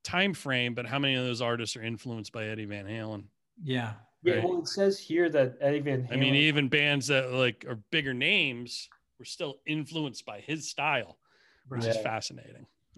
time 0.03 0.36
frame, 0.36 0.76
but 0.76 0.86
how 0.86 0.99
many 0.99 1.16
of 1.16 1.26
those 1.26 1.41
artists 1.41 1.76
are 1.76 1.82
influenced 1.82 2.32
by 2.32 2.45
Eddie 2.45 2.66
Van 2.66 2.86
Halen? 2.86 3.24
yeah. 3.64 3.93
yeah 4.24 4.43
well 4.45 4.59
it 4.59 4.68
says 4.68 4.99
here 4.99 5.30
that 5.30 5.55
eddie 5.62 5.80
van 5.80 6.03
halen 6.03 6.14
I 6.14 6.16
mean, 6.16 6.36
even 6.36 6.68
bands 6.70 7.07
that 7.07 7.32
like 7.32 7.66
are 7.68 7.80
bigger 7.91 8.14
names 8.14 8.89
were 9.20 9.26
still 9.26 9.59
influenced 9.66 10.26
by 10.26 10.39
his 10.39 10.70
style, 10.70 11.18
which 11.68 11.86
is 11.86 11.97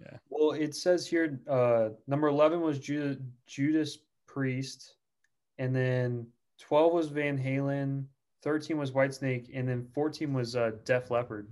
Yeah. 0.00 0.16
Well, 0.28 0.52
it 0.52 0.74
says 0.74 1.06
here 1.06 1.40
uh, 1.48 1.90
number 2.06 2.28
11 2.28 2.60
was 2.60 2.78
Ju- 2.78 3.18
Judas 3.46 3.98
Priest, 4.26 4.94
and 5.58 5.74
then 5.74 6.26
12 6.58 6.92
was 6.92 7.08
Van 7.08 7.38
Halen, 7.38 8.04
13 8.42 8.76
was 8.76 8.90
Whitesnake, 8.90 9.48
and 9.54 9.68
then 9.68 9.86
14 9.94 10.32
was 10.32 10.56
uh, 10.56 10.72
Def 10.84 11.10
Leppard. 11.10 11.48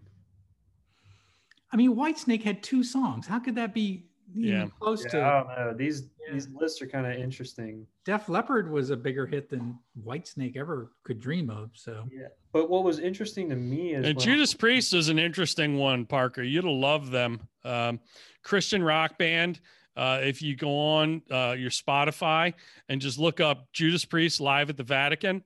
I 1.73 1.77
mean, 1.77 1.95
Whitesnake 1.95 2.43
had 2.43 2.63
two 2.63 2.85
songs. 2.85 3.27
How 3.27 3.39
could 3.39 3.55
that 3.55 3.73
be 3.73 4.05
Yeah. 4.35 4.67
close 4.81 5.05
Yeah, 5.05 5.11
to? 5.11 5.23
I 5.25 5.31
don't 5.43 5.49
know. 5.49 5.75
These 5.77 6.09
Yeah. 6.27 6.35
these 6.35 6.49
lists 6.51 6.81
are 6.83 6.87
kind 6.87 7.07
of 7.07 7.13
interesting. 7.15 7.87
Def 8.05 8.29
Leppard 8.29 8.71
was 8.71 8.91
a 8.91 8.97
bigger 8.97 9.27
hit 9.27 9.49
than 9.49 9.79
Whitesnake 10.05 10.57
ever 10.57 10.93
could 11.05 11.21
dream 11.21 11.51
of. 11.51 11.71
So 11.75 12.09
Yeah. 12.13 12.29
But 12.53 12.69
what 12.71 12.85
was 12.85 12.99
interesting 12.99 13.49
to 13.51 13.57
me 13.57 13.91
is 13.95 14.07
And 14.07 14.17
when- 14.17 14.25
Judas 14.27 14.55
Priest 14.55 14.93
is 14.95 15.09
an 15.09 15.19
interesting 15.19 15.77
one, 15.79 16.05
Parker. 16.07 16.43
You'd 16.43 16.65
love 16.65 17.11
them. 17.11 17.49
Um, 17.65 18.01
Christian 18.43 18.83
rock 18.83 19.19
band. 19.19 19.61
Uh, 19.95 20.21
if 20.23 20.41
you 20.41 20.57
go 20.57 20.71
on 20.71 21.23
uh, 21.31 21.55
your 21.59 21.71
Spotify 21.71 22.55
and 22.89 23.01
just 23.01 23.19
look 23.19 23.41
up 23.41 23.71
Judas 23.73 24.05
Priest 24.07 24.41
live 24.41 24.71
at 24.71 24.77
the 24.79 24.83
Vatican, 24.83 25.45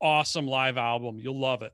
awesome 0.00 0.46
live 0.46 0.76
album. 0.78 1.18
You'll 1.18 1.38
love 1.38 1.62
it. 1.62 1.72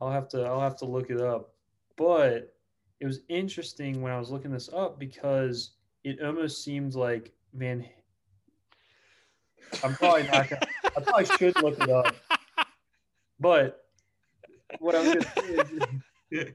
I'll 0.00 0.10
have 0.10 0.28
to 0.30 0.42
I'll 0.44 0.60
have 0.60 0.76
to 0.78 0.84
look 0.86 1.10
it 1.10 1.20
up. 1.20 1.52
But 1.96 2.54
it 3.00 3.06
was 3.06 3.20
interesting 3.28 4.02
when 4.02 4.12
I 4.12 4.18
was 4.18 4.30
looking 4.30 4.50
this 4.50 4.68
up 4.72 4.98
because 4.98 5.70
it 6.04 6.20
almost 6.22 6.64
seemed 6.64 6.94
like 6.94 7.32
Van. 7.54 7.84
I'm 9.84 9.94
probably 9.94 10.24
not. 10.24 10.48
Gonna, 10.48 10.66
I 10.96 11.00
probably 11.00 11.26
should 11.26 11.62
look 11.62 11.80
it 11.80 11.90
up. 11.90 12.14
But 13.40 13.84
what 14.80 14.96
I'm 14.96 15.04
going 15.04 15.20
to 15.20 15.30
say 15.36 15.88
is, 16.30 16.48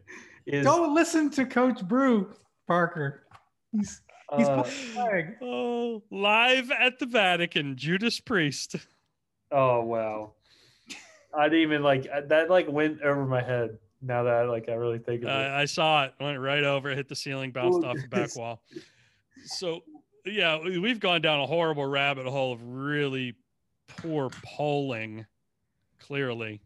is 0.46 0.66
don't 0.66 0.94
listen 0.94 1.30
to 1.32 1.46
Coach 1.46 1.82
Bru 1.88 2.34
Parker. 2.68 3.24
He's 3.72 4.02
he's 4.36 4.48
uh, 4.48 4.64
flag. 4.64 5.38
Oh, 5.42 6.04
live 6.12 6.72
at 6.72 7.00
the 7.00 7.06
Vatican, 7.06 7.78
Judas 7.78 8.20
Priest. 8.20 8.76
oh 9.52 9.82
wow. 9.84 10.34
I 11.36 11.46
didn't 11.46 11.62
even 11.62 11.84
like 11.84 12.04
that. 12.28 12.50
Like 12.50 12.68
went 12.70 13.02
over 13.02 13.26
my 13.26 13.42
head. 13.42 13.78
Now 14.04 14.24
that 14.24 14.50
like 14.50 14.68
I 14.70 14.74
really 14.74 15.00
think 15.00 15.24
of 15.24 15.30
it. 15.30 15.32
I 15.32 15.66
saw 15.66 16.04
it. 16.06 16.14
Went 16.20 16.40
right 16.40 16.64
over, 16.64 16.90
hit 16.94 17.08
the 17.08 17.16
ceiling, 17.16 17.52
bounced 17.52 17.84
off 17.84 17.96
the 17.96 18.08
back 18.08 18.36
wall. 18.36 18.62
So, 19.46 19.82
yeah, 20.26 20.60
we- 20.62 20.78
we've 20.78 21.00
gone 21.00 21.22
down 21.22 21.40
a 21.40 21.46
horrible 21.46 21.86
rabbit 21.86 22.26
hole 22.28 22.54
of 22.54 22.62
really 22.64 23.36
poor 23.88 24.30
polling. 24.46 25.26
Clearly, 26.00 26.62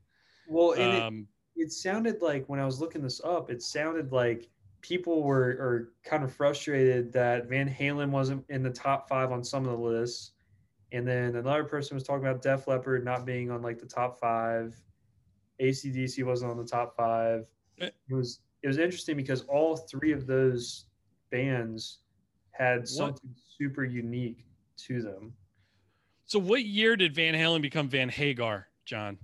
Well, 0.48 0.72
and 0.72 0.82
it, 0.98 1.02
um, 1.04 1.28
it 1.56 1.72
sounded 1.72 2.24
like 2.24 2.48
when 2.48 2.60
I 2.60 2.66
was 2.66 2.82
looking 2.82 3.04
this 3.04 3.22
up, 3.24 3.52
it 3.52 3.62
sounded 3.62 4.12
like 4.12 4.50
people 4.82 5.22
were 5.22 5.50
are 5.60 5.94
kind 6.04 6.24
of 6.24 6.34
frustrated 6.34 7.14
that 7.14 7.46
Van 7.48 7.70
Halen 7.70 8.10
wasn't 8.10 8.44
in 8.50 8.64
the 8.64 8.72
top 8.72 9.08
five 9.08 9.32
on 9.32 9.44
some 9.44 9.64
of 9.66 9.72
the 9.72 9.78
lists. 9.78 10.32
And 10.92 11.08
then 11.08 11.36
another 11.36 11.66
person 11.66 11.94
was 11.96 12.04
talking 12.04 12.26
about 12.26 12.42
Def 12.42 12.68
Leppard 12.68 13.06
not 13.06 13.26
being 13.26 13.52
on 13.52 13.62
like 13.62 13.78
the 13.78 13.86
top 13.86 14.18
five. 14.20 14.76
ACDC 15.62 16.24
wasn't 16.24 16.52
on 16.52 16.58
the 16.58 16.66
top 16.66 16.96
five. 16.96 17.46
Eh. 17.80 17.90
It 18.10 18.14
was 18.14 18.40
it 18.64 18.68
was 18.68 18.78
interesting 18.78 19.16
because 19.16 19.42
all 19.44 19.76
three 19.78 20.12
of 20.12 20.26
those 20.28 20.86
bands 21.32 22.00
had 22.52 22.88
something 22.88 23.30
super 23.58 23.84
unique 23.84 24.46
to 24.78 25.02
them. 25.02 25.34
so 26.26 26.40
what 26.40 26.64
year 26.66 26.96
did 26.96 27.14
Van 27.14 27.34
Halen 27.34 27.62
become 27.62 27.88
Van 27.88 28.10
Hagar, 28.10 28.68
John? 28.86 29.18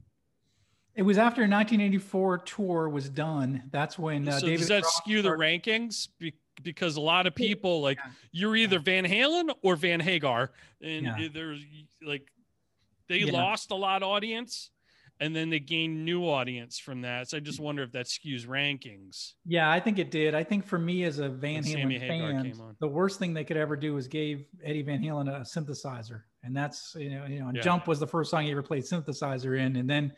It 0.96 1.02
was 1.02 1.18
after 1.18 1.42
1984 1.42 2.38
tour 2.40 2.90
was 2.90 3.10
done. 3.10 3.64
That's 3.72 3.98
when 3.98 4.28
uh, 4.28 4.40
so 4.40 4.46
David 4.46 4.60
does 4.60 4.68
that 4.68 4.84
Roth 4.84 4.94
skew 4.94 5.22
the 5.24 5.30
rankings? 5.30 6.08
Be- 6.20 6.34
because 6.62 6.98
a 6.98 7.02
lot 7.02 7.26
of 7.26 7.34
people 7.34 7.82
like 7.82 7.98
Yeah. 7.98 8.12
you're 8.32 8.56
either 8.56 8.78
Van 8.78 9.04
Halen 9.06 9.52
or 9.64 9.76
Van 9.76 10.00
Hagar, 10.00 10.52
and 10.82 11.06
Yeah. 11.06 11.28
there's 11.34 11.64
like 12.06 12.32
they 13.08 13.18
Yeah. 13.20 13.32
lost 13.32 13.72
a 13.72 13.76
lot 13.76 14.04
of 14.04 14.10
audience, 14.10 14.70
and 15.20 15.36
then 15.36 15.50
they 15.50 15.60
gained 15.60 16.04
new 16.04 16.24
audience 16.24 16.80
from 16.80 17.02
that. 17.02 17.30
So 17.30 17.38
I 17.38 17.40
just 17.40 17.60
wonder 17.60 17.84
if 17.84 17.92
that 17.94 18.08
skews 18.08 18.46
rankings. 18.48 19.34
Yeah, 19.46 19.72
I 19.72 19.80
think 19.80 20.00
it 20.00 20.12
did. 20.12 20.36
I 20.36 20.44
think 20.44 20.66
for 20.66 20.80
me 20.80 21.04
as 21.04 21.20
a 21.20 21.30
Van 21.30 21.64
When 21.64 21.90
Halen 21.90 22.56
fan, 22.56 22.76
the 22.80 22.88
worst 22.88 23.20
thing 23.20 23.34
they 23.34 23.44
could 23.44 23.58
ever 23.58 23.76
do 23.76 23.94
was 23.94 24.08
gave 24.08 24.46
Eddie 24.64 24.82
Van 24.82 25.02
Halen 25.02 25.30
a 25.30 25.42
synthesizer, 25.42 26.22
and 26.44 26.56
that's 26.56 26.96
you 26.98 27.10
know 27.10 27.26
you 27.26 27.40
know 27.40 27.48
and 27.48 27.58
Yeah. 27.58 27.64
Jump 27.64 27.88
was 27.88 28.00
the 28.00 28.08
first 28.08 28.32
song 28.32 28.44
he 28.44 28.52
ever 28.52 28.64
played 28.64 28.84
synthesizer 28.84 29.60
in, 29.60 29.76
and 29.76 29.90
then 29.90 30.14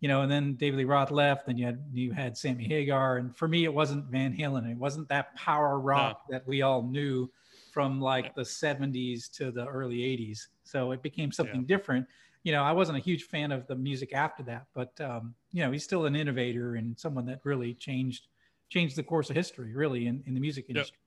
you 0.00 0.08
know 0.08 0.22
and 0.22 0.30
then 0.30 0.54
David 0.54 0.78
Lee 0.78 0.84
Roth 0.84 1.10
left, 1.10 1.48
and 1.48 1.58
you 1.58 1.66
had 1.66 1.84
you 1.92 2.12
had 2.12 2.36
Sammy 2.36 2.64
Hagar, 2.64 3.18
and 3.18 3.36
for 3.36 3.48
me 3.48 3.64
it 3.64 3.74
wasn't 3.74 4.06
Van 4.06 4.32
Halen, 4.34 4.70
it 4.70 4.78
wasn't 4.78 5.08
that 5.08 5.34
power 5.34 5.80
rock 5.80 6.22
that 6.30 6.46
we 6.46 6.62
all 6.62 6.82
knew 6.82 7.30
from 7.72 8.00
like 8.00 8.34
the 8.34 8.42
70s 8.42 9.30
to 9.32 9.50
the 9.50 9.66
early 9.66 9.98
80s. 9.98 10.46
So 10.64 10.92
it 10.92 11.02
became 11.02 11.30
something 11.30 11.66
different. 11.66 12.06
You 12.46 12.52
know, 12.52 12.62
I 12.62 12.70
wasn't 12.70 12.96
a 12.96 13.00
huge 13.00 13.24
fan 13.24 13.50
of 13.50 13.66
the 13.66 13.74
music 13.74 14.14
after 14.14 14.44
that, 14.44 14.66
but 14.72 14.92
um, 15.00 15.34
you 15.50 15.64
know, 15.64 15.72
he's 15.72 15.82
still 15.82 16.04
an 16.06 16.14
innovator 16.14 16.76
and 16.76 16.96
someone 16.96 17.26
that 17.26 17.40
really 17.42 17.74
changed 17.74 18.28
changed 18.68 18.94
the 18.94 19.02
course 19.02 19.30
of 19.30 19.34
history, 19.34 19.72
really, 19.74 20.06
in, 20.06 20.22
in 20.28 20.34
the 20.34 20.38
music 20.38 20.66
Yep. 20.68 20.76
industry. 20.76 20.98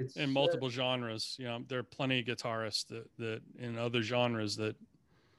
It's, 0.00 0.16
in 0.16 0.24
uh, 0.24 0.32
multiple 0.32 0.68
genres. 0.68 1.36
You 1.38 1.44
know, 1.44 1.62
there 1.68 1.78
are 1.78 1.84
plenty 1.84 2.18
of 2.18 2.26
guitarists 2.26 2.84
that, 2.88 3.04
that 3.18 3.42
in 3.60 3.78
other 3.78 4.02
genres 4.02 4.56
that 4.56 4.74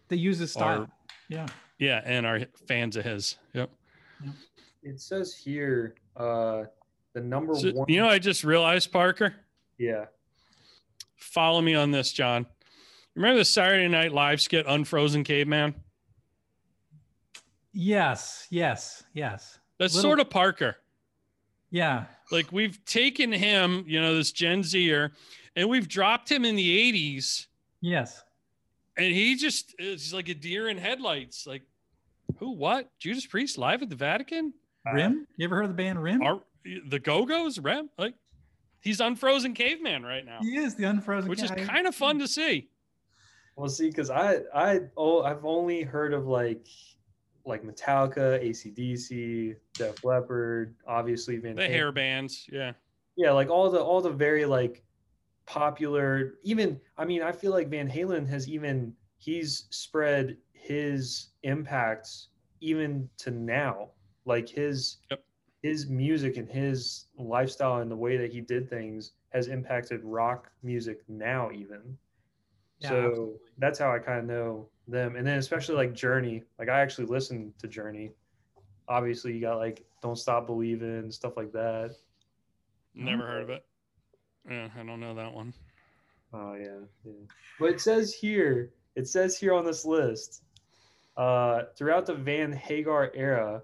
They 0.08 0.16
use 0.16 0.38
his 0.40 0.54
style. 0.54 0.84
Are- 0.84 0.90
yeah. 1.28 1.48
yeah, 1.78 2.02
and 2.06 2.26
are 2.26 2.46
fans 2.66 2.96
of 2.96 3.04
his. 3.04 3.36
Yep. 3.52 3.70
It 4.82 5.02
says 5.02 5.36
here 5.36 5.96
uh, 6.16 6.64
the 7.12 7.20
number 7.20 7.54
So, 7.56 7.72
one. 7.72 7.90
you 7.90 8.00
know, 8.00 8.08
I 8.08 8.18
just 8.20 8.46
realized, 8.46 8.94
Parker. 8.94 9.36
yeah. 9.78 10.06
Follow 11.18 11.62
me 11.62 11.76
on 11.76 11.92
this, 11.92 12.14
John. 12.14 12.46
Remember 13.18 13.40
the 13.40 13.46
Saturday 13.46 13.88
Night 13.88 14.12
Live 14.14 14.40
skit 14.40 14.66
"Unfrozen 14.68 15.24
Caveman"? 15.24 15.74
Yes. 17.74 18.48
Yes. 18.50 19.04
Yes. 19.14 19.60
That's 19.80 19.96
Little- 19.96 20.10
sort 20.12 20.20
of 20.20 20.30
Parker. 20.30 20.78
Yeah. 21.72 22.06
Like 22.32 22.52
we've 22.52 22.84
taken 22.86 23.32
him, 23.32 23.84
you 23.88 24.00
know, 24.00 24.16
this 24.16 24.32
Gen 24.32 24.64
Zer, 24.64 25.12
and 25.56 25.68
we've 25.68 25.88
dropped 25.88 26.32
him 26.32 26.46
in 26.46 26.56
the 26.56 26.78
'80s, 26.94 27.48
Yes. 27.82 28.24
and 28.98 29.08
he 29.14 29.36
just 29.36 29.74
is 29.80 30.14
like 30.14 30.30
a 30.30 30.34
deer 30.36 30.70
in 30.70 30.78
headlights. 30.78 31.48
Like, 31.48 31.64
who? 32.38 32.52
What? 32.52 32.90
Judas 33.00 33.26
Priest 33.26 33.58
live 33.58 33.82
at 33.82 33.90
the 33.90 33.96
Vatican? 33.96 34.54
Uh, 34.88 34.94
Rim. 34.94 35.28
You 35.38 35.46
ever 35.46 35.56
heard 35.56 35.66
of 35.66 35.72
the 35.72 35.76
band 35.76 36.02
Rim? 36.02 36.22
Are 36.22 36.42
the 36.86 37.00
Go 37.00 37.26
Go's? 37.26 37.58
Rim? 37.60 37.90
Like, 37.98 38.14
he's 38.82 39.00
unfrozen 39.00 39.54
caveman 39.56 40.04
right 40.04 40.24
now, 40.26 40.40
he 40.42 40.56
is 40.58 40.76
the 40.76 40.84
unfrozen. 40.86 41.30
which 41.30 41.42
is 41.44 41.50
kind 41.52 41.88
of 41.88 41.96
fun 41.96 42.20
to 42.20 42.28
see. 42.28 42.70
Well, 43.58 43.70
see, 43.70 43.88
because 43.90 44.12
I 44.12 44.42
I 44.54 44.82
oh 44.96 45.24
I've 45.24 45.44
only 45.44 45.82
heard 45.82 46.14
of 46.14 46.28
like 46.28 46.68
like 47.44 47.64
Metallica, 47.64 48.40
ACDC, 48.46 49.56
Def 49.74 50.04
Leppard, 50.06 50.76
obviously 50.88 51.38
Van. 51.38 51.56
The 51.56 51.64
Halen. 51.64 51.70
hair 51.70 51.92
bands, 51.92 52.46
yeah. 52.52 52.74
Yeah, 53.16 53.32
like 53.32 53.50
all 53.50 53.70
the 53.72 53.82
all 53.82 54.00
the 54.00 54.12
very 54.12 54.46
like 54.46 54.84
popular. 55.48 56.36
Even 56.44 56.80
I 56.98 57.06
mean, 57.06 57.24
I 57.24 57.32
feel 57.32 57.52
like 57.52 57.70
Van 57.70 57.90
Halen 57.90 58.28
has 58.28 58.48
even 58.48 58.94
he's 59.18 59.66
spread 59.72 60.38
his 60.54 61.30
impacts 61.42 62.28
even 62.62 63.10
to 63.18 63.32
now. 63.32 63.90
Like 64.26 64.48
his 64.48 64.98
Yep. 65.10 65.24
his 65.64 65.90
music 65.90 66.38
and 66.38 66.48
his 66.48 67.08
lifestyle 67.18 67.78
and 67.82 67.90
the 67.90 67.96
way 67.96 68.18
that 68.18 68.32
he 68.32 68.40
did 68.40 68.70
things 68.70 69.14
has 69.30 69.48
impacted 69.48 70.04
rock 70.04 70.52
music 70.62 71.02
now 71.08 71.50
even. 71.52 71.98
Yeah, 72.80 72.90
so 72.90 73.08
absolutely. 73.08 73.36
that's 73.58 73.80
how 73.80 73.92
I 73.92 74.00
kind 74.00 74.20
of 74.20 74.26
know 74.26 74.70
them. 74.88 75.16
And 75.16 75.26
then 75.26 75.38
especially 75.38 75.76
like 75.76 75.94
Journey, 75.94 76.44
like 76.60 76.70
I 76.70 76.80
actually 76.82 77.08
listened 77.08 77.54
to 77.60 77.68
Journey. 77.68 78.12
Obviously, 78.88 79.34
you 79.34 79.42
got 79.42 79.58
like 79.58 79.84
Don't 80.02 80.18
Stop 80.18 80.48
Believing, 80.48 81.12
stuff 81.12 81.36
like 81.38 81.52
that. 81.54 81.96
Never 82.94 83.26
heard 83.26 83.44
of 83.44 83.50
it. 83.50 83.66
Yeah, 84.50 84.70
I 84.80 84.84
don't 84.84 85.00
know 85.00 85.14
that 85.16 85.34
one. 85.34 85.54
Oh 86.34 86.56
yeah, 86.56 86.80
yeah. 87.06 87.12
But 87.60 87.72
it 87.72 87.82
says 87.82 88.14
here, 88.14 88.72
it 88.96 89.08
says 89.08 89.38
here 89.38 89.54
on 89.54 89.66
this 89.66 89.86
list, 89.86 90.44
uh, 91.16 91.64
throughout 91.76 92.06
the 92.06 92.14
Van 92.14 92.52
Hagar 92.52 93.12
era, 93.14 93.62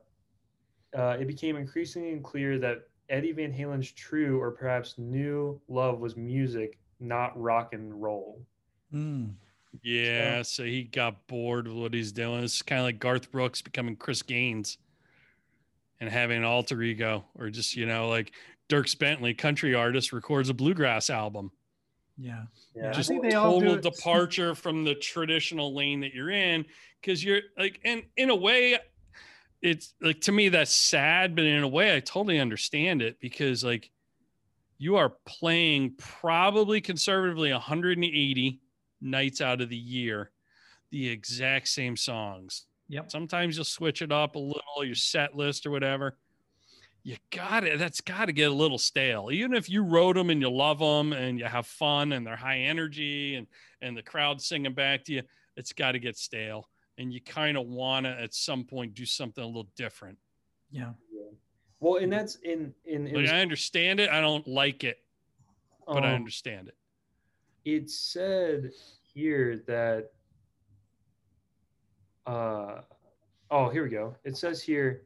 uh, 0.98 1.18
it 1.20 1.28
became 1.28 1.56
increasingly 1.56 2.20
clear 2.20 2.60
that 2.60 2.88
Eddie 3.10 3.32
Van 3.32 3.52
Halen's 3.52 3.92
true 3.92 4.40
or 4.42 4.52
perhaps 4.52 4.96
new 4.98 5.60
love 5.68 6.00
was 6.00 6.16
music, 6.16 6.80
not 7.00 7.40
rock 7.40 7.74
and 7.74 8.02
roll. 8.02 8.42
Mm. 8.94 9.34
Yeah, 9.82 10.44
so 10.44 10.64
he 10.64 10.84
got 10.84 11.26
bored 11.28 11.68
with 11.68 11.78
what 11.78 11.94
he's 11.94 12.12
doing. 12.12 12.44
It's 12.44 12.62
kind 12.62 12.80
of 12.80 12.86
like 12.86 13.00
Garth 13.00 13.32
Brooks 13.32 13.62
becoming 13.62 13.96
Chris 13.96 14.22
Gaines 14.22 14.78
and 16.00 16.10
having 16.10 16.38
an 16.38 16.44
alter 16.44 16.82
ego, 16.82 17.26
or 17.36 17.50
just, 17.50 17.76
you 17.76 17.86
know, 17.86 18.10
like 18.10 18.34
Dierks 18.70 18.98
Bentley, 18.98 19.34
country 19.34 19.74
artist, 19.74 20.14
records 20.14 20.50
a 20.50 20.54
bluegrass 20.54 21.10
album. 21.10 21.52
Yeah. 22.18 22.44
Yeah, 22.76 22.90
I 22.90 22.94
Just 22.94 23.10
think 23.10 23.24
they 23.24 23.34
all 23.34 23.60
do 23.60 23.68
total 23.68 23.92
departure 23.92 24.54
from 24.56 24.84
the 24.84 24.96
traditional 24.96 25.74
lane 25.74 26.02
that 26.02 26.14
you're 26.14 26.30
in 26.30 26.66
because 27.02 27.24
you're 27.24 27.42
like, 27.58 27.80
and 27.84 28.04
in 28.16 28.30
a 28.30 28.36
way, 28.36 28.78
it's 29.62 29.94
like 30.02 30.22
to 30.22 30.32
me 30.32 30.50
that's 30.50 30.74
sad, 30.74 31.36
but 31.36 31.46
in 31.46 31.64
a 31.64 31.68
way, 31.68 31.96
I 31.96 32.00
totally 32.00 32.40
understand 32.40 33.02
it 33.02 33.20
because 33.20 33.64
like 33.64 33.90
you 34.78 34.98
are 34.98 35.14
playing 35.26 35.96
probably 35.98 36.82
conservatively 36.82 37.52
180 37.52 38.60
nights 39.04 39.42
out 39.42 39.62
of 39.62 39.70
the 39.70 39.78
year 39.78 40.32
the 40.94 41.10
exact 41.10 41.68
same 41.68 41.98
songs. 41.98 42.66
Yep. 42.90 43.10
Sometimes 43.10 43.56
you'll 43.56 43.66
switch 43.66 44.04
it 44.04 44.12
up 44.12 44.36
a 44.36 44.40
little, 44.40 44.84
your 44.84 44.94
set 44.94 45.36
list 45.36 45.66
or 45.66 45.72
whatever. 45.72 46.18
You 47.02 47.18
got 47.32 47.64
it. 47.64 47.80
That's 47.80 48.00
got 48.00 48.26
to 48.26 48.32
get 48.32 48.52
a 48.52 48.54
little 48.54 48.78
stale. 48.78 49.30
Even 49.32 49.56
if 49.56 49.70
you 49.70 49.84
wrote 49.84 50.16
them 50.16 50.30
and 50.30 50.40
you 50.40 50.50
love 50.52 50.78
them 50.80 51.12
and 51.12 51.40
you 51.40 51.46
have 51.46 51.66
fun 51.66 52.14
and 52.14 52.26
they're 52.26 52.36
high 52.36 52.60
energy 52.60 53.36
and 53.36 53.48
and 53.82 53.98
the 53.98 54.04
crowd 54.04 54.40
singing 54.40 54.74
back 54.74 55.04
to 55.06 55.14
you, 55.14 55.22
it's 55.58 55.74
got 55.74 55.94
to 55.94 56.00
get 56.00 56.16
stale. 56.16 56.70
And 56.98 57.12
you 57.12 57.20
kind 57.20 57.58
of 57.58 57.66
want 57.66 58.06
to 58.06 58.12
at 58.12 58.34
some 58.34 58.64
point 58.64 58.94
do 58.94 59.06
something 59.06 59.44
a 59.44 59.48
little 59.48 59.68
different. 59.76 60.18
Yeah. 60.72 60.92
Well, 61.80 61.98
and 62.02 62.14
that's 62.14 62.36
in 62.44 62.74
in 62.86 63.08
it, 63.08 63.14
Like 63.14 63.24
was- 63.24 63.32
I 63.32 63.42
understand 63.42 64.00
it. 64.00 64.10
I 64.10 64.22
don't 64.22 64.48
like 64.48 64.84
it, 64.84 65.00
but 65.88 66.04
I 66.06 66.10
um, 66.10 66.16
understand 66.16 66.68
it. 66.70 66.76
It 67.66 67.90
said 67.90 68.72
here 69.14 69.64
that 69.68 70.12
uh 72.26 72.82
oh 73.52 73.70
here 73.70 73.84
we 73.84 73.90
go 73.90 74.16
it 74.24 74.36
says 74.38 74.62
here 74.62 75.04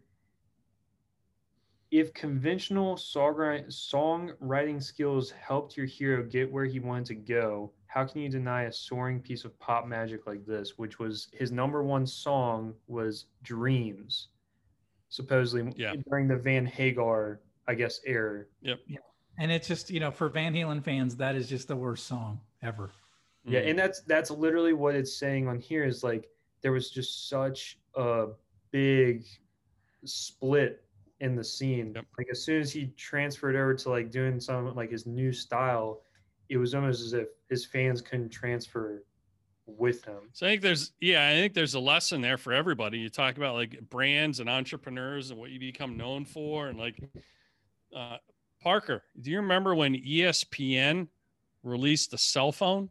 if 1.92 2.14
conventional 2.14 2.96
songwriting 2.96 3.68
songwriting 3.68 4.82
skills 4.82 5.32
helped 5.32 5.78
your 5.78 5.86
hero 5.86 6.24
get 6.24 6.52
where 6.52 6.66
he 6.66 6.80
wanted 6.80 7.06
to 7.06 7.16
go 7.16 7.72
how 7.88 8.06
can 8.06 8.22
you 8.22 8.30
deny 8.30 8.64
a 8.64 8.72
soaring 8.72 9.20
piece 9.20 9.46
of 9.46 9.58
pop 9.60 9.88
magic 9.88 10.28
like 10.28 10.46
this 10.46 10.78
which 10.78 11.00
was 11.00 11.30
his 11.34 11.52
number 11.52 11.84
one 11.84 12.06
song 12.06 12.74
was 12.88 13.26
dreams 13.44 14.30
supposedly 15.10 15.74
Yeah. 15.76 15.94
during 16.10 16.28
the 16.28 16.36
van 16.38 16.66
hagar 16.66 17.40
i 17.68 17.74
guess 17.74 18.00
era 18.06 18.46
yep 18.62 18.80
yeah. 18.88 19.00
And 19.40 19.52
it's 19.52 19.68
just, 19.68 19.92
you 19.92 20.00
know, 20.00 20.10
for 20.10 20.30
Van 20.30 20.52
Halen 20.56 20.84
fans, 20.84 21.16
that 21.18 21.36
is 21.36 21.48
just 21.48 21.68
the 21.68 21.76
worst 21.76 22.08
song 22.08 22.40
ever. 22.62 22.92
Yeah, 23.46 23.62
Mm. 23.62 23.70
and 23.70 23.80
that's 23.80 24.02
that's 24.02 24.30
literally 24.32 24.74
what 24.74 24.96
it's 24.96 25.18
saying 25.18 25.48
on 25.48 25.60
here 25.60 25.86
is 25.86 26.04
like 26.04 26.30
there 26.62 26.72
was 26.72 26.90
just 26.90 27.30
such 27.30 27.78
a 27.96 28.28
big 28.72 29.26
split 30.06 30.84
in 31.20 31.36
the 31.36 31.44
scene. 31.44 31.94
Yep. 31.96 32.06
Like 32.18 32.28
as 32.32 32.44
soon 32.44 32.62
as 32.62 32.72
he 32.72 32.88
transferred 32.98 33.56
over 33.56 33.74
to 33.74 33.90
like 33.90 34.12
doing 34.12 34.40
some 34.40 34.76
like 34.76 34.92
his 34.92 35.06
new 35.06 35.32
style, 35.32 36.02
it 36.50 36.58
was 36.58 36.76
almost 36.76 37.02
as 37.02 37.14
if 37.14 37.28
his 37.50 37.66
fans 37.66 38.02
couldn't 38.02 38.30
transfer 38.30 39.04
with 39.66 40.04
him. 40.06 40.30
So 40.34 40.46
I 40.46 40.52
think 40.52 40.62
there's, 40.62 40.94
yeah, 41.02 41.28
I 41.28 41.34
think 41.34 41.54
there's 41.54 41.74
a 41.74 41.80
lesson 41.80 42.22
there 42.22 42.38
for 42.38 42.54
everybody. 42.54 43.00
You 43.00 43.10
talk 43.10 43.36
about 43.38 43.56
like 43.56 43.80
brands 43.90 44.40
and 44.40 44.50
entrepreneurs 44.50 45.30
and 45.32 45.40
what 45.40 45.50
you 45.52 45.60
become 45.60 45.98
known 45.98 46.24
for, 46.24 46.68
and 46.68 46.80
like 46.80 47.02
uh, 47.96 48.18
Parker. 48.62 49.04
Do 49.20 49.30
you 49.32 49.38
remember 49.38 49.76
when 49.76 49.96
ESPN 49.96 51.08
released 51.68 52.12
the 52.12 52.18
cell 52.18 52.52
phone? 52.52 52.90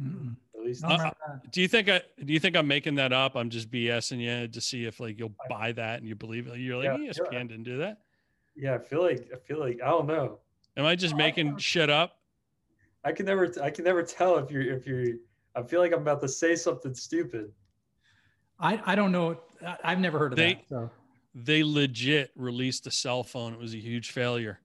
Mm-mm. 0.00 0.36
I 0.84 0.94
Uh. 1.08 1.10
Do 1.50 1.60
you 1.62 1.68
think 1.68 1.88
I? 1.88 2.02
Do 2.24 2.32
you 2.32 2.38
think 2.40 2.56
I'm 2.56 2.66
making 2.68 2.94
that 2.96 3.12
up? 3.12 3.34
I'm 3.34 3.50
just 3.50 3.70
BSing 3.70 4.20
you 4.20 4.46
to 4.48 4.60
see 4.60 4.84
if 4.84 5.00
like 5.00 5.18
you'll 5.18 5.34
buy 5.48 5.72
that 5.72 5.98
and 6.00 6.08
you 6.08 6.14
believe 6.14 6.46
it. 6.46 6.58
You're 6.58 6.76
like 6.76 7.00
Yeah, 7.00 7.10
ESPN 7.10 7.32
yeah. 7.32 7.38
didn't 7.44 7.62
do 7.64 7.78
that. 7.78 7.98
yeah, 8.56 8.74
I 8.74 8.78
feel 8.78 9.02
like 9.02 9.28
I 9.34 9.38
feel 9.38 9.58
like 9.58 9.80
I 9.82 9.88
don't 9.88 10.06
know. 10.06 10.38
Am 10.76 10.84
I 10.84 10.94
just 10.96 11.16
making 11.16 11.56
shit 11.58 11.90
up? 11.90 12.18
I 13.04 13.12
can 13.12 13.26
never 13.26 13.50
I 13.62 13.70
can 13.70 13.84
never 13.84 14.02
tell 14.02 14.36
if 14.38 14.50
you're 14.50 14.62
if 14.62 14.86
you're 14.86 15.14
I 15.56 15.62
feel 15.62 15.80
like 15.80 15.92
I'm 15.92 16.02
about 16.02 16.20
to 16.22 16.28
say 16.28 16.54
something 16.56 16.94
stupid. 16.94 17.52
I, 18.60 18.80
I 18.84 18.94
don't 18.94 19.10
know. 19.12 19.40
I- 19.66 19.78
I've 19.82 20.00
never 20.00 20.18
heard 20.18 20.32
of 20.32 20.36
They- 20.36 20.54
that. 20.54 20.68
So 20.68 20.90
they 21.34 21.64
legit 21.64 22.30
released 22.36 22.86
a 22.86 22.90
cell 22.90 23.24
phone. 23.24 23.54
It 23.54 23.58
was 23.58 23.72
a 23.74 23.78
huge 23.78 24.10
failure 24.10 24.60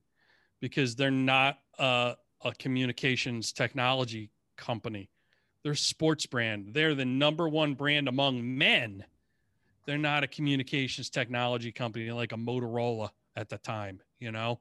because 0.59 0.95
they're 0.95 1.09
not 1.11 1.57
a, 1.79 2.15
a 2.43 2.53
communications 2.53 3.51
technology 3.51 4.31
company. 4.57 5.09
They're 5.63 5.73
a 5.73 5.77
sports 5.77 6.25
brand. 6.25 6.73
They're 6.73 6.95
the 6.95 7.05
number 7.05 7.49
one 7.49 7.73
brand 7.73 8.07
among 8.07 8.57
men. 8.57 9.03
They're 9.85 9.97
not 9.97 10.23
a 10.23 10.27
communications 10.27 11.09
technology 11.09 11.71
company 11.71 12.11
like 12.11 12.31
a 12.31 12.37
Motorola 12.37 13.09
at 13.35 13.49
the 13.49 13.57
time. 13.57 13.99
You 14.19 14.31
know, 14.31 14.59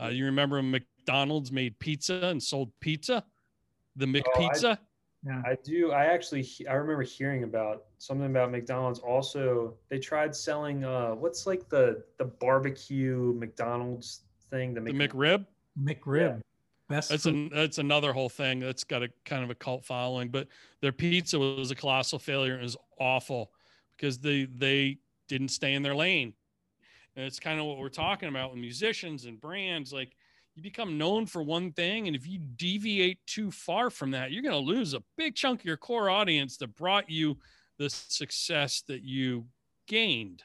uh, 0.00 0.08
you 0.08 0.24
remember 0.24 0.56
when 0.56 0.70
McDonald's 0.70 1.52
made 1.52 1.78
pizza 1.78 2.14
and 2.26 2.42
sold 2.42 2.72
pizza, 2.80 3.24
the 3.96 4.06
McPizza. 4.06 4.78
yeah. 5.24 5.42
I 5.44 5.56
do. 5.62 5.92
I 5.92 6.06
actually 6.06 6.48
I 6.68 6.74
remember 6.74 7.02
hearing 7.02 7.44
about 7.44 7.84
something 7.98 8.26
about 8.26 8.50
McDonald's. 8.50 8.98
Also, 9.00 9.74
they 9.88 9.98
tried 9.98 10.34
selling 10.34 10.84
uh 10.84 11.10
what's 11.10 11.46
like 11.46 11.68
the 11.68 12.02
the 12.18 12.24
barbecue 12.24 13.34
McDonald's 13.36 14.22
thing. 14.50 14.74
The, 14.74 14.80
the 14.80 14.92
Mc- 14.92 15.12
McRib. 15.12 15.46
McRib. 15.80 16.40
Best 16.88 17.08
That's 17.08 17.24
an 17.26 17.50
that's 17.52 17.78
another 17.78 18.12
whole 18.12 18.28
thing 18.28 18.60
that's 18.60 18.84
got 18.84 19.02
a 19.02 19.08
kind 19.24 19.42
of 19.42 19.50
a 19.50 19.54
cult 19.54 19.84
following. 19.86 20.28
But 20.28 20.48
their 20.82 20.92
pizza 20.92 21.38
was 21.38 21.70
a 21.70 21.74
colossal 21.74 22.18
failure. 22.18 22.58
It 22.58 22.62
was 22.62 22.76
awful 23.00 23.52
because 23.96 24.18
they 24.18 24.44
they 24.44 24.98
didn't 25.28 25.48
stay 25.48 25.74
in 25.74 25.82
their 25.82 25.94
lane. 25.94 26.34
And 27.16 27.24
it's 27.24 27.40
kind 27.40 27.58
of 27.58 27.66
what 27.66 27.78
we're 27.78 27.88
talking 27.88 28.28
about 28.28 28.50
with 28.50 28.60
musicians 28.60 29.24
and 29.24 29.40
brands. 29.40 29.92
Like 29.92 30.14
you 30.54 30.62
become 30.62 30.98
known 30.98 31.26
for 31.26 31.42
one 31.42 31.72
thing, 31.72 32.06
and 32.06 32.14
if 32.14 32.26
you 32.26 32.38
deviate 32.38 33.18
too 33.26 33.50
far 33.50 33.88
from 33.88 34.10
that, 34.10 34.30
you're 34.30 34.42
going 34.42 34.52
to 34.52 34.58
lose 34.58 34.94
a 34.94 35.02
big 35.16 35.34
chunk 35.34 35.60
of 35.60 35.66
your 35.66 35.76
core 35.76 36.10
audience 36.10 36.56
that 36.58 36.76
brought 36.76 37.08
you 37.08 37.38
the 37.78 37.88
success 37.88 38.82
that 38.88 39.02
you 39.02 39.46
gained. 39.88 40.42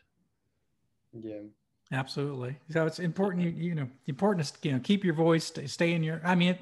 Yeah. 1.14 1.42
Absolutely. 1.92 2.56
So 2.70 2.86
it's 2.86 3.00
important, 3.00 3.44
you, 3.44 3.50
you 3.50 3.76
know, 3.76 3.88
important 4.06 4.46
to 4.48 4.68
you 4.68 4.74
know 4.76 4.80
keep 4.80 5.04
your 5.04 5.16
voice, 5.16 5.46
stay, 5.46 5.66
stay 5.66 5.94
in 5.94 6.04
your. 6.04 6.22
I 6.24 6.36
mean, 6.36 6.58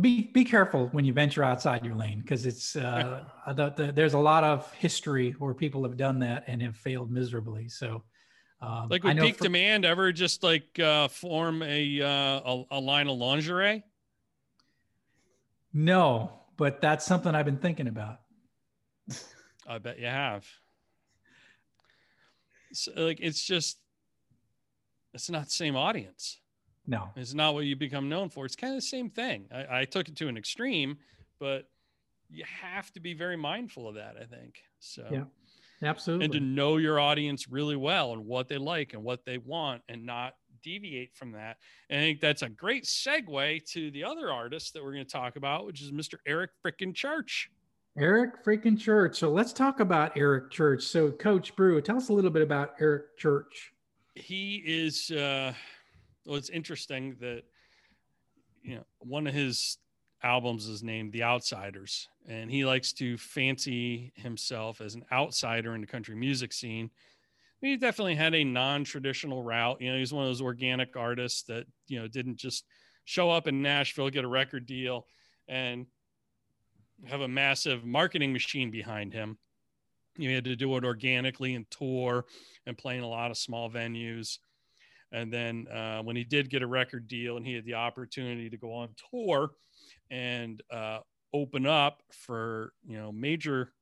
be 0.00 0.30
be 0.32 0.44
careful 0.44 0.88
when 0.92 1.04
you 1.04 1.12
venture 1.12 1.42
outside 1.42 1.84
your 1.84 1.96
lane 1.96 2.20
because 2.20 2.46
it's 2.46 2.76
uh, 2.76 3.24
the, 3.54 3.70
the, 3.70 3.92
there's 3.92 4.14
a 4.14 4.18
lot 4.18 4.44
of 4.44 4.72
history 4.74 5.32
where 5.38 5.52
people 5.52 5.82
have 5.82 5.96
done 5.96 6.20
that 6.20 6.44
and 6.46 6.62
have 6.62 6.76
failed 6.76 7.10
miserably. 7.10 7.68
So, 7.68 8.04
um, 8.62 8.88
Like 8.88 9.02
would 9.02 9.18
Peak 9.18 9.36
for- 9.36 9.44
Demand 9.44 9.84
ever 9.84 10.12
just 10.12 10.44
like 10.44 10.78
uh, 10.78 11.08
form 11.08 11.62
a, 11.62 12.00
uh, 12.00 12.06
a 12.08 12.64
a 12.70 12.80
line 12.80 13.08
of 13.08 13.18
lingerie? 13.18 13.82
no, 15.72 16.32
but 16.56 16.80
that's 16.80 17.04
something 17.04 17.34
I've 17.34 17.44
been 17.46 17.58
thinking 17.58 17.88
about. 17.88 18.20
I 19.66 19.78
bet 19.78 19.98
you 19.98 20.06
have. 20.06 20.46
So, 22.72 22.92
like 22.96 23.18
it's 23.20 23.42
just 23.44 23.78
it's 25.14 25.30
not 25.30 25.44
the 25.44 25.50
same 25.50 25.76
audience. 25.76 26.40
No, 26.86 27.08
It's 27.14 27.34
not 27.34 27.54
what 27.54 27.66
you 27.66 27.76
become 27.76 28.08
known 28.08 28.30
for. 28.30 28.44
It's 28.44 28.56
kind 28.56 28.72
of 28.72 28.78
the 28.78 28.86
same 28.86 29.10
thing. 29.10 29.46
I, 29.54 29.80
I 29.80 29.84
took 29.84 30.08
it 30.08 30.16
to 30.16 30.28
an 30.28 30.36
extreme, 30.36 30.96
but 31.38 31.68
you 32.28 32.44
have 32.44 32.92
to 32.94 33.00
be 33.00 33.14
very 33.14 33.36
mindful 33.36 33.86
of 33.86 33.94
that, 33.96 34.16
I 34.20 34.24
think. 34.24 34.60
So 34.80 35.06
Yeah, 35.10 35.24
absolutely. 35.82 36.24
and 36.24 36.32
to 36.32 36.40
know 36.40 36.78
your 36.78 36.98
audience 36.98 37.48
really 37.48 37.76
well 37.76 38.12
and 38.12 38.26
what 38.26 38.48
they 38.48 38.58
like 38.58 38.94
and 38.94 39.04
what 39.04 39.24
they 39.24 39.38
want 39.38 39.82
and 39.88 40.04
not 40.04 40.34
deviate 40.62 41.14
from 41.14 41.32
that. 41.32 41.58
And 41.90 42.00
I 42.00 42.02
think 42.02 42.20
that's 42.20 42.42
a 42.42 42.48
great 42.48 42.84
segue 42.84 43.64
to 43.72 43.90
the 43.90 44.04
other 44.04 44.32
artist 44.32 44.74
that 44.74 44.82
we're 44.82 44.92
going 44.92 45.06
to 45.06 45.12
talk 45.12 45.36
about, 45.36 45.66
which 45.66 45.82
is 45.82 45.92
Mr. 45.92 46.14
Eric 46.26 46.50
Frickin' 46.64 46.94
Church. 46.94 47.50
Eric 47.98 48.44
freaking 48.44 48.78
Church. 48.78 49.18
So 49.18 49.30
let's 49.30 49.52
talk 49.52 49.80
about 49.80 50.16
Eric 50.16 50.50
Church. 50.50 50.84
So, 50.84 51.10
Coach 51.10 51.54
Bru, 51.56 51.80
tell 51.80 51.96
us 51.96 52.08
a 52.08 52.12
little 52.12 52.30
bit 52.30 52.42
about 52.42 52.74
Eric 52.80 53.18
Church. 53.18 53.72
He 54.20 54.62
is 54.64 55.10
uh 55.10 55.52
well 56.24 56.36
it's 56.36 56.50
interesting 56.50 57.16
that 57.20 57.42
you 58.62 58.76
know 58.76 58.84
one 58.98 59.26
of 59.26 59.34
his 59.34 59.78
albums 60.22 60.66
is 60.66 60.82
named 60.82 61.12
the 61.12 61.22
outsiders 61.22 62.08
and 62.28 62.50
he 62.50 62.64
likes 62.64 62.92
to 62.92 63.16
fancy 63.16 64.12
himself 64.16 64.80
as 64.80 64.94
an 64.94 65.04
outsider 65.10 65.74
in 65.74 65.80
the 65.80 65.86
country 65.86 66.14
music 66.14 66.52
scene. 66.52 66.90
He 67.62 67.76
definitely 67.76 68.14
had 68.14 68.34
a 68.34 68.44
non-traditional 68.44 69.42
route. 69.42 69.80
You 69.80 69.92
know 69.92 69.98
he's 69.98 70.12
one 70.12 70.24
of 70.24 70.28
those 70.28 70.42
organic 70.42 70.96
artists 70.96 71.42
that 71.44 71.66
you 71.88 71.98
know 71.98 72.08
didn't 72.08 72.36
just 72.36 72.64
show 73.04 73.30
up 73.30 73.48
in 73.48 73.62
nashville 73.62 74.10
get 74.10 74.24
a 74.24 74.28
record 74.28 74.66
deal 74.66 75.06
and 75.48 75.86
have 77.06 77.22
a 77.22 77.28
massive 77.28 77.84
marketing 77.84 78.32
machine 78.32 78.70
behind 78.70 79.12
him 79.12 79.38
you 80.16 80.34
had 80.34 80.44
to 80.44 80.56
do 80.56 80.76
it 80.76 80.84
organically 80.84 81.54
and 81.54 81.70
tour 81.70 82.24
and 82.66 82.76
playing 82.76 83.02
a 83.02 83.08
lot 83.08 83.30
of 83.30 83.38
small 83.38 83.70
venues. 83.70 84.38
And 85.12 85.32
then 85.32 85.66
uh, 85.68 86.02
when 86.02 86.16
he 86.16 86.24
did 86.24 86.50
get 86.50 86.62
a 86.62 86.66
record 86.66 87.08
deal 87.08 87.36
and 87.36 87.46
he 87.46 87.54
had 87.54 87.64
the 87.64 87.74
opportunity 87.74 88.48
to 88.50 88.56
go 88.56 88.72
on 88.72 88.90
tour 89.10 89.50
and 90.10 90.62
uh, 90.70 91.00
open 91.32 91.66
up 91.66 92.02
for 92.12 92.72
you 92.86 92.98
know 92.98 93.12
major 93.12 93.72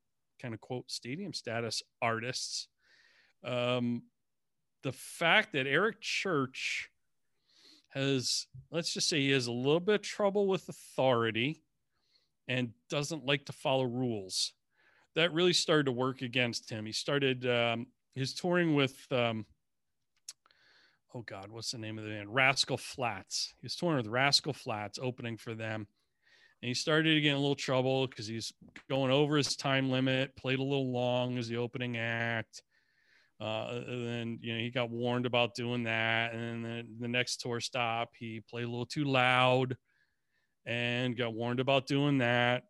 kind 0.41 0.55
of 0.55 0.61
quote 0.61 0.91
stadium 0.91 1.33
status 1.33 1.83
artists, 2.01 2.69
um, 3.45 4.03
the 4.83 4.93
fact 4.93 5.53
that 5.53 5.67
Eric 5.67 6.01
Church 6.01 6.91
has 7.91 8.47
let's 8.71 8.93
just 8.93 9.09
say 9.09 9.21
he 9.21 9.31
has 9.31 9.47
a 9.47 9.53
little 9.53 9.81
bit 9.81 9.97
of 9.97 10.03
trouble 10.03 10.47
with 10.47 10.69
authority 10.69 11.63
and 12.47 12.71
doesn't 12.89 13.27
like 13.27 13.45
to 13.47 13.53
follow 13.53 13.85
rules 13.85 14.53
that 15.19 15.33
really 15.33 15.53
started 15.53 15.87
to 15.87 15.93
work 15.93 16.23
against 16.23 16.71
him. 16.71 16.87
He 16.87 16.93
started 16.93 17.45
um, 17.45 17.89
his 18.15 18.33
touring 18.35 18.77
with, 18.77 18.95
um, 19.11 19.47
oh 21.13 21.23
God, 21.23 21.51
what's 21.51 21.73
the 21.73 21.79
name 21.79 21.99
of 21.99 22.05
the 22.05 22.11
band? 22.11 22.33
Rascal 22.33 22.77
Flatts. 22.77 23.53
He 23.61 23.65
was 23.65 23.75
touring 23.75 23.97
with 23.97 24.07
Rascal 24.07 24.53
Flatts, 24.53 24.97
opening 25.03 25.37
for 25.37 25.57
them. 25.57 25.89
And 26.63 26.69
he 26.69 26.75
started 26.75 27.15
to 27.15 27.21
get 27.21 27.31
in 27.31 27.35
a 27.35 27.41
little 27.41 27.57
trouble 27.57 28.07
because 28.07 28.29
he's 28.29 28.53
going 28.89 29.11
over 29.11 29.37
his 29.37 29.57
time 29.57 29.91
limit, 29.91 30.37
played 30.37 30.61
a 30.61 30.63
little 30.63 30.93
long 30.93 31.37
as 31.37 31.49
the 31.49 31.57
opening 31.57 31.97
act. 31.97 32.63
Uh, 33.41 33.83
and 33.89 34.07
then, 34.07 34.39
you 34.41 34.55
know, 34.55 34.61
he 34.61 34.71
got 34.71 34.89
warned 34.89 35.27
about 35.27 35.57
doing 35.57 35.83
that. 35.83 36.33
And 36.33 36.41
then 36.43 36.63
the, 36.63 36.87
the 37.01 37.09
next 37.09 37.41
tour 37.41 37.59
stop, 37.59 38.11
he 38.17 38.41
played 38.49 38.67
a 38.67 38.71
little 38.71 38.87
too 38.87 39.05
loud 39.05 39.77
and 40.65 41.19
got 41.19 41.35
warned 41.35 41.59
about 41.59 41.89
doing 41.89 42.19
that 42.19 42.63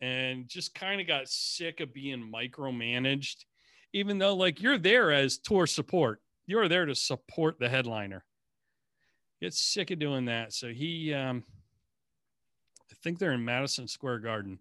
and 0.00 0.48
just 0.48 0.74
kind 0.74 1.00
of 1.00 1.06
got 1.06 1.28
sick 1.28 1.80
of 1.80 1.92
being 1.92 2.30
micromanaged, 2.32 3.44
even 3.92 4.18
though 4.18 4.34
like 4.34 4.62
you're 4.62 4.78
there 4.78 5.12
as 5.12 5.38
tour 5.38 5.66
support. 5.66 6.20
You're 6.46 6.68
there 6.68 6.86
to 6.86 6.94
support 6.94 7.58
the 7.58 7.68
headliner. 7.68 8.24
Get 9.40 9.54
sick 9.54 9.90
of 9.90 9.98
doing 9.98 10.24
that. 10.26 10.52
So 10.52 10.68
he 10.68 11.14
um 11.14 11.44
I 12.90 12.94
think 13.02 13.18
they're 13.18 13.32
in 13.32 13.44
Madison 13.44 13.86
Square 13.86 14.20
Garden. 14.20 14.58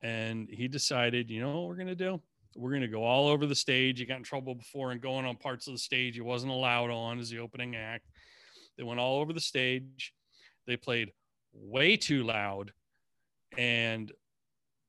And 0.00 0.48
he 0.48 0.68
decided, 0.68 1.28
you 1.28 1.40
know 1.40 1.58
what 1.58 1.68
we're 1.68 1.76
gonna 1.76 1.94
do? 1.94 2.20
We're 2.56 2.72
gonna 2.72 2.88
go 2.88 3.04
all 3.04 3.28
over 3.28 3.46
the 3.46 3.54
stage. 3.54 3.98
He 3.98 4.06
got 4.06 4.18
in 4.18 4.22
trouble 4.22 4.54
before 4.54 4.92
and 4.92 5.00
going 5.00 5.26
on 5.26 5.36
parts 5.36 5.66
of 5.66 5.74
the 5.74 5.78
stage 5.78 6.14
he 6.14 6.20
wasn't 6.20 6.52
allowed 6.52 6.90
on 6.90 7.18
as 7.18 7.30
the 7.30 7.40
opening 7.40 7.76
act. 7.76 8.06
They 8.76 8.84
went 8.84 9.00
all 9.00 9.20
over 9.20 9.32
the 9.32 9.40
stage. 9.40 10.14
They 10.66 10.76
played 10.76 11.12
way 11.52 11.96
too 11.96 12.24
loud 12.24 12.72
and 13.56 14.12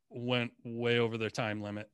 went 0.10 0.52
way 0.64 1.00
over 1.00 1.18
their 1.18 1.30
time 1.30 1.62
limit. 1.62 1.90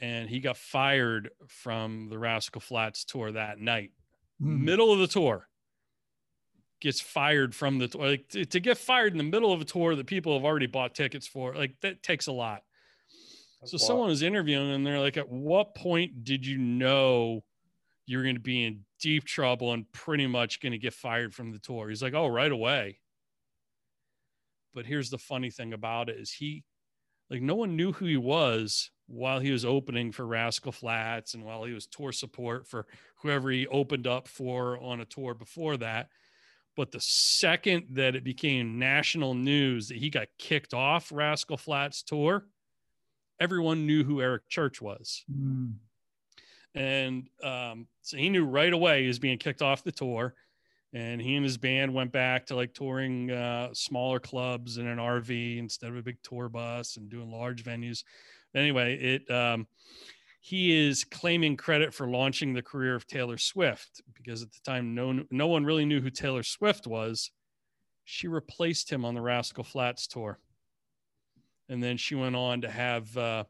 And 0.00 0.28
he 0.30 0.40
got 0.40 0.56
fired 0.56 1.30
from 1.48 2.08
the 2.08 2.18
Rascal 2.18 2.60
Flatts 2.60 3.04
tour 3.04 3.32
that 3.32 3.58
night, 3.58 3.92
Hmm. 4.40 4.64
middle 4.64 4.92
of 4.92 5.00
the 5.00 5.08
tour. 5.08 5.48
Gets 6.80 7.00
fired 7.00 7.54
from 7.56 7.78
the 7.78 7.88
tour. 7.88 8.06
Like 8.10 8.28
to, 8.28 8.44
to 8.44 8.60
get 8.60 8.78
fired 8.78 9.10
in 9.12 9.18
the 9.18 9.24
middle 9.24 9.52
of 9.52 9.60
a 9.60 9.64
tour 9.64 9.96
that 9.96 10.06
people 10.06 10.34
have 10.34 10.44
already 10.44 10.66
bought 10.66 10.94
tickets 10.94 11.26
for, 11.26 11.54
like 11.54 11.80
that 11.80 12.04
takes 12.04 12.28
a 12.28 12.32
lot. 12.32 12.62
That's 13.60 13.72
So 13.72 13.76
wild. 13.78 13.86
someone 13.88 14.08
was 14.10 14.22
interviewing 14.22 14.70
and 14.70 14.86
they're 14.86 15.00
like, 15.00 15.16
at 15.16 15.28
what 15.28 15.74
point 15.74 16.22
did 16.22 16.46
you 16.46 16.56
know 16.58 17.42
you're 18.06 18.22
going 18.22 18.36
to 18.36 18.40
be 18.40 18.64
in 18.64 18.84
deep 19.00 19.24
trouble 19.24 19.72
and 19.72 19.90
pretty 19.90 20.28
much 20.28 20.60
going 20.60 20.70
to 20.72 20.78
get 20.78 20.94
fired 20.94 21.34
from 21.34 21.50
the 21.50 21.58
tour? 21.58 21.88
He's 21.88 22.00
like, 22.02 22.14
oh, 22.14 22.28
right 22.28 22.52
away. 22.52 23.00
But 24.74 24.86
here's 24.86 25.10
the 25.10 25.18
funny 25.18 25.50
thing 25.50 25.72
about 25.72 26.08
it 26.08 26.18
is 26.18 26.30
he, 26.30 26.64
like, 27.30 27.42
no 27.42 27.54
one 27.54 27.76
knew 27.76 27.92
who 27.92 28.06
he 28.06 28.16
was 28.16 28.90
while 29.06 29.40
he 29.40 29.50
was 29.50 29.64
opening 29.64 30.12
for 30.12 30.26
Rascal 30.26 30.72
Flatts 30.72 31.34
and 31.34 31.44
while 31.44 31.64
he 31.64 31.72
was 31.72 31.86
tour 31.86 32.12
support 32.12 32.66
for 32.66 32.86
whoever 33.22 33.50
he 33.50 33.66
opened 33.66 34.06
up 34.06 34.28
for 34.28 34.78
on 34.78 35.00
a 35.00 35.04
tour 35.04 35.34
before 35.34 35.76
that. 35.78 36.08
But 36.76 36.92
the 36.92 37.00
second 37.00 37.86
that 37.92 38.14
it 38.14 38.22
became 38.22 38.78
national 38.78 39.34
news 39.34 39.88
that 39.88 39.96
he 39.96 40.10
got 40.10 40.28
kicked 40.38 40.74
off 40.74 41.10
Rascal 41.10 41.56
Flatts 41.56 42.02
tour, 42.02 42.46
everyone 43.40 43.86
knew 43.86 44.04
who 44.04 44.20
Eric 44.20 44.48
Church 44.48 44.80
was. 44.80 45.24
Hmm. 45.30 45.70
And 46.74 47.28
um, 47.42 47.88
so 48.02 48.16
he 48.16 48.28
knew 48.28 48.44
right 48.44 48.72
away 48.72 49.02
he 49.02 49.08
was 49.08 49.18
being 49.18 49.38
kicked 49.38 49.62
off 49.62 49.82
the 49.82 49.90
tour. 49.90 50.34
And 50.94 51.20
he 51.20 51.34
and 51.34 51.44
his 51.44 51.58
band 51.58 51.92
went 51.92 52.12
back 52.12 52.46
to 52.46 52.56
like 52.56 52.72
touring 52.72 53.30
uh, 53.30 53.68
smaller 53.74 54.18
clubs 54.18 54.78
in 54.78 54.86
an 54.86 54.98
RV 54.98 55.58
instead 55.58 55.90
of 55.90 55.96
a 55.96 56.02
big 56.02 56.16
tour 56.22 56.48
bus 56.48 56.96
and 56.96 57.10
doing 57.10 57.30
large 57.30 57.62
venues. 57.62 58.04
Anyway, 58.54 58.96
it 58.96 59.30
um, 59.30 59.66
he 60.40 60.74
is 60.74 61.04
claiming 61.04 61.56
credit 61.56 61.92
for 61.92 62.08
launching 62.08 62.54
the 62.54 62.62
career 62.62 62.94
of 62.94 63.06
Taylor 63.06 63.36
Swift 63.36 64.00
because 64.14 64.42
at 64.42 64.50
the 64.50 64.60
time 64.64 64.94
no 64.94 65.24
no 65.30 65.46
one 65.46 65.64
really 65.64 65.84
knew 65.84 66.00
who 66.00 66.10
Taylor 66.10 66.42
Swift 66.42 66.86
was. 66.86 67.30
She 68.04 68.28
replaced 68.28 68.90
him 68.90 69.04
on 69.04 69.14
the 69.14 69.20
Rascal 69.20 69.64
Flatts 69.64 70.06
tour, 70.06 70.38
and 71.68 71.82
then 71.82 71.98
she 71.98 72.14
went 72.14 72.36
on 72.36 72.62
to 72.62 72.70
have 72.70 73.14
uh, 73.14 73.44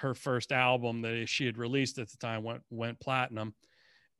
her 0.00 0.14
first 0.14 0.50
album 0.50 1.02
that 1.02 1.28
she 1.28 1.46
had 1.46 1.58
released 1.58 1.98
at 1.98 2.10
the 2.10 2.16
time 2.16 2.42
went 2.42 2.62
went 2.70 2.98
platinum. 2.98 3.54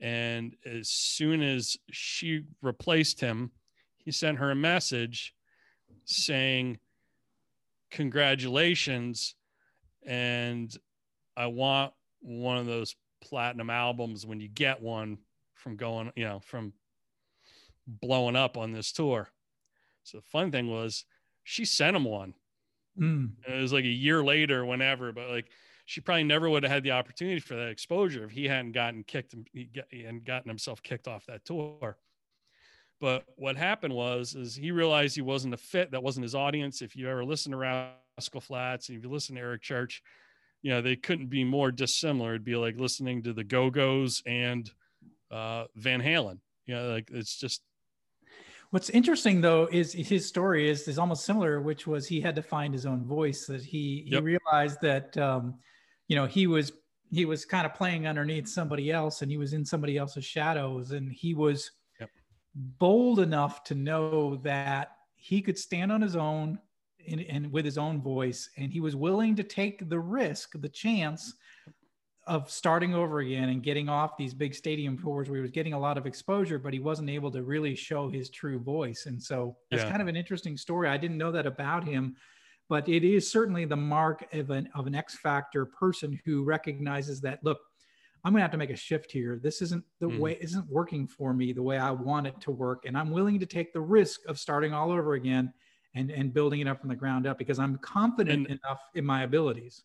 And 0.01 0.57
as 0.65 0.89
soon 0.89 1.43
as 1.43 1.77
she 1.91 2.43
replaced 2.61 3.21
him, 3.21 3.51
he 3.97 4.13
sent 4.13 4.39
her 4.39 4.51
a 4.51 4.57
message 4.57 5.35
saying, 6.05 6.79
Congratulations. 7.91 9.35
And 10.05 10.77
I 11.37 11.47
want 11.47 11.93
one 12.21 12.59
of 12.59 12.67
those 12.67 12.95
platinum 13.23 13.71
albums 13.71 14.27
when 14.27 14.41
you 14.41 14.49
get 14.49 14.83
one 14.83 15.19
from 15.55 15.77
going, 15.77 16.13
you 16.17 16.25
know, 16.25 16.41
from 16.41 16.73
blowing 17.87 18.37
up 18.37 18.57
on 18.57 18.73
this 18.73 18.93
tour. 18.93 19.31
So 20.03 20.19
the 20.19 20.25
fun 20.25 20.51
thing 20.51 20.69
was 20.69 21.05
she 21.45 21.65
sent 21.65 21.97
him 21.97 22.05
one. 22.05 22.35
Mm. 22.99 23.33
It 23.49 23.61
was 23.61 23.73
like 23.73 23.85
a 23.85 23.89
year 23.89 24.23
later, 24.23 24.65
whenever, 24.65 25.13
but 25.13 25.29
like 25.29 25.47
she 25.87 26.01
probably 26.01 26.25
never 26.25 26.51
would 26.51 26.65
have 26.65 26.73
had 26.73 26.83
the 26.83 26.91
opportunity 26.91 27.39
for 27.41 27.55
that 27.55 27.69
exposure 27.69 28.25
if 28.25 28.33
he 28.33 28.47
hadn't 28.47 28.73
gotten 28.73 29.05
kicked 29.05 29.35
and 29.35 30.25
gotten 30.25 30.49
himself 30.49 30.83
kicked 30.83 31.07
off 31.09 31.25
that 31.27 31.45
tour. 31.45 31.97
But 33.01 33.25
what 33.37 33.57
happened 33.57 33.95
was, 33.95 34.35
is 34.35 34.57
he 34.57 34.73
realized 34.73 35.15
he 35.15 35.23
wasn't 35.23 35.55
a 35.55 35.59
fit. 35.59 35.93
That 35.93 36.03
wasn't 36.03 36.25
his 36.25 36.35
audience. 36.35 36.83
If 36.83 36.97
you 36.97 37.09
ever 37.09 37.25
listen 37.25 37.53
to 37.53 37.59
Rascal 37.59 38.41
Flatts 38.41 38.89
and 38.89 38.99
if 38.99 39.05
you 39.05 39.11
listen 39.11 39.37
to 39.37 39.41
Eric 39.41 39.63
Church, 39.63 40.03
you 40.63 40.71
know, 40.71 40.81
they 40.81 40.97
couldn't 40.97 41.29
be 41.29 41.45
more 41.45 41.71
dissimilar. 41.71 42.31
It'd 42.31 42.45
be 42.45 42.57
like 42.57 42.81
listening 42.81 43.23
to 43.23 43.33
the 43.33 43.45
Go-Go's 43.45 44.23
and 44.27 44.69
uh, 45.31 45.67
Van 45.77 46.03
Halen. 46.03 46.41
You 46.67 46.75
know, 46.75 46.89
like 46.89 47.11
it's 47.13 47.39
just 47.39 47.63
What's 48.71 48.91
interesting 48.91 49.41
though 49.41 49.69
is 49.71 49.93
his 49.93 50.27
story 50.27 50.69
is 50.69 50.89
is 50.89 50.99
almost 50.99 51.25
similar, 51.25 51.61
which 51.61 51.87
was 51.87 52.09
he 52.09 52.21
had 52.21 52.35
to 52.35 52.43
find 52.43 52.75
his 52.75 52.85
own 52.85 53.05
voice. 53.05 53.47
That 53.47 53.63
he 53.63 54.03
he 54.05 54.15
Yep. 54.15 54.25
realized 54.25 54.81
that 54.83 55.17
um, 55.17 55.55
you 56.09 56.17
know 56.17 56.27
he 56.27 56.47
was 56.47 56.73
he 57.11 57.25
was 57.25 57.45
kind 57.45 57.67
of 57.67 57.75
playing 57.75 58.07
underneath 58.07 58.49
somebody 58.49 58.91
else, 58.91 59.23
and 59.23 59.31
he 59.31 59.39
was 59.39 59.53
in 59.53 59.65
somebody 59.65 59.97
else's 59.97 60.25
shadows, 60.25 60.91
and 60.93 61.13
he 61.13 61.35
was 61.35 61.71
Yep. 62.01 62.11
bold 62.55 63.21
enough 63.21 63.65
to 63.65 63.75
know 63.75 64.37
that 64.37 64.99
he 65.15 65.43
could 65.43 65.59
stand 65.59 65.93
on 65.93 66.01
his 66.03 66.17
own 66.17 66.61
and, 67.07 67.21
and 67.23 67.53
with 67.53 67.65
his 67.65 67.79
own 67.79 68.01
voice, 68.03 68.51
and 68.57 68.73
he 68.73 68.81
was 68.81 68.97
willing 68.97 69.37
to 69.37 69.45
take 69.45 69.89
the 69.89 70.01
risk, 70.01 70.53
the 70.61 70.69
chance 70.69 71.35
of 72.27 72.51
starting 72.51 72.93
over 72.93 73.21
again 73.21 73.51
and 73.51 73.63
getting 73.63 73.89
off 73.89 74.17
these 74.17 74.35
big 74.35 74.53
stadium 74.53 74.99
tours 74.99 75.29
where 75.29 75.37
he 75.37 75.43
was 75.43 75.53
getting 75.53 75.75
a 75.75 75.79
lot 75.79 75.97
of 75.97 76.07
exposure, 76.07 76.59
but 76.59 76.73
he 76.73 76.81
wasn't 76.81 77.09
able 77.09 77.31
to 77.31 77.45
really 77.45 77.77
show 77.77 78.09
his 78.11 78.31
true 78.31 78.59
voice. 78.59 79.07
And 79.07 79.23
so 79.23 79.59
it's 79.71 79.85
Yeah. 79.85 79.85
kind 79.85 80.03
of 80.03 80.09
an 80.09 80.17
interesting 80.17 80.57
story. 80.57 80.89
I 80.89 80.97
didn't 80.97 81.19
know 81.19 81.31
that 81.31 81.47
about 81.47 81.85
him, 81.85 82.17
but 82.69 82.89
it 82.89 83.05
is 83.05 83.31
certainly 83.31 83.65
the 83.65 83.77
mark 83.77 84.27
of 84.33 84.51
an 84.51 84.69
of 84.75 84.87
an 84.87 84.95
X 84.95 85.17
factor 85.17 85.65
person 85.67 86.19
who 86.25 86.43
recognizes 86.45 87.21
that 87.21 87.43
look, 87.45 87.59
I'm 88.25 88.33
gonna 88.33 88.43
have 88.43 88.51
to 88.53 88.57
make 88.57 88.71
a 88.71 88.77
shift 88.77 89.13
here. 89.13 89.39
This 89.43 89.63
isn't 89.63 89.85
the 90.01 90.09
Mhm. 90.09 90.19
way 90.19 90.39
isn't 90.41 90.69
working 90.69 91.07
for 91.07 91.33
me 91.33 91.53
the 91.53 91.63
way 91.63 91.79
I 91.79 91.91
want 91.93 92.27
it 92.27 92.41
to 92.43 92.51
work. 92.51 92.85
And 92.85 92.97
I'm 92.99 93.11
willing 93.11 93.39
to 93.41 93.47
take 93.47 93.73
the 93.73 93.81
risk 93.81 94.21
of 94.27 94.39
starting 94.39 94.73
all 94.73 94.91
over 94.91 95.15
again 95.15 95.53
and, 95.95 96.11
and 96.11 96.33
building 96.35 96.61
it 96.61 96.67
up 96.69 96.81
from 96.81 96.89
the 96.89 96.97
ground 96.97 97.27
up 97.27 97.39
because 97.39 97.59
I'm 97.59 97.79
confident 97.79 98.49
And- 98.49 98.59
enough 98.61 98.81
in 98.95 99.05
my 99.07 99.23
abilities. 99.23 99.85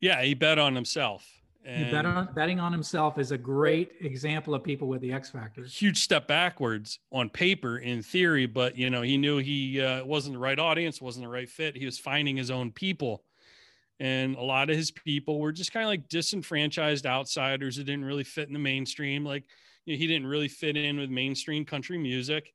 yeah, 0.00 0.22
he 0.22 0.34
bet 0.34 0.58
on 0.58 0.74
himself. 0.74 1.26
You 1.66 1.72
And 1.72 1.90
bet 1.90 2.06
on, 2.06 2.28
betting 2.32 2.60
on 2.60 2.70
himself 2.70 3.18
is 3.18 3.32
a 3.32 3.38
great 3.38 3.94
example 4.00 4.54
of 4.54 4.62
people 4.62 4.86
with 4.86 5.00
the 5.00 5.12
X 5.12 5.30
factor. 5.30 5.64
huge 5.64 5.98
step 5.98 6.28
backwards 6.28 7.00
on 7.10 7.28
paper 7.28 7.78
in 7.78 8.04
theory, 8.04 8.46
but 8.46 8.78
you 8.78 8.88
know, 8.88 9.02
he 9.02 9.16
knew 9.16 9.38
he 9.38 9.80
uh, 9.80 10.04
wasn't 10.04 10.34
the 10.34 10.38
right 10.38 10.60
audience, 10.60 11.02
wasn't 11.02 11.24
the 11.24 11.28
right 11.28 11.48
fit. 11.48 11.76
He 11.76 11.84
was 11.84 11.98
finding 11.98 12.36
his 12.36 12.52
own 12.52 12.70
people. 12.70 13.24
And 13.98 14.36
a 14.36 14.42
lot 14.42 14.70
of 14.70 14.76
his 14.76 14.92
people 14.92 15.40
were 15.40 15.50
just 15.50 15.72
kind 15.72 15.82
of 15.82 15.88
like 15.88 16.08
disenfranchised 16.08 17.04
outsiders 17.04 17.76
who 17.76 17.82
didn't 17.82 18.04
really 18.04 18.24
fit 18.24 18.46
in 18.46 18.52
the 18.52 18.60
mainstream. 18.60 19.24
Like 19.24 19.42
you 19.86 19.94
know, 19.94 19.98
he 19.98 20.06
didn't 20.06 20.28
really 20.28 20.48
fit 20.48 20.76
in 20.76 21.00
with 21.00 21.10
mainstream 21.10 21.64
country 21.64 21.98
music. 21.98 22.54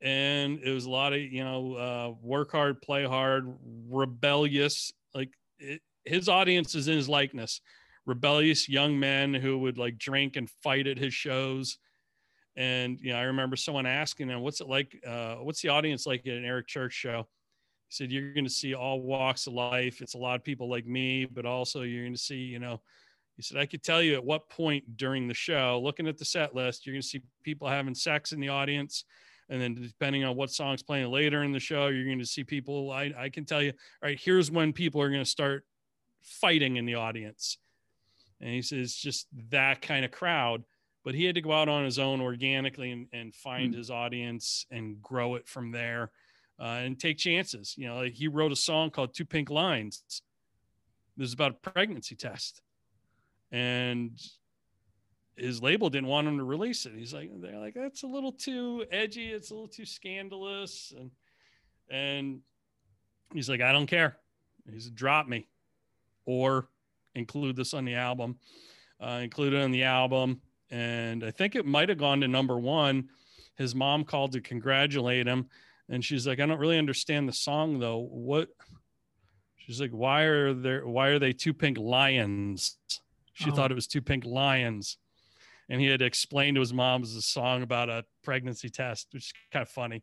And 0.00 0.58
it 0.64 0.72
was 0.72 0.84
a 0.84 0.90
lot 0.90 1.12
of, 1.12 1.20
you 1.20 1.44
know, 1.44 1.74
uh, 1.74 2.14
work 2.20 2.50
hard, 2.50 2.82
play 2.82 3.04
hard, 3.04 3.56
rebellious. 3.88 4.92
Like 5.14 5.30
it, 5.60 5.80
his 6.04 6.28
audience 6.28 6.74
is 6.74 6.88
in 6.88 6.96
his 6.96 7.08
likeness 7.08 7.60
rebellious 8.06 8.68
young 8.68 8.98
men 8.98 9.34
who 9.34 9.58
would 9.58 9.78
like 9.78 9.98
drink 9.98 10.36
and 10.36 10.48
fight 10.62 10.86
at 10.86 10.98
his 10.98 11.12
shows. 11.12 11.78
And 12.56 12.98
you 13.00 13.12
know, 13.12 13.18
I 13.18 13.22
remember 13.22 13.56
someone 13.56 13.84
asking 13.84 14.28
him, 14.28 14.40
"What's 14.40 14.60
it 14.60 14.68
like? 14.68 14.98
Uh, 15.06 15.36
what's 15.36 15.60
the 15.60 15.68
audience 15.68 16.06
like 16.06 16.26
at 16.26 16.34
an 16.34 16.44
Eric 16.44 16.68
Church 16.68 16.94
show?" 16.94 17.26
He 17.88 17.94
said, 17.94 18.10
"You're 18.10 18.32
going 18.32 18.44
to 18.44 18.50
see 18.50 18.74
all 18.74 19.02
walks 19.02 19.46
of 19.46 19.52
life. 19.52 20.00
It's 20.00 20.14
a 20.14 20.18
lot 20.18 20.36
of 20.36 20.44
people 20.44 20.70
like 20.70 20.86
me, 20.86 21.26
but 21.26 21.44
also 21.44 21.82
you're 21.82 22.04
going 22.04 22.14
to 22.14 22.18
see, 22.18 22.36
you 22.36 22.58
know." 22.58 22.80
He 23.36 23.42
said, 23.42 23.58
"I 23.58 23.66
could 23.66 23.82
tell 23.82 24.00
you 24.02 24.14
at 24.14 24.24
what 24.24 24.48
point 24.48 24.96
during 24.96 25.28
the 25.28 25.34
show, 25.34 25.78
looking 25.82 26.08
at 26.08 26.16
the 26.16 26.24
set 26.24 26.54
list, 26.54 26.86
you're 26.86 26.94
going 26.94 27.02
to 27.02 27.06
see 27.06 27.20
people 27.42 27.68
having 27.68 27.94
sex 27.94 28.32
in 28.32 28.40
the 28.40 28.48
audience." 28.48 29.04
And 29.48 29.60
then, 29.60 29.74
depending 29.74 30.24
on 30.24 30.34
what 30.34 30.50
song's 30.50 30.82
playing 30.82 31.10
later 31.10 31.44
in 31.44 31.52
the 31.52 31.60
show, 31.60 31.88
you're 31.88 32.04
going 32.04 32.18
to 32.18 32.26
see 32.26 32.42
people. 32.42 32.90
I, 32.90 33.12
I 33.16 33.28
can 33.28 33.44
tell 33.44 33.62
you, 33.62 33.70
all 34.02 34.08
right, 34.08 34.18
here's 34.20 34.50
when 34.50 34.72
people 34.72 35.00
are 35.02 35.10
going 35.10 35.22
to 35.22 35.30
start 35.30 35.64
fighting 36.22 36.76
in 36.76 36.86
the 36.86 36.94
audience 36.94 37.58
and 38.40 38.50
he 38.50 38.62
says 38.62 38.94
just 38.94 39.26
that 39.50 39.80
kind 39.82 40.04
of 40.04 40.10
crowd. 40.10 40.64
But 41.04 41.14
he 41.14 41.24
had 41.24 41.36
to 41.36 41.40
go 41.40 41.52
out 41.52 41.68
on 41.68 41.84
his 41.84 41.98
own 42.00 42.20
organically 42.20 42.90
and, 42.90 43.06
and 43.12 43.34
find 43.34 43.72
Mm. 43.72 43.76
his 43.76 43.90
audience 43.90 44.66
and 44.70 45.00
grow 45.00 45.36
it 45.36 45.46
from 45.48 45.70
there 45.70 46.10
uh, 46.58 46.80
and 46.82 46.98
take 46.98 47.16
chances. 47.18 47.74
You 47.78 47.86
know 47.88 47.96
like 47.96 48.12
he 48.14 48.26
wrote 48.28 48.50
a 48.52 48.56
song 48.56 48.90
called 48.90 49.14
two 49.14 49.24
pink 49.24 49.48
lines. 49.50 50.02
This 51.16 51.28
is 51.28 51.34
about 51.34 51.52
a 51.52 51.70
pregnancy 51.70 52.16
test. 52.16 52.60
And 53.52 54.20
his 55.36 55.62
label 55.62 55.88
didn't 55.90 56.08
want 56.08 56.26
him 56.26 56.38
to 56.38 56.44
release 56.44 56.86
it. 56.86 56.92
He's 56.96 57.14
like 57.14 57.30
they're 57.40 57.58
like 57.58 57.74
that's 57.74 58.02
a 58.02 58.06
little 58.08 58.32
too 58.32 58.84
edgy. 58.90 59.30
It's 59.30 59.50
a 59.50 59.54
little 59.54 59.68
too 59.68 59.86
scandalous. 59.86 60.92
And 60.98 61.10
and 61.88 62.40
he's 63.32 63.48
like 63.48 63.60
i 63.60 63.70
don't 63.72 63.86
care. 63.86 64.16
He's 64.70 64.90
drop 64.90 65.28
me. 65.28 65.46
Or 66.24 66.68
include 67.16 67.56
this 67.56 67.74
on 67.74 67.84
the 67.84 67.94
album, 67.94 68.36
uh, 69.00 69.20
include 69.22 69.52
it 69.54 69.62
on 69.62 69.70
the 69.72 69.82
album. 69.84 70.40
And 70.70 71.24
I 71.24 71.30
think 71.30 71.54
it 71.56 71.66
might 71.66 71.88
have 71.88 71.98
gone 71.98 72.20
to 72.20 72.28
number 72.28 72.58
one. 72.58 73.08
His 73.56 73.74
mom 73.74 74.04
called 74.04 74.32
to 74.32 74.40
congratulate 74.40 75.26
him. 75.26 75.48
And 75.88 76.04
she's 76.04 76.26
like, 76.26 76.40
I 76.40 76.46
don't 76.46 76.58
really 76.58 76.78
understand 76.78 77.28
the 77.28 77.32
song 77.32 77.78
though. 77.78 77.98
What? 77.98 78.48
She's 79.56 79.80
like, 79.80 79.90
why 79.90 80.22
are 80.22 80.52
there, 80.54 80.86
why 80.86 81.08
are 81.08 81.18
they 81.18 81.32
two 81.32 81.54
pink 81.54 81.78
lions? 81.78 82.76
She 83.32 83.50
Oh. 83.50 83.54
thought 83.54 83.70
it 83.70 83.74
was 83.74 83.86
two 83.86 84.02
pink 84.02 84.24
lions. 84.24 84.98
And 85.68 85.80
he 85.80 85.88
had 85.88 86.02
explained 86.02 86.54
to 86.56 86.60
his 86.60 86.72
mom 86.72 87.00
it 87.00 87.04
was 87.06 87.16
a 87.16 87.22
song 87.22 87.62
about 87.62 87.88
a 87.88 88.04
pregnancy 88.22 88.68
test, 88.68 89.08
which 89.12 89.24
is 89.26 89.32
kind 89.52 89.62
of 89.62 89.68
funny. 89.68 90.02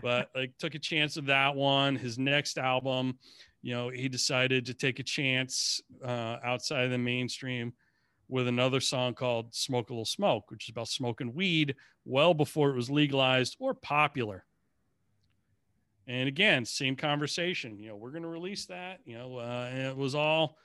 But 0.00 0.30
like 0.34 0.56
took 0.58 0.74
a 0.74 0.78
chance 0.78 1.16
of 1.16 1.26
that 1.26 1.54
one. 1.56 1.96
His 1.96 2.18
next 2.18 2.58
album, 2.58 3.18
you 3.62 3.72
know, 3.72 3.88
he 3.88 4.08
decided 4.08 4.66
to 4.66 4.74
take 4.74 4.98
a 4.98 5.04
chance 5.04 5.80
uh, 6.04 6.36
outside 6.44 6.84
of 6.84 6.90
the 6.90 6.98
mainstream 6.98 7.72
with 8.28 8.48
another 8.48 8.80
song 8.80 9.14
called 9.14 9.54
Smoke 9.54 9.90
a 9.90 9.92
Little 9.92 10.04
Smoke, 10.04 10.50
which 10.50 10.64
is 10.64 10.70
about 10.70 10.88
smoking 10.88 11.34
weed 11.34 11.76
well 12.04 12.34
before 12.34 12.70
it 12.70 12.76
was 12.76 12.90
legalized 12.90 13.56
or 13.60 13.74
popular. 13.74 14.44
And 16.08 16.28
again, 16.28 16.64
same 16.64 16.96
conversation. 16.96 17.78
You 17.78 17.90
know, 17.90 17.96
we're 17.96 18.10
going 18.10 18.24
to 18.24 18.28
release 18.28 18.66
that. 18.66 19.00
You 19.04 19.18
know, 19.18 19.36
uh, 19.36 19.68
and 19.70 19.86
it 19.86 19.96
was 19.96 20.14
all, 20.14 20.56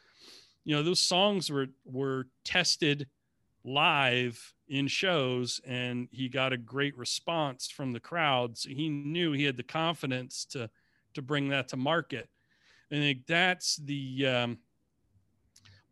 you 0.63 0.75
know, 0.75 0.81
those 0.81 0.99
songs 0.99 1.51
were 1.51 1.67
were 1.85 2.27
tested 2.43 3.07
live 3.63 4.53
in 4.67 4.87
shows, 4.87 5.61
and 5.67 6.07
he 6.11 6.29
got 6.29 6.53
a 6.53 6.57
great 6.57 6.97
response 6.97 7.69
from 7.69 7.93
the 7.93 7.99
crowds. 7.99 8.63
He 8.63 8.89
knew 8.89 9.33
he 9.33 9.43
had 9.43 9.57
the 9.57 9.63
confidence 9.63 10.45
to 10.51 10.69
to 11.13 11.21
bring 11.21 11.49
that 11.49 11.67
to 11.69 11.77
market. 11.77 12.29
And 12.91 13.01
I 13.01 13.03
think 13.03 13.25
that's 13.27 13.77
the 13.77 14.27
um, 14.27 14.57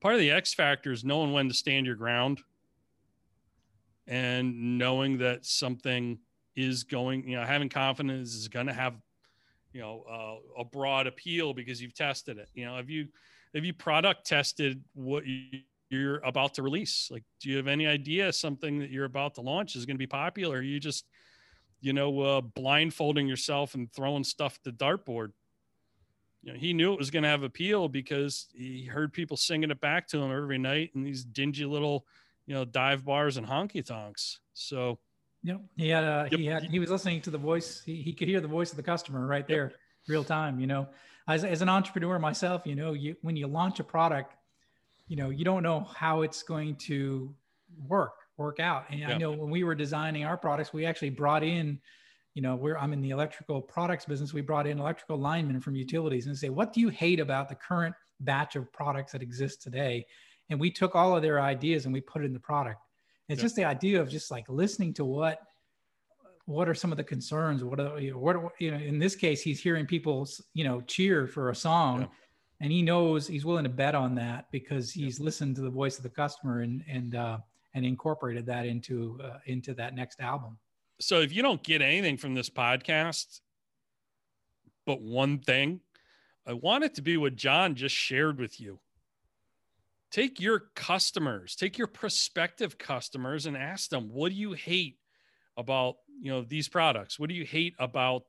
part 0.02 0.14
of 0.14 0.20
the 0.20 0.32
X 0.32 0.54
factor 0.54 0.92
is 0.92 1.04
knowing 1.04 1.34
when 1.34 1.48
to 1.50 1.54
stand 1.54 1.86
your 1.86 1.96
ground 1.96 2.42
and 4.08 4.78
knowing 4.78 5.18
that 5.18 5.46
something 5.46 6.20
is 6.56 6.84
going, 6.84 7.28
you 7.28 7.36
know, 7.36 7.44
having 7.44 7.70
confidence 7.70 8.34
is 8.34 8.48
going 8.48 8.68
to 8.68 8.74
have, 8.74 8.96
you 9.74 9.82
know, 9.82 10.04
uh, 10.10 10.62
a 10.62 10.64
broad 10.64 11.08
appeal 11.08 11.54
because 11.54 11.82
you've 11.82 11.94
tested 11.94 12.38
it. 12.38 12.50
You 12.54 12.66
know, 12.66 12.76
have 12.78 12.90
you 12.90 13.08
have 13.54 13.66
you 13.66 13.74
product 13.74 14.26
tested 14.26 14.84
what 14.94 15.26
you, 15.26 15.62
you're 15.90 16.18
about 16.20 16.54
to 16.56 16.62
release? 16.62 17.10
Like, 17.12 17.24
do 17.40 17.50
you 17.50 17.58
have 17.58 17.68
any 17.68 17.88
idea 17.88 18.32
something 18.32 18.80
that 18.80 18.90
you're 18.90 19.06
about 19.06 19.36
to 19.36 19.42
launch 19.42 19.76
is 19.76 19.86
going 19.86 19.96
to 19.96 20.00
be 20.00 20.08
popular? 20.08 20.58
Are 20.58 20.62
you 20.62 20.80
just, 20.80 21.06
you 21.82 21.94
know, 21.94 22.20
uh, 22.22 22.42
blindfolding 22.42 23.28
yourself 23.28 23.76
and 23.76 23.92
throwing 23.92 24.24
stuff 24.24 24.60
the 24.64 24.72
dartboard? 24.72 25.32
You 26.46 26.54
know, 26.54 26.60
he 26.60 26.74
knew 26.74 26.94
it 26.94 27.00
was 27.00 27.10
going 27.10 27.24
to 27.24 27.30
have 27.30 27.42
appeal 27.42 27.90
because 27.90 28.46
he 28.54 28.86
heard 28.86 29.12
people 29.12 29.36
singing 29.36 29.72
it 29.72 29.82
back 29.82 30.08
to 30.10 30.22
him 30.22 30.32
every 30.32 30.60
night 30.60 30.92
in 30.94 31.02
these 31.02 31.26
dingy 31.26 31.66
little, 31.66 32.06
you 32.46 32.54
know, 32.54 32.64
dive 32.64 33.04
bars 33.04 33.38
and 33.38 33.48
honky 33.48 33.84
tonks. 33.84 34.40
So, 34.54 35.00
Yep. 35.42 35.62
He 35.76 35.90
had 35.90 36.04
a, 36.04 36.28
Yep. 36.32 36.40
he 36.40 36.46
had, 36.46 36.64
he 36.64 36.80
was 36.80 36.90
listening 36.90 37.22
to 37.22 37.32
the 37.32 37.38
voice. 37.38 37.82
He, 37.84 38.02
he 38.02 38.14
could 38.14 38.28
hear 38.28 38.42
the 38.42 38.48
voice 38.48 38.72
of 38.72 38.78
the 38.78 38.84
customer 38.84 39.26
right 39.26 39.48
there, 39.48 39.74
real 40.08 40.24
time, 40.24 40.60
you 40.60 40.68
know, 40.68 40.88
as, 41.28 41.44
as 41.44 41.64
an 41.64 41.70
entrepreneur 41.70 42.20
myself, 42.20 42.62
you 42.66 42.76
know, 42.76 42.94
you, 42.94 43.16
when 43.22 43.36
you 43.36 43.48
launch 43.48 43.80
a 43.80 43.84
product, 43.84 44.34
you 45.08 45.16
know, 45.16 45.32
you 45.32 45.46
don't 45.46 45.64
know 45.64 45.82
how 45.96 46.22
it's 46.22 46.44
going 46.44 46.76
to 46.76 47.34
work, 47.88 48.14
work 48.38 48.60
out. 48.60 48.86
And 48.92 49.04
I 49.06 49.18
know 49.18 49.32
when 49.32 49.50
we 49.50 49.64
were 49.64 49.76
designing 49.76 50.26
our 50.26 50.38
products, 50.38 50.74
we 50.74 50.86
actually 50.86 51.12
brought 51.12 51.44
in, 51.44 51.80
you 52.36 52.42
know, 52.42 52.56
we're, 52.56 52.78
I'm 52.78 52.94
in 52.94 53.02
the 53.02 53.10
electrical 53.12 53.62
products 53.62 54.06
business. 54.06 54.34
We 54.34 54.42
brought 54.42 54.68
in 54.68 54.78
electrical 54.78 55.18
linemen 55.18 55.62
from 55.62 55.76
utilities 55.76 56.28
and 56.28 56.38
say, 56.38 56.50
what 56.50 56.74
do 56.74 56.82
you 56.82 56.90
hate 56.90 57.22
about 57.22 57.48
the 57.50 57.56
current 57.56 57.96
batch 58.20 58.58
of 58.58 58.72
products 58.74 59.14
that 59.14 59.22
exist 59.24 59.62
today? 59.62 60.06
And 60.50 60.60
we 60.60 60.70
took 60.70 60.96
all 60.96 61.16
of 61.16 61.22
their 61.24 61.42
ideas 61.42 61.86
and 61.86 61.94
we 61.94 62.02
put 62.02 62.22
it 62.22 62.26
in 62.26 62.34
the 62.34 62.40
product. 62.40 62.82
It's 63.30 63.40
Yeah. 63.40 63.44
just 63.46 63.56
the 63.56 63.64
idea 63.64 64.02
of 64.02 64.10
just 64.10 64.30
like 64.30 64.48
listening 64.50 64.94
to 64.96 65.06
what 65.06 65.40
what 66.48 66.70
are 66.70 66.76
some 66.76 66.92
of 66.92 66.98
the 66.98 67.04
concerns? 67.04 67.64
What 67.64 67.80
are 67.80 68.00
you 68.00 68.20
what 68.20 68.36
are- 68.36 68.54
you 68.60 68.70
know? 68.70 68.78
In 68.78 69.00
this 69.00 69.16
case, 69.16 69.42
he's 69.42 69.60
hearing 69.60 69.88
people 69.88 70.28
you 70.54 70.64
know 70.64 70.82
cheer 70.82 71.26
for 71.26 71.50
a 71.50 71.56
song, 71.56 72.02
Yeah. 72.02 72.08
and 72.60 72.72
he 72.72 72.84
knows 72.84 73.28
he's 73.28 73.46
willing 73.46 73.64
to 73.64 73.70
bet 73.70 73.96
on 73.96 74.14
that 74.16 74.52
because 74.52 74.92
he's 74.92 75.20
listened 75.20 75.56
to 75.56 75.64
the 75.64 75.72
voice 75.72 75.98
of 75.98 76.04
the 76.04 76.10
customer 76.12 76.60
and 76.60 76.84
and 76.88 77.16
uh, 77.16 77.40
and 77.74 77.84
incorporated 77.84 78.46
that 78.46 78.68
into 78.68 79.20
uh, 79.24 79.40
into 79.48 79.74
that 79.74 79.96
next 79.96 80.20
album. 80.20 80.60
So 81.00 81.20
if 81.22 81.34
you 81.34 81.42
don't 81.42 81.64
get 81.64 81.82
anything 81.82 82.18
from 82.18 82.34
this 82.34 82.50
podcast, 82.50 83.42
but 84.86 85.02
one 85.02 85.40
thing, 85.40 85.82
I 86.48 86.54
want 86.54 86.84
it 86.84 86.96
to 86.96 87.02
be 87.02 87.18
what 87.18 87.36
John 87.36 87.76
just 87.76 87.96
shared 87.96 88.40
with 88.40 88.60
you. 88.62 88.80
Take 90.12 90.40
your 90.40 90.66
customers, 90.76 91.56
take 91.56 91.78
your 91.78 91.88
prospective 91.88 92.78
customers 92.78 93.46
and 93.46 93.58
ask 93.58 93.90
them, 93.90 94.10
what 94.10 94.30
do 94.30 94.36
you 94.36 94.54
hate 94.54 94.98
about, 95.58 95.96
you 96.22 96.32
know, 96.32 96.42
these 96.42 96.70
products? 96.70 97.20
What 97.20 97.30
do 97.30 97.36
you 97.36 97.44
hate 97.44 97.74
about, 97.80 98.24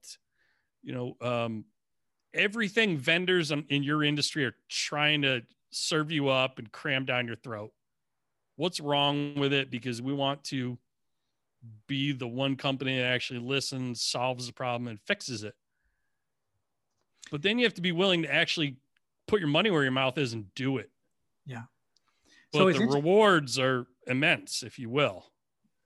you 0.83 0.93
know, 0.93 1.17
um, 1.21 1.65
everything 2.35 2.99
vendors 2.99 3.51
in 3.53 3.65
in 3.69 3.83
your 3.83 4.03
industry 4.03 4.45
are 4.45 4.57
trying 4.69 5.23
to 5.23 5.43
serve 5.71 6.11
you 6.11 6.29
up 6.29 6.59
and 6.59 6.73
cram 6.73 7.05
down 7.05 7.27
your 7.27 7.37
throat? 7.37 7.73
What's 8.57 8.81
wrong 8.81 9.35
with 9.37 9.53
it? 9.53 9.71
Because 9.71 10.01
we 10.03 10.15
want 10.15 10.43
to 10.45 10.79
be 11.87 12.13
the 12.13 12.27
one 12.29 12.57
company 12.57 12.97
that 12.99 13.07
actually 13.07 13.41
listens, 13.41 14.03
solves 14.03 14.47
the 14.47 14.53
problem, 14.53 14.89
and 14.89 15.01
fixes 15.01 15.45
it. 15.45 15.55
But 17.31 17.43
then 17.43 17.59
you 17.59 17.65
have 17.65 17.75
to 17.75 17.81
be 17.83 17.93
willing 17.93 18.23
to 18.23 18.33
actually 18.33 18.77
put 19.27 19.41
your 19.41 19.49
money 19.49 19.71
where 19.71 19.83
your 19.83 19.93
mouth 19.93 20.17
is 20.19 20.33
and 20.33 20.53
do 20.55 20.79
it. 20.79 20.91
Yeah. 21.45 21.63
But 22.53 22.59
So 22.59 22.73
the 22.73 22.87
rewards 22.87 23.59
are 23.59 23.87
immense, 24.07 24.63
if 24.63 24.79
you 24.79 24.89
will. 24.89 25.27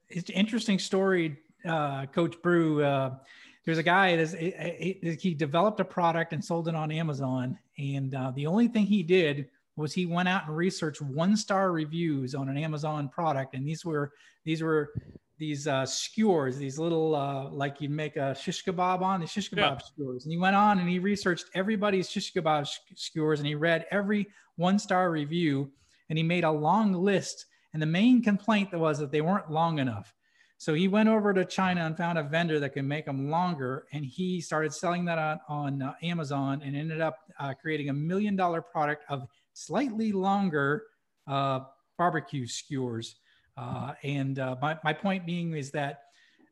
it's 0.08 0.28
an 0.28 0.36
interesting 0.36 0.78
story, 0.78 1.38
uh, 1.64 2.06
Coach 2.06 2.36
Bru. 2.42 2.82
Uh, 2.82 3.16
there's 3.64 3.78
a 3.78 3.82
guy 3.82 4.16
that 4.16 5.18
he 5.20 5.34
developed 5.34 5.80
a 5.80 5.84
product 5.84 6.32
and 6.32 6.44
sold 6.44 6.68
it 6.68 6.74
on 6.74 6.90
Amazon, 6.90 7.58
and 7.78 8.14
uh, 8.14 8.32
the 8.34 8.46
only 8.46 8.68
thing 8.68 8.84
he 8.86 9.02
did 9.02 9.48
was 9.76 9.92
he 9.94 10.04
went 10.04 10.28
out 10.28 10.46
and 10.46 10.56
researched 10.56 11.00
one 11.00 11.36
star 11.36 11.72
reviews 11.72 12.34
on 12.34 12.48
an 12.48 12.56
Amazon 12.58 13.08
product, 13.08 13.54
and 13.54 13.66
these 13.66 13.84
were 13.84 14.12
these 14.44 14.62
were 14.62 14.92
these 15.40 15.66
uh, 15.66 15.86
skewers, 15.86 16.58
these 16.58 16.78
little 16.78 17.16
uh, 17.16 17.48
like 17.48 17.80
you'd 17.80 17.90
make 17.90 18.16
a 18.16 18.34
shish 18.34 18.62
kebab 18.62 19.00
on 19.00 19.20
the 19.20 19.26
shish 19.26 19.50
kebab 19.50 19.56
Yeah. 19.56 19.78
skewers, 19.78 20.24
and 20.24 20.32
he 20.32 20.38
went 20.38 20.54
on 20.54 20.78
and 20.78 20.88
he 20.88 20.98
researched 20.98 21.46
everybody's 21.54 22.10
shish 22.10 22.32
kebab 22.32 22.66
sk- 22.66 22.94
skewers, 22.94 23.40
and 23.40 23.48
he 23.48 23.54
read 23.54 23.86
every 23.90 24.28
one 24.56 24.78
star 24.78 25.10
review, 25.10 25.72
and 26.10 26.18
he 26.18 26.22
made 26.22 26.44
a 26.44 26.50
long 26.50 26.92
list. 26.92 27.46
And 27.72 27.80
the 27.80 27.86
main 27.86 28.22
complaint 28.22 28.70
that 28.70 28.78
was 28.78 28.98
that 28.98 29.10
they 29.10 29.22
weren't 29.22 29.50
long 29.50 29.78
enough. 29.78 30.12
So 30.58 30.74
he 30.74 30.88
went 30.88 31.08
over 31.08 31.32
to 31.32 31.46
China 31.46 31.86
and 31.86 31.96
found 31.96 32.18
a 32.18 32.22
vendor 32.22 32.60
that 32.60 32.74
could 32.74 32.84
make 32.84 33.06
them 33.06 33.30
longer, 33.30 33.86
and 33.94 34.04
he 34.04 34.42
started 34.42 34.74
selling 34.74 35.06
that 35.06 35.18
on, 35.18 35.40
on 35.48 35.82
uh, 35.82 35.94
Amazon 36.02 36.60
and 36.62 36.76
ended 36.76 37.00
up 37.00 37.16
uh, 37.38 37.54
creating 37.54 37.88
a 37.88 37.94
million 37.94 38.36
dollar 38.36 38.60
product 38.60 39.04
of 39.08 39.26
slightly 39.54 40.12
longer 40.12 40.82
uh, 41.26 41.60
barbecue 41.96 42.46
skewers. 42.46 43.16
Uh, 43.56 43.92
and 44.02 44.38
uh, 44.38 44.56
my, 44.60 44.78
my 44.84 44.92
point 44.92 45.26
being 45.26 45.54
is 45.54 45.70
that 45.72 46.02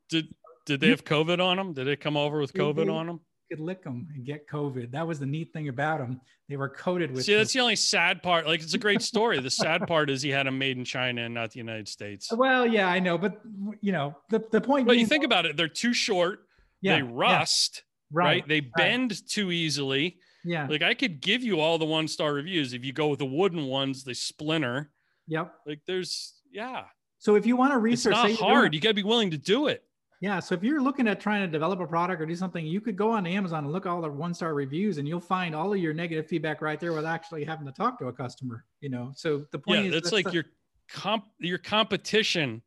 Did 0.09 0.35
did 0.67 0.81
they 0.81 0.91
have 0.91 1.05
COVID 1.05 1.43
on 1.43 1.57
them? 1.57 1.73
Did 1.73 1.89
it 1.89 2.01
come 2.01 2.17
over 2.17 2.41
with 2.41 2.53
They 2.53 2.61
COVID 2.61 2.77
did. 2.77 2.89
on 2.91 3.07
them? 3.07 3.21
could 3.49 3.61
lick 3.61 3.83
them 3.83 4.09
and 4.15 4.25
get 4.25 4.49
COVID. 4.49 4.91
That 4.93 5.07
was 5.07 5.19
the 5.19 5.27
neat 5.27 5.53
thing 5.53 5.69
about 5.69 5.99
them. 5.99 6.21
They 6.49 6.57
were 6.57 6.69
coated 6.69 7.13
with. 7.13 7.25
See, 7.25 7.35
that's 7.35 7.53
the 7.53 7.61
only 7.61 7.77
sad 7.77 8.23
part. 8.23 8.47
Like, 8.47 8.61
it's 8.61 8.75
a 8.75 8.79
great 8.79 9.03
story. 9.03 9.41
the 9.41 9.51
sad 9.51 9.87
part 9.87 10.11
is 10.11 10.23
he 10.23 10.31
had 10.31 10.47
them 10.47 10.59
made 10.59 10.77
in 10.77 10.85
China 10.85 11.23
and 11.23 11.35
not 11.35 11.53
the 11.53 11.59
United 11.59 11.89
States. 11.89 12.31
well, 12.37 12.67
yeah, 12.67 12.89
I 12.89 12.99
know, 12.99 13.19
but 13.19 13.41
you 13.81 13.93
know 13.93 14.17
the, 14.31 14.45
the 14.51 14.61
point. 14.61 14.87
But 14.87 14.99
you 14.99 15.07
think 15.07 15.25
about 15.25 15.47
it, 15.47 15.57
they're 15.57 15.69
too 15.69 15.95
short. 15.95 16.41
yeah, 16.81 16.97
they 16.97 17.03
yeah, 17.03 17.11
rust, 17.13 17.85
right? 18.13 18.47
They 18.47 18.61
bend 18.61 19.27
too 19.29 19.51
easily. 19.51 20.19
Yeah. 20.45 20.67
Like 20.69 20.83
I 20.83 20.95
could 20.95 21.21
give 21.21 21.43
you 21.43 21.61
all 21.61 21.79
the 21.79 21.85
one 21.85 22.09
star 22.09 22.33
reviews. 22.33 22.73
If 22.73 22.85
you 22.85 22.93
go 22.93 23.09
with 23.09 23.19
the 23.19 23.27
wooden 23.27 23.65
ones, 23.67 24.05
they 24.05 24.15
splinter. 24.15 24.91
Yep. 25.27 25.53
Like 25.67 25.81
there's 25.87 26.38
yeah. 26.53 26.85
So 27.19 27.35
if 27.35 27.47
you 27.47 27.57
want 27.57 27.73
to 27.73 27.79
research, 27.79 28.15
say 28.15 28.31
not 28.33 28.39
hard. 28.39 28.75
You 28.75 28.81
gotta 28.81 28.95
be 28.95 29.03
willing 29.03 29.31
to 29.33 29.39
do 29.39 29.67
it. 29.67 29.83
Yeah. 30.21 30.41
So 30.41 30.55
if 30.55 30.63
you're 30.65 30.83
looking 30.83 31.07
at 31.07 31.21
trying 31.21 31.43
to 31.43 31.49
develop 31.49 31.81
a 31.81 31.87
product 31.87 32.21
or 32.21 32.27
do 32.27 32.35
something, 32.35 32.67
you 32.67 32.81
could 32.81 32.97
go 32.97 33.11
on 33.13 33.27
Amazon 33.27 33.65
and 33.65 33.73
look 33.73 33.87
at 33.87 33.91
all 33.91 34.01
the 34.01 34.09
one 34.11 34.35
star 34.35 34.53
reviews 34.55 34.99
and 34.99 35.07
you'll 35.07 35.21
find 35.21 35.55
all 35.55 35.73
of 35.73 35.79
your 35.79 35.95
negative 35.95 36.27
feedback 36.27 36.61
right 36.61 36.79
there 36.81 36.93
without 36.93 37.15
actually 37.15 37.45
having 37.45 37.67
to 37.67 37.73
talk 37.73 37.99
to 38.01 38.07
a 38.07 38.13
customer, 38.13 38.65
you 38.81 38.89
know? 38.89 39.13
So 39.15 39.45
the 39.53 39.59
point 39.61 39.81
Yeah, 39.85 39.91
is, 39.91 39.95
it's 39.95 40.13
like 40.13 40.25
the- 40.27 40.33
your 40.33 40.45
comp 40.89 41.25
your 41.39 41.59
competition 41.59 42.63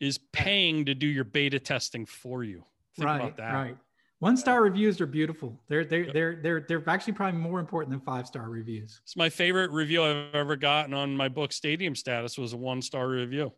is 0.00 0.18
paying 0.32 0.86
to 0.86 0.94
do 0.94 1.06
your 1.06 1.24
beta 1.24 1.58
testing 1.58 2.06
for 2.06 2.42
you. 2.42 2.64
Think 2.96 3.06
right, 3.06 3.16
about 3.20 3.36
that. 3.36 3.52
right. 3.52 3.76
One 4.22 4.36
star 4.36 4.62
reviews 4.62 5.00
are 5.00 5.06
beautiful. 5.06 5.60
They're, 5.66 5.84
they're, 5.84 6.04
Yep. 6.04 6.14
they're, 6.14 6.36
they're, 6.40 6.60
they're 6.68 6.82
actually 6.88 7.14
probably 7.14 7.40
more 7.40 7.58
important 7.58 7.90
than 7.90 7.98
five 8.02 8.28
star 8.28 8.48
reviews. 8.48 9.00
It's 9.02 9.16
my 9.16 9.28
favorite 9.28 9.72
review 9.72 10.04
I've 10.04 10.32
ever 10.32 10.54
gotten 10.54 10.94
on 10.94 11.16
my 11.16 11.28
book 11.28 11.52
Stadium 11.52 11.96
Status 11.96 12.38
was 12.38 12.52
a 12.52 12.56
one 12.56 12.82
star 12.82 13.08
review. 13.08 13.50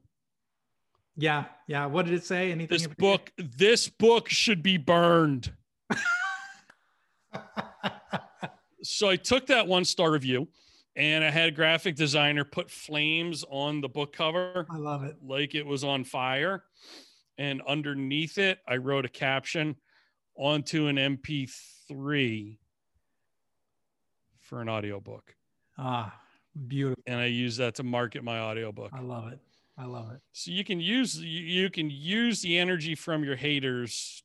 Yeah. 1.18 1.44
Yeah. 1.68 1.84
What 1.84 2.06
did 2.06 2.14
it 2.14 2.24
say? 2.24 2.50
Anything? 2.50 2.78
This 2.78 2.86
book, 2.86 3.30
this 3.36 3.90
book 3.90 4.30
should 4.30 4.62
be 4.62 4.78
burned. 4.78 5.52
so 8.82 9.10
I 9.10 9.16
took 9.16 9.48
that 9.48 9.66
one 9.66 9.84
star 9.84 10.10
review 10.10 10.48
and 10.96 11.22
I 11.22 11.28
had 11.28 11.48
a 11.50 11.52
graphic 11.52 11.94
designer 11.94 12.42
put 12.42 12.70
flames 12.70 13.44
on 13.50 13.82
the 13.82 13.88
book 13.90 14.14
cover 14.14 14.64
I 14.70 14.78
love 14.78 15.04
it. 15.04 15.16
like 15.22 15.54
it 15.54 15.66
was 15.66 15.84
on 15.84 16.04
fire. 16.04 16.64
And 17.36 17.60
underneath 17.68 18.38
it, 18.38 18.60
I 18.66 18.76
wrote 18.76 19.04
a 19.04 19.10
caption 19.10 19.76
onto 20.36 20.86
an 20.86 20.96
MP3 20.96 22.58
for 24.40 24.60
an 24.60 24.68
audiobook. 24.68 25.34
Ah, 25.78 26.14
beautiful. 26.68 27.02
And 27.06 27.20
I 27.20 27.26
use 27.26 27.56
that 27.58 27.74
to 27.76 27.82
market 27.82 28.22
my 28.24 28.40
audiobook. 28.40 28.90
I 28.92 29.00
love 29.00 29.32
it. 29.32 29.38
I 29.76 29.86
love 29.86 30.12
it. 30.12 30.20
So 30.32 30.50
you 30.52 30.64
can 30.64 30.80
use 30.80 31.16
you, 31.20 31.40
you 31.62 31.70
can 31.70 31.90
use 31.90 32.40
the 32.42 32.58
energy 32.58 32.94
from 32.94 33.24
your 33.24 33.34
haters 33.36 34.22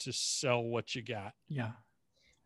to 0.00 0.12
sell 0.12 0.62
what 0.62 0.94
you 0.94 1.02
got. 1.02 1.32
Yeah. 1.48 1.70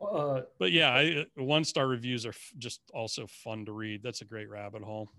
Uh, 0.00 0.42
But 0.59 0.72
yeah, 0.72 0.90
I, 0.90 1.26
one 1.36 1.64
star 1.64 1.86
reviews 1.86 2.24
are 2.24 2.30
f- 2.30 2.53
just 2.59 2.80
also 2.94 3.26
fun 3.26 3.66
to 3.66 3.72
read. 3.72 4.03
That's 4.03 4.22
a 4.22 4.24
great 4.24 4.48
rabbit 4.48 4.82
hole. 4.82 5.11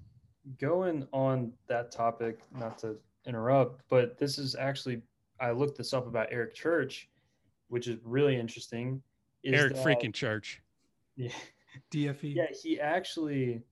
going 0.59 1.07
on 1.13 1.53
that 1.67 1.91
topic, 1.91 2.39
not 2.57 2.77
to 2.79 2.97
interrupt, 3.25 3.81
but 3.87 4.17
this 4.17 4.37
is 4.39 4.55
actually 4.55 5.01
I 5.39 5.51
looked 5.51 5.77
this 5.77 5.93
up 5.93 6.07
about 6.07 6.27
Eric 6.31 6.53
Church, 6.55 7.07
which 7.73 7.87
is 7.87 7.97
really 8.03 8.39
interesting. 8.39 9.01
is 9.43 9.59
Eric 9.59 9.73
that- 9.73 9.83
freaking 9.83 10.13
Church. 10.13 10.61
Yeah, 11.15 11.31
DFE. 11.91 12.17
yeah, 12.35 12.45
he 12.61 12.79
actually 12.79 13.63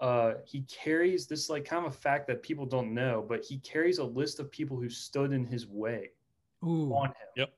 uh 0.00 0.34
he 0.44 0.62
carries 0.62 1.26
this 1.26 1.50
like 1.50 1.66
kind 1.66 1.84
of 1.86 1.92
a 1.92 1.96
fact 1.96 2.26
that 2.28 2.42
people 2.42 2.64
don't 2.64 2.94
know, 2.94 3.24
but 3.28 3.44
he 3.44 3.58
carries 3.58 3.98
a 3.98 4.04
list 4.04 4.40
of 4.40 4.50
people 4.50 4.78
who 4.78 4.88
stood 4.88 5.32
in 5.32 5.44
his 5.44 5.66
way 5.66 6.10
Ooh. 6.64 6.90
on 6.94 7.08
him. 7.08 7.28
Yep. 7.36 7.52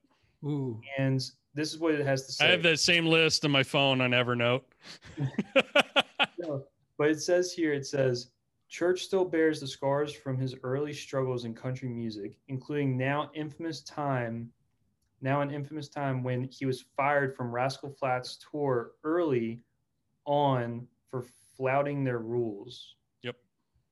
Ooh. 0.45 0.81
And 0.99 1.21
this 1.55 1.73
is 1.73 1.79
what 1.79 1.95
it 1.95 2.05
has 2.05 2.27
to 2.27 2.33
say. 2.33 2.47
I 2.47 2.51
have 2.51 2.65
that 2.65 2.81
same 2.81 3.07
list 3.07 3.45
on 3.45 3.53
my 3.53 3.63
phone 3.63 4.01
on 4.01 4.11
Evernote. 4.11 4.63
No, 6.39 6.65
but 6.99 7.09
it 7.09 7.23
says 7.23 7.53
here, 7.53 7.73
it 7.73 7.87
says, 7.87 8.33
Church 8.69 9.03
still 9.03 9.25
bears 9.25 9.61
the 9.61 9.67
scars 9.67 10.13
from 10.13 10.37
his 10.37 10.55
early 10.63 10.93
struggles 10.93 11.45
in 11.45 11.55
country 11.55 11.89
music, 11.89 12.37
including 12.49 12.99
now 12.99 13.31
infamous 13.35 13.81
time, 13.83 14.51
now 15.25 15.41
an 15.41 15.51
infamous 15.51 15.89
time 15.89 16.23
when 16.23 16.45
he 16.45 16.67
was 16.67 16.85
fired 16.97 17.35
from 17.35 17.51
Rascal 17.51 17.91
Flatts 17.91 18.39
tour 18.51 18.93
early 19.03 19.63
on 20.27 20.87
for 21.11 21.25
flouting 21.57 22.05
their 22.05 22.19
rules. 22.19 22.97
Yep. 23.23 23.37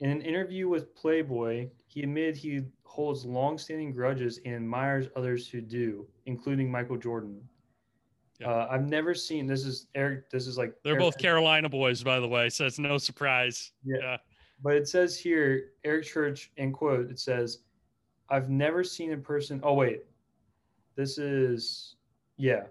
In 0.00 0.10
an 0.10 0.20
interview 0.20 0.68
with 0.68 0.94
Playboy, 0.94 1.70
he 1.86 2.02
admitted 2.02 2.36
he 2.36 2.60
holds 2.84 3.24
long-standing 3.24 3.92
grudges 3.92 4.40
and 4.44 4.54
admires 4.54 5.08
others 5.16 5.48
who 5.48 5.62
do, 5.62 6.06
including 6.26 6.70
Michael 6.70 6.98
Jordan. 6.98 7.40
Yep. 8.40 8.48
Uh, 8.48 8.66
I've 8.70 8.86
never 8.86 9.14
seen 9.14 9.46
this 9.46 9.64
is 9.64 9.86
Eric. 9.94 10.30
This 10.30 10.46
is 10.46 10.58
like 10.58 10.74
They're 10.84 10.92
Eric- 10.92 11.02
both 11.02 11.18
Carolina 11.18 11.68
boys, 11.70 12.02
by 12.02 12.20
the 12.20 12.28
way, 12.28 12.50
so 12.50 12.66
it's 12.66 12.78
no 12.78 12.98
surprise. 12.98 13.72
Yeah. 13.84 13.96
Yeah. 14.00 14.16
But 14.62 14.74
it 14.74 14.86
says 14.86 15.18
here, 15.18 15.70
Eric 15.82 16.04
Church, 16.04 16.52
in 16.58 16.72
quote, 16.72 17.10
it 17.10 17.18
says, 17.18 17.60
I've 18.28 18.50
never 18.50 18.84
seen 18.84 19.12
a 19.12 19.16
person. 19.16 19.60
Oh, 19.62 19.72
wait. 19.74 20.02
This 20.96 21.18
is, 21.18 21.96
yeah. 22.36 22.64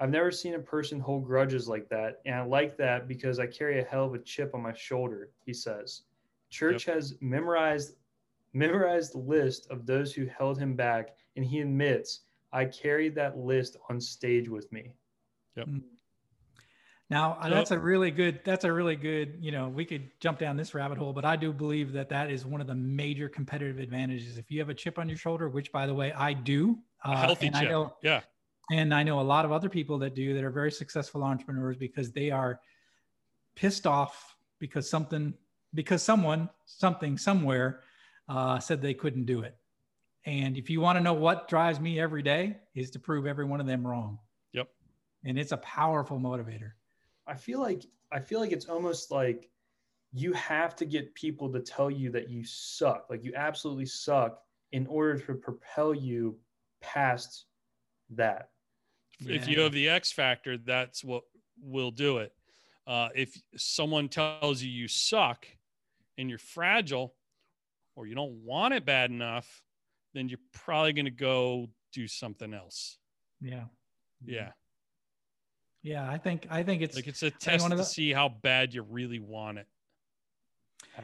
I've 0.00 0.10
never 0.10 0.30
seen 0.30 0.54
a 0.54 0.58
person 0.58 0.98
hold 0.98 1.24
grudges 1.24 1.68
like 1.68 1.88
that. 1.88 2.20
And 2.26 2.34
I 2.34 2.44
like 2.44 2.76
that 2.78 3.06
because 3.06 3.38
I 3.38 3.46
carry 3.46 3.80
a 3.80 3.84
hell 3.84 4.06
of 4.06 4.14
a 4.14 4.18
chip 4.18 4.54
on 4.54 4.62
my 4.62 4.74
shoulder, 4.74 5.30
he 5.46 5.52
says. 5.54 6.02
Church 6.50 6.84
has 6.84 7.14
memorized 7.20 7.94
memorized 8.54 9.14
the 9.14 9.18
list 9.18 9.66
of 9.70 9.84
those 9.84 10.14
who 10.14 10.26
held 10.26 10.58
him 10.58 10.74
back, 10.74 11.16
and 11.36 11.44
he 11.44 11.60
admits, 11.60 12.20
I 12.52 12.64
carried 12.64 13.14
that 13.16 13.36
list 13.36 13.76
on 13.90 14.00
stage 14.00 14.48
with 14.48 14.70
me. 14.72 14.92
Yep. 15.56 15.68
Now 17.10 17.36
uh, 17.40 17.48
that's 17.48 17.72
a 17.72 17.78
really 17.78 18.10
good. 18.10 18.40
That's 18.44 18.64
a 18.64 18.72
really 18.72 18.96
good. 18.96 19.36
You 19.40 19.52
know, 19.52 19.68
we 19.68 19.84
could 19.84 20.08
jump 20.20 20.38
down 20.38 20.56
this 20.56 20.72
rabbit 20.72 20.96
hole, 20.96 21.12
but 21.12 21.24
I 21.24 21.36
do 21.36 21.52
believe 21.52 21.92
that 21.92 22.08
that 22.08 22.30
is 22.30 22.46
one 22.46 22.60
of 22.60 22.66
the 22.66 22.74
major 22.74 23.28
competitive 23.28 23.78
advantages. 23.78 24.38
If 24.38 24.50
you 24.50 24.58
have 24.60 24.70
a 24.70 24.74
chip 24.74 24.98
on 24.98 25.08
your 25.08 25.18
shoulder, 25.18 25.48
which 25.48 25.70
by 25.70 25.86
the 25.86 25.94
way 25.94 26.12
I 26.12 26.32
do, 26.32 26.78
a 27.04 27.16
healthy 27.16 27.50
chip. 27.50 27.70
Know, 27.70 27.94
yeah. 28.02 28.20
And 28.70 28.94
I 28.94 29.02
know 29.02 29.20
a 29.20 29.22
lot 29.22 29.44
of 29.44 29.52
other 29.52 29.68
people 29.68 29.98
that 29.98 30.14
do 30.14 30.34
that 30.34 30.42
are 30.42 30.50
very 30.50 30.72
successful 30.72 31.22
entrepreneurs 31.22 31.76
because 31.76 32.12
they 32.12 32.30
are 32.30 32.60
pissed 33.54 33.86
off 33.86 34.36
because 34.58 34.88
something, 34.88 35.34
because 35.74 36.02
someone, 36.02 36.48
something, 36.64 37.18
somewhere 37.18 37.80
uh, 38.28 38.58
said 38.58 38.80
they 38.80 38.94
couldn't 38.94 39.26
do 39.26 39.42
it. 39.42 39.56
And 40.24 40.56
if 40.56 40.70
you 40.70 40.80
want 40.80 40.96
to 40.96 41.02
know 41.02 41.12
what 41.12 41.48
drives 41.48 41.78
me 41.78 42.00
every 42.00 42.22
day, 42.22 42.56
is 42.74 42.90
to 42.92 42.98
prove 42.98 43.26
every 43.26 43.44
one 43.44 43.60
of 43.60 43.66
them 43.66 43.86
wrong. 43.86 44.18
Yep. 44.52 44.68
And 45.24 45.38
it's 45.38 45.52
a 45.52 45.58
powerful 45.58 46.18
motivator. 46.18 46.72
I 47.26 47.34
feel 47.34 47.60
like 47.60 47.84
I 48.12 48.20
feel 48.20 48.40
like 48.40 48.52
it's 48.52 48.66
almost 48.66 49.10
like 49.10 49.50
you 50.12 50.32
have 50.32 50.76
to 50.76 50.84
get 50.84 51.14
people 51.14 51.52
to 51.52 51.60
tell 51.60 51.90
you 51.90 52.10
that 52.12 52.30
you 52.30 52.44
suck, 52.44 53.06
like 53.10 53.24
you 53.24 53.32
absolutely 53.34 53.86
suck, 53.86 54.40
in 54.72 54.86
order 54.86 55.18
to 55.18 55.34
propel 55.34 55.92
you 55.92 56.38
past 56.84 57.46
that. 58.10 58.48
If 59.20 59.48
you 59.48 59.60
have 59.60 59.72
the 59.72 59.88
X 59.88 60.12
factor, 60.12 60.58
that's 60.58 61.02
what 61.04 61.22
will 61.62 61.90
do 61.90 62.18
it. 62.18 62.32
Uh, 62.86 63.08
if 63.14 63.40
someone 63.56 64.08
tells 64.08 64.62
you 64.62 64.70
you 64.70 64.88
suck 64.88 65.46
and 66.18 66.28
you're 66.28 66.38
fragile 66.38 67.14
or 67.96 68.06
you 68.06 68.14
don't 68.14 68.44
want 68.44 68.74
it 68.74 68.84
bad 68.84 69.10
enough, 69.10 69.62
then 70.12 70.28
you're 70.28 70.38
probably 70.52 70.92
going 70.92 71.06
to 71.06 71.10
go 71.10 71.68
do 71.92 72.06
something 72.06 72.52
else. 72.52 72.98
Yeah. 73.40 73.64
Yeah. 74.24 74.50
Yeah, 75.82 76.10
I 76.10 76.16
think 76.16 76.46
I 76.50 76.62
think 76.62 76.80
it's 76.80 76.96
like 76.96 77.06
it's 77.06 77.22
a 77.22 77.30
test 77.30 77.68
to 77.68 77.76
the, 77.76 77.84
see 77.84 78.10
how 78.10 78.30
bad 78.30 78.72
you 78.72 78.82
really 78.82 79.18
want 79.18 79.58
it. 79.58 79.66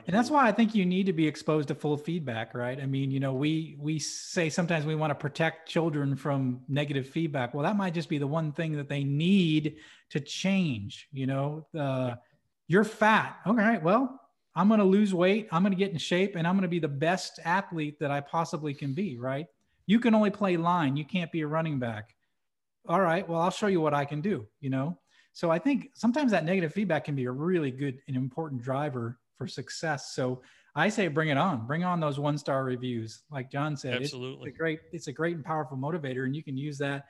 And 0.07 0.15
that's 0.15 0.31
why 0.31 0.47
I 0.47 0.53
think 0.53 0.75
you 0.75 0.87
need 0.87 1.07
to 1.07 1.13
be 1.13 1.27
exposed 1.27 1.69
to 1.69 1.75
full 1.75 1.97
feedback, 1.97 2.55
right? 2.55 2.81
I 2.81 2.87
mean, 2.87 3.11
you 3.11 3.21
know, 3.21 3.33
we 3.33 3.77
we 3.79 3.99
say 3.99 4.49
sometimes 4.49 4.87
we 4.87 4.95
want 4.95 5.11
to 5.11 5.15
protect 5.15 5.69
children 5.69 6.17
from 6.17 6.61
negative 6.69 7.09
feedback. 7.09 7.55
Well, 7.55 7.65
that 7.65 7.77
might 7.77 7.95
just 7.95 8.09
be 8.09 8.19
the 8.19 8.27
one 8.27 8.53
thing 8.53 8.77
that 8.77 8.89
they 8.89 9.05
need 9.05 9.77
to 10.11 10.21
change. 10.21 11.09
You 11.13 11.27
know, 11.27 11.67
uh, 11.79 12.15
you're 12.69 12.85
fat. 12.85 13.39
All 13.45 13.55
right, 13.55 13.83
well, 13.83 14.21
I'm 14.55 14.69
going 14.69 14.81
to 14.81 14.87
lose 14.87 15.13
weight. 15.13 15.49
I'm 15.51 15.63
going 15.63 15.73
to 15.73 15.79
get 15.79 15.93
in 15.93 15.99
shape, 15.99 16.37
and 16.37 16.47
I'm 16.47 16.55
going 16.55 16.63
to 16.63 16.69
be 16.69 16.79
the 16.79 16.89
best 16.89 17.41
athlete 17.45 17.99
that 18.01 18.11
I 18.11 18.21
possibly 18.21 18.75
can 18.75 18.95
be. 18.95 19.19
Right? 19.19 19.47
You 19.87 19.99
can 19.99 20.15
only 20.15 20.31
play 20.31 20.57
line. 20.57 20.97
You 20.97 21.05
can't 21.05 21.33
be 21.33 21.41
a 21.41 21.47
running 21.47 21.79
back 21.79 22.15
all 22.89 23.01
right, 23.01 23.29
well, 23.29 23.41
I'll 23.41 23.51
show 23.51 23.67
you 23.67 23.81
what 23.81 23.95
I 23.95 24.05
can 24.05 24.21
do, 24.21 24.47
you 24.61 24.71
know? 24.71 24.99
So 25.33 25.51
I 25.51 25.59
think 25.59 25.91
sometimes 25.95 26.33
that 26.33 26.45
negative 26.45 26.73
feedback 26.73 27.05
can 27.05 27.15
be 27.15 27.27
a 27.27 27.31
really 27.31 27.71
good 27.71 28.01
and 28.09 28.17
important 28.17 28.63
driver 28.63 29.19
for 29.41 29.49
success. 29.49 30.13
So 30.15 30.43
I 30.75 30.91
say 30.91 31.09
bring 31.09 31.31
it 31.31 31.39
on, 31.39 31.67
bring 31.67 31.83
on 31.83 31.99
those 31.99 32.21
one 32.21 32.37
star 32.37 32.63
reviews. 32.63 33.23
Like 33.31 33.51
John 33.51 33.75
said, 33.75 33.95
absolutely 33.95 34.51
it's 34.51 34.55
a 34.55 34.59
great, 34.59 34.81
it's 34.93 35.07
a 35.07 35.13
great 35.13 35.35
and 35.35 35.43
powerful 35.45 35.79
motivator, 35.79 36.27
and 36.27 36.37
you 36.37 36.45
can 36.45 36.59
use 36.59 36.77
that, 36.77 37.07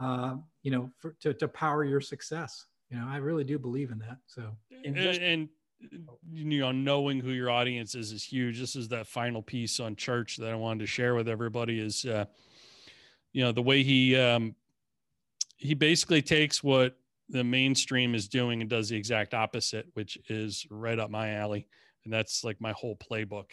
uh, 0.00 0.36
you 0.62 0.70
know, 0.70 0.90
for, 0.98 1.14
to, 1.20 1.34
to 1.34 1.46
power 1.46 1.84
your 1.84 2.00
success. 2.00 2.64
You 2.88 2.98
know, 2.98 3.06
I 3.06 3.18
really 3.18 3.44
do 3.44 3.58
believe 3.58 3.90
in 3.90 3.98
that. 3.98 4.16
So, 4.24 4.56
and, 4.82 4.96
just, 4.96 5.20
and 5.20 5.50
you 6.32 6.60
know, 6.60 6.72
knowing 6.72 7.20
who 7.20 7.32
your 7.32 7.50
audience 7.50 7.94
is 7.94 8.12
is 8.12 8.24
huge. 8.24 8.58
This 8.58 8.76
is 8.76 8.88
that 8.88 9.06
final 9.06 9.42
piece 9.42 9.78
on 9.78 9.94
church 9.94 10.38
that 10.38 10.50
I 10.50 10.54
wanted 10.54 10.80
to 10.80 10.86
share 10.86 11.14
with 11.14 11.28
everybody 11.28 11.78
is, 11.80 12.06
uh, 12.06 12.24
you 13.32 13.44
know, 13.44 13.52
the 13.52 13.62
way 13.62 13.82
he 13.82 14.16
um, 14.16 14.54
he 15.56 15.74
basically 15.74 16.22
takes 16.22 16.64
what 16.64 16.96
the 17.34 17.42
mainstream 17.42 18.14
is 18.14 18.28
doing 18.28 18.60
and 18.60 18.70
does 18.70 18.88
the 18.88 18.96
exact 18.96 19.34
opposite, 19.34 19.86
which 19.94 20.16
is 20.28 20.64
right 20.70 21.00
up 21.00 21.10
my 21.10 21.32
alley. 21.32 21.66
And 22.04 22.12
that's 22.12 22.44
like 22.44 22.60
my 22.60 22.70
whole 22.72 22.96
playbook. 22.96 23.50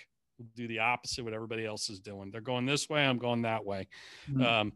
do 0.55 0.67
the 0.67 0.79
opposite 0.79 1.23
what 1.23 1.33
everybody 1.33 1.65
else 1.65 1.89
is 1.89 1.99
doing. 1.99 2.29
They're 2.29 2.41
going 2.41 2.67
this 2.67 2.87
way, 2.89 3.03
I'm 3.03 3.17
going 3.17 3.41
that 3.41 3.65
way. 3.65 3.87
Mm-hmm. 4.29 4.43
Um, 4.43 4.73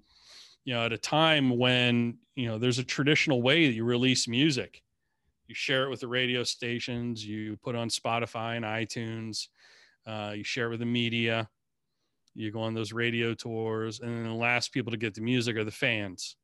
you 0.63 0.73
know, 0.73 0.85
at 0.85 0.91
a 0.91 0.97
time 0.97 1.55
when 1.55 2.17
you 2.35 2.47
know 2.47 2.57
there's 2.57 2.79
a 2.79 2.83
traditional 2.83 3.43
way 3.43 3.67
that 3.67 3.73
you 3.73 3.83
release 3.83 4.27
music, 4.27 4.81
you 5.47 5.53
share 5.53 5.83
it 5.83 5.91
with 5.91 5.99
the 5.99 6.07
radio 6.07 6.43
stations, 6.43 7.23
you 7.23 7.57
put 7.63 7.75
on 7.75 7.89
Spotify 7.89 8.55
and 8.57 8.65
iTunes, 8.65 9.49
uh, 10.07 10.33
you 10.35 10.43
share 10.43 10.65
it 10.65 10.71
with 10.71 10.79
the 10.79 10.87
media, 10.87 11.47
you 12.33 12.49
go 12.49 12.61
on 12.61 12.73
those 12.73 12.91
radio 12.91 13.35
tours, 13.35 13.99
and 13.99 14.09
then 14.09 14.23
the 14.23 14.33
last 14.33 14.73
people 14.73 14.89
to 14.89 14.97
get 14.97 15.13
the 15.13 15.21
music 15.21 15.55
are 15.57 15.63
the 15.63 15.69
fans 15.69 16.37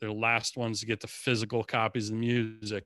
they're 0.00 0.10
the 0.10 0.14
last 0.14 0.56
ones 0.56 0.80
to 0.80 0.86
get 0.86 1.00
the 1.00 1.06
physical 1.06 1.64
copies 1.64 2.08
of 2.08 2.14
the 2.14 2.20
music. 2.20 2.84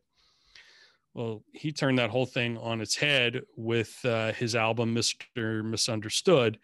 Well, 1.14 1.42
he 1.52 1.72
turned 1.72 1.98
that 1.98 2.10
whole 2.10 2.26
thing 2.26 2.56
on 2.56 2.80
its 2.80 2.96
head 2.96 3.42
with 3.56 3.98
uh, 4.04 4.32
his 4.32 4.56
album 4.56 4.94
Mr. 4.94 5.62
Misunderstood. 5.62 6.58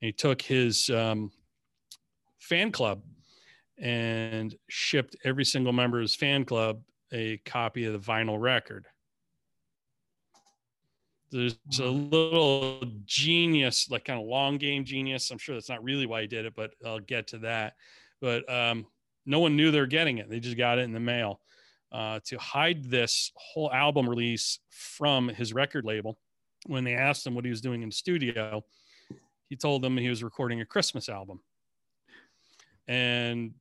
And 0.00 0.06
he 0.06 0.12
took 0.12 0.42
his 0.42 0.90
um, 0.90 1.30
fan 2.38 2.72
club 2.72 3.02
and 3.78 4.56
shipped 4.68 5.16
every 5.24 5.44
single 5.44 5.72
member 5.72 5.98
of 5.98 6.02
his 6.02 6.16
fan 6.16 6.44
club 6.44 6.82
a 7.12 7.36
copy 7.44 7.84
of 7.84 7.92
the 7.92 7.98
vinyl 7.98 8.40
record. 8.40 8.86
There's 11.30 11.56
a 11.80 11.84
little 11.84 12.82
genius, 13.06 13.90
like 13.90 14.04
kind 14.04 14.20
of 14.20 14.26
long 14.26 14.58
game 14.58 14.84
genius. 14.84 15.30
I'm 15.30 15.38
sure 15.38 15.54
that's 15.54 15.68
not 15.68 15.82
really 15.82 16.06
why 16.06 16.22
he 16.22 16.26
did 16.26 16.44
it, 16.44 16.54
but 16.54 16.72
I'll 16.84 17.00
get 17.00 17.28
to 17.28 17.38
that. 17.38 17.74
But 18.20 18.50
um, 18.52 18.86
no 19.26 19.40
one 19.40 19.56
knew 19.56 19.70
they 19.70 19.80
were 19.80 19.86
getting 19.86 20.18
it. 20.18 20.28
They 20.28 20.40
just 20.40 20.56
got 20.56 20.78
it 20.78 20.82
in 20.82 20.92
the 20.92 21.00
mail. 21.00 21.40
Uh, 21.90 22.20
to 22.24 22.38
hide 22.38 22.84
this 22.84 23.32
whole 23.36 23.70
album 23.70 24.08
release 24.08 24.60
from 24.70 25.28
his 25.28 25.52
record 25.52 25.84
label, 25.84 26.18
when 26.66 26.84
they 26.84 26.94
asked 26.94 27.26
him 27.26 27.34
what 27.34 27.44
he 27.44 27.50
was 27.50 27.60
doing 27.60 27.82
in 27.82 27.90
the 27.90 27.94
studio, 27.94 28.64
he 29.48 29.56
told 29.56 29.82
them 29.82 29.96
he 29.96 30.08
was 30.08 30.22
recording 30.22 30.60
a 30.60 30.64
Christmas 30.64 31.08
album. 31.08 31.40
And 32.88 33.52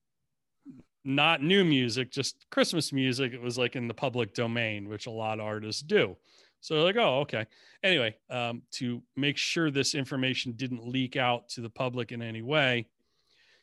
not 1.04 1.42
new 1.42 1.66
music, 1.66 2.12
just 2.12 2.46
Christmas 2.52 2.94
music. 2.94 3.34
It 3.34 3.42
was 3.42 3.58
like 3.58 3.76
in 3.76 3.88
the 3.88 3.94
public 3.94 4.34
domain, 4.34 4.88
which 4.88 5.08
a 5.08 5.12
lot 5.12 5.40
of 5.40 5.46
artists 5.46 5.82
do. 5.82 6.16
So 6.62 6.76
they're 6.76 6.84
like, 6.84 6.98
oh, 6.98 7.22
okay. 7.22 7.48
Anyway, 7.84 8.16
um, 8.30 8.62
to 8.74 9.02
make 9.18 9.36
sure 9.36 9.72
this 9.72 9.96
information 9.96 10.52
didn't 10.54 10.88
leak 10.88 11.16
out 11.16 11.50
to 11.50 11.62
the 11.62 11.70
public 11.70 12.12
in 12.12 12.22
any 12.22 12.44
way, 12.44 12.88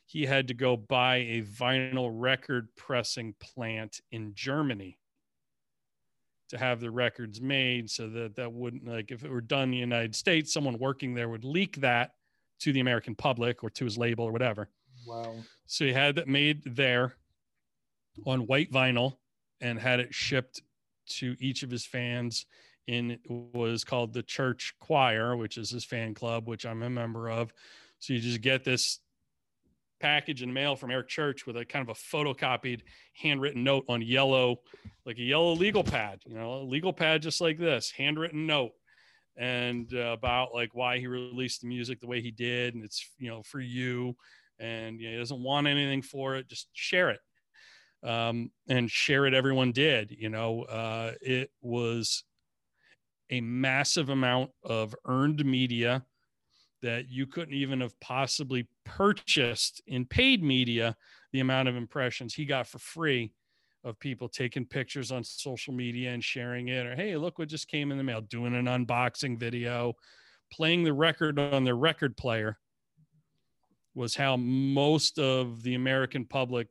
he 0.09 0.25
had 0.25 0.49
to 0.49 0.55
go 0.55 0.75
buy 0.75 1.17
a 1.17 1.43
vinyl 1.43 2.11
record 2.11 2.69
pressing 2.77 3.35
plant 3.41 4.01
in 4.11 4.33
Germany 4.35 4.99
to 6.49 6.57
have 6.57 6.81
the 6.81 6.91
records 6.91 7.43
made 7.43 7.91
so 7.91 8.09
that 8.09 8.35
that 8.37 8.51
wouldn't 8.51 8.89
like 8.89 9.11
if 9.11 9.23
it 9.23 9.31
were 9.31 9.43
done 9.43 9.65
in 9.65 9.71
the 9.71 9.77
United 9.77 10.17
States, 10.17 10.51
someone 10.51 10.79
working 10.79 11.13
there 11.13 11.29
would 11.29 11.45
leak 11.45 11.77
that 11.83 12.13
to 12.61 12.73
the 12.73 12.81
American 12.81 13.15
public 13.15 13.63
or 13.63 13.69
to 13.69 13.85
his 13.85 13.99
label 13.99 14.25
or 14.25 14.33
whatever. 14.33 14.71
Wow. 15.07 15.35
So 15.67 15.85
he 15.85 15.93
had 15.93 16.15
that 16.15 16.27
made 16.27 16.63
there 16.65 17.13
on 18.25 18.47
white 18.47 18.73
vinyl 18.73 19.19
and 19.61 19.79
had 19.79 20.01
it 20.01 20.15
shipped 20.15 20.63
to 21.09 21.37
each 21.39 21.63
of 21.63 21.71
his 21.71 21.85
fans 21.85 22.47
in 22.87 23.19
was 23.29 23.85
called 23.85 24.15
the 24.15 24.23
church 24.23 24.75
choir 24.81 25.37
which 25.37 25.59
is 25.59 25.69
his 25.69 25.85
fan 25.85 26.15
club 26.15 26.49
which 26.49 26.65
i'm 26.65 26.83
a 26.83 26.91
member 26.91 27.29
of 27.29 27.53
so 27.99 28.15
you 28.15 28.19
just 28.19 28.41
get 28.41 28.65
this 28.65 29.01
package 30.01 30.43
in 30.43 30.53
mail 30.53 30.77
from 30.77 30.91
Eric 30.91 31.09
Church 31.09 31.47
with 31.47 31.57
a 31.57 31.65
kind 31.65 31.89
of 31.89 31.97
a 31.97 32.17
photocopied 32.17 32.81
handwritten 33.15 33.65
note 33.65 33.85
on 33.89 34.03
yellow, 34.03 34.57
like 35.05 35.19
a 35.19 35.23
yellow 35.23 35.53
legal 35.55 35.85
pad, 35.85 36.21
you 36.27 36.35
know, 36.35 36.55
a 36.55 36.65
legal 36.65 36.93
pad 36.93 37.23
just 37.23 37.41
like 37.41 37.59
this, 37.59 37.91
handwritten 37.91 38.47
note, 38.47 38.73
and 39.37 39.93
uh, 39.95 40.13
about 40.13 40.55
like 40.55 40.75
why 40.75 40.99
he 40.99 41.07
released 41.07 41.61
the 41.61 41.69
music 41.69 42.01
the 42.01 42.07
way 42.07 42.21
he 42.21 42.31
did, 42.31 42.75
and 42.75 42.85
it's 42.85 43.11
you 43.19 43.29
know 43.29 43.43
for 43.43 43.61
you, 43.61 44.15
and 44.59 45.01
you 45.01 45.09
know, 45.09 45.13
he 45.13 45.19
doesn't 45.19 45.43
want 45.43 45.67
anything 45.67 46.03
for 46.03 46.37
it, 46.37 46.49
just 46.49 46.69
share 46.73 47.11
it, 47.11 47.21
um, 48.03 48.51
and 48.69 48.91
share 48.91 49.27
it. 49.27 49.35
Everyone 49.35 49.73
did, 49.73 50.11
you 50.11 50.29
know, 50.29 50.63
uh, 50.63 51.13
it 51.21 51.51
was 51.61 52.25
a 53.31 53.41
massive 53.41 54.09
amount 54.09 54.51
of 54.65 54.95
earned 55.05 55.45
media 55.45 56.05
that 56.83 57.11
you 57.11 57.27
couldn't 57.27 57.55
even 57.55 57.81
have 57.81 57.99
possibly 58.01 58.69
purchased 58.85 59.83
in 59.87 60.05
paid 60.05 60.43
media 60.43 60.97
the 61.33 61.41
amount 61.41 61.69
of 61.69 61.77
impressions 61.77 62.35
he 62.35 62.45
got 62.45 62.67
for 62.67 62.79
free 62.79 63.33
of 63.85 63.99
people 63.99 64.29
taking 64.29 64.65
pictures 64.65 65.13
on 65.13 65.23
social 65.23 65.73
media 65.73 66.11
and 66.11 66.23
sharing 66.23 66.69
it 66.69 66.87
or 66.87 66.97
hey 66.97 67.17
look 67.17 67.39
what 67.39 67.49
just 67.49 67.69
came 67.69 67.91
in 67.91 67.99
the 67.99 68.05
mail 68.05 68.21
doing 68.21 68.55
an 68.55 68.67
unboxing 68.67 69.39
video. 69.39 69.95
Playing 70.51 70.83
the 70.83 70.95
record 70.95 71.39
on 71.39 71.65
their 71.65 71.77
record 71.77 72.17
player 72.17 72.59
was 73.95 74.15
how 74.15 74.37
most 74.37 75.19
of 75.19 75.63
the 75.63 75.75
american 75.75 76.25
public 76.25 76.69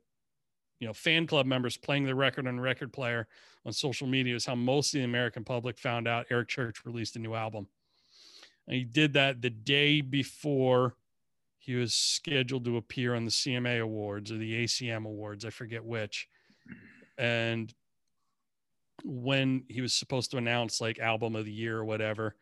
you 0.80 0.88
know 0.88 0.94
fan 0.94 1.28
club 1.28 1.46
members 1.46 1.78
playing 1.78 2.06
the 2.06 2.16
record 2.16 2.48
on 2.48 2.60
record 2.60 2.92
player 2.94 3.28
on 3.66 3.74
social 3.74 4.08
media 4.08 4.36
is 4.36 4.46
how 4.46 4.56
most 4.56 4.94
of 4.94 5.00
the 5.00 5.04
american 5.04 5.44
public 5.44 5.78
found 5.78 6.08
out 6.08 6.26
eric 6.32 6.48
church 6.48 6.86
released 6.86 7.16
a 7.16 7.20
new 7.20 7.36
album 7.36 7.68
and 8.68 8.76
he 8.76 8.84
did 8.84 9.14
that 9.14 9.42
the 9.42 9.50
day 9.50 10.02
before 10.02 10.96
he 11.58 11.76
was 11.76 11.94
scheduled 11.94 12.66
to 12.66 12.78
appear 12.78 13.16
on 13.16 13.26
the 13.26 13.32
CMA 13.32 13.82
Awards 13.82 14.32
or 14.32 14.38
the 14.38 14.64
ACM 14.64 15.06
Awards. 15.06 15.46
I 15.46 15.50
forget 15.50 15.84
which. 15.84 16.28
And 17.18 17.74
when 19.04 19.64
he 19.68 19.82
was 19.82 19.94
supposed 19.94 20.32
to 20.32 20.38
announce 20.38 20.82
like 20.82 21.00
album 21.00 21.36
of 21.36 21.46
the 21.46 21.52
year 21.52 21.78
or 21.78 21.86
whatever, 21.86 22.36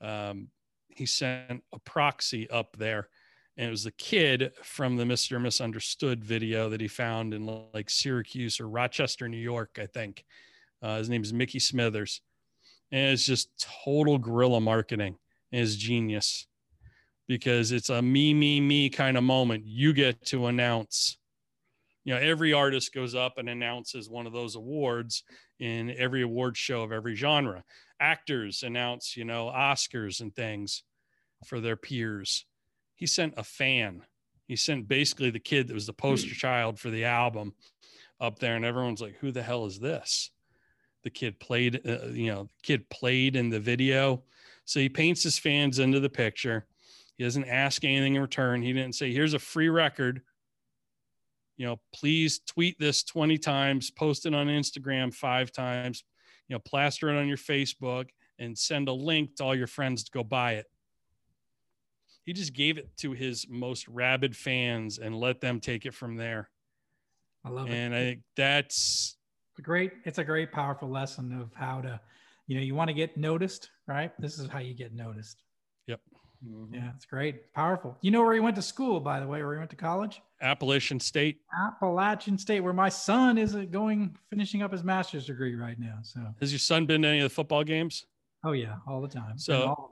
um, 0.00 0.48
he 0.88 1.06
sent 1.06 1.62
a 1.72 1.78
proxy 1.80 2.48
up 2.50 2.76
there 2.76 3.08
and 3.56 3.68
it 3.68 3.70
was 3.70 3.84
the 3.84 3.92
kid 3.92 4.52
from 4.62 4.96
the 4.96 5.04
Mr. 5.04 5.40
Misunderstood 5.40 6.24
video 6.24 6.68
that 6.68 6.80
he 6.80 6.88
found 6.88 7.32
in 7.32 7.46
like 7.72 7.88
Syracuse 7.88 8.58
or 8.58 8.68
Rochester, 8.68 9.28
New 9.28 9.36
York, 9.36 9.78
I 9.80 9.86
think. 9.86 10.24
Uh, 10.82 10.98
his 10.98 11.08
name 11.08 11.22
is 11.22 11.32
Mickey 11.32 11.60
Smithers. 11.60 12.20
And 12.90 13.12
it's 13.12 13.24
just 13.24 13.50
total 13.84 14.18
guerrilla 14.18 14.60
marketing 14.60 15.16
it's 15.54 15.76
genius 15.76 16.46
because 17.26 17.72
it's 17.72 17.90
a 17.90 18.02
me, 18.02 18.34
me, 18.34 18.60
me 18.60 18.90
kind 18.90 19.16
of 19.16 19.24
moment. 19.24 19.64
You 19.66 19.92
get 19.92 20.24
to 20.26 20.46
announce. 20.46 21.18
You 22.04 22.14
know, 22.14 22.20
every 22.20 22.52
artist 22.52 22.92
goes 22.92 23.14
up 23.14 23.38
and 23.38 23.48
announces 23.48 24.10
one 24.10 24.26
of 24.26 24.32
those 24.32 24.56
awards 24.56 25.24
in 25.58 25.90
every 25.96 26.22
award 26.22 26.56
show 26.56 26.82
of 26.82 26.92
every 26.92 27.14
genre. 27.14 27.64
Actors 27.98 28.62
announce, 28.62 29.16
you 29.16 29.24
know, 29.24 29.46
Oscars 29.46 30.20
and 30.20 30.34
things 30.34 30.82
for 31.46 31.60
their 31.60 31.76
peers 31.76 32.44
he 32.94 33.06
sent 33.06 33.34
a 33.36 33.44
fan. 33.44 34.02
He 34.46 34.56
sent 34.56 34.88
basically 34.88 35.30
the 35.30 35.38
kid 35.38 35.68
that 35.68 35.74
was 35.74 35.86
the 35.86 35.92
poster 35.92 36.30
hmm. 36.30 36.34
child 36.34 36.78
for 36.78 36.90
the 36.90 37.04
album 37.04 37.54
up 38.20 38.38
there, 38.38 38.56
and 38.56 38.64
everyone's 38.64 39.00
like, 39.00 39.16
"Who 39.16 39.32
the 39.32 39.42
hell 39.42 39.66
is 39.66 39.78
this?" 39.78 40.30
The 41.02 41.10
kid 41.10 41.38
played, 41.38 41.80
uh, 41.86 42.06
you 42.08 42.32
know, 42.32 42.44
the 42.44 42.62
kid 42.62 42.88
played 42.88 43.36
in 43.36 43.50
the 43.50 43.60
video, 43.60 44.22
so 44.64 44.80
he 44.80 44.88
paints 44.88 45.22
his 45.22 45.38
fans 45.38 45.78
into 45.78 46.00
the 46.00 46.08
picture. 46.08 46.66
He 47.16 47.24
doesn't 47.24 47.44
ask 47.44 47.84
anything 47.84 48.16
in 48.16 48.22
return. 48.22 48.62
He 48.62 48.72
didn't 48.72 48.94
say, 48.94 49.12
"Here's 49.12 49.34
a 49.34 49.38
free 49.38 49.68
record." 49.68 50.22
You 51.56 51.66
know, 51.66 51.80
please 51.92 52.40
tweet 52.40 52.78
this 52.80 53.04
20 53.04 53.38
times, 53.38 53.90
post 53.90 54.26
it 54.26 54.34
on 54.34 54.48
Instagram 54.48 55.14
five 55.14 55.52
times, 55.52 56.02
you 56.48 56.54
know, 56.54 56.60
plaster 56.60 57.08
it 57.08 57.16
on 57.16 57.28
your 57.28 57.36
Facebook, 57.36 58.08
and 58.40 58.58
send 58.58 58.88
a 58.88 58.92
link 58.92 59.36
to 59.36 59.44
all 59.44 59.54
your 59.54 59.68
friends 59.68 60.02
to 60.04 60.10
go 60.10 60.24
buy 60.24 60.54
it 60.54 60.66
he 62.24 62.32
just 62.32 62.54
gave 62.54 62.78
it 62.78 62.96
to 62.98 63.12
his 63.12 63.46
most 63.48 63.86
rabid 63.86 64.34
fans 64.34 64.98
and 64.98 65.14
let 65.14 65.40
them 65.40 65.60
take 65.60 65.84
it 65.84 65.94
from 65.94 66.16
there. 66.16 66.48
I 67.44 67.50
love 67.50 67.66
and 67.66 67.74
it. 67.74 67.78
And 67.78 67.94
I 67.94 67.98
think 67.98 68.20
that's 68.34 69.16
a 69.58 69.62
great, 69.62 69.92
it's 70.04 70.18
a 70.18 70.24
great, 70.24 70.50
powerful 70.50 70.88
lesson 70.88 71.38
of 71.38 71.52
how 71.54 71.82
to, 71.82 72.00
you 72.46 72.56
know, 72.56 72.62
you 72.62 72.74
want 72.74 72.88
to 72.88 72.94
get 72.94 73.16
noticed, 73.16 73.70
right? 73.86 74.12
This 74.18 74.38
is 74.38 74.48
how 74.48 74.58
you 74.58 74.74
get 74.74 74.94
noticed. 74.94 75.42
Yep. 75.86 76.00
Mm-hmm. 76.46 76.74
Yeah, 76.74 76.90
it's 76.94 77.06
great. 77.06 77.52
Powerful. 77.54 77.96
You 78.02 78.10
know 78.10 78.22
where 78.22 78.34
he 78.34 78.40
went 78.40 78.56
to 78.56 78.62
school, 78.62 79.00
by 79.00 79.20
the 79.20 79.26
way, 79.26 79.42
where 79.42 79.54
he 79.54 79.58
went 79.58 79.70
to 79.70 79.76
college? 79.76 80.20
Appalachian 80.42 81.00
State. 81.00 81.40
Appalachian 81.66 82.36
State, 82.36 82.60
where 82.60 82.72
my 82.72 82.88
son 82.88 83.38
is 83.38 83.54
going, 83.70 84.16
finishing 84.30 84.62
up 84.62 84.72
his 84.72 84.84
master's 84.84 85.26
degree 85.26 85.54
right 85.54 85.78
now. 85.78 85.98
So, 86.02 86.20
has 86.40 86.52
your 86.52 86.58
son 86.58 86.86
been 86.86 87.02
to 87.02 87.08
any 87.08 87.20
of 87.20 87.24
the 87.24 87.34
football 87.34 87.64
games? 87.64 88.06
Oh, 88.44 88.52
yeah, 88.52 88.76
all 88.86 89.00
the 89.00 89.08
time. 89.08 89.38
So, 89.38 89.88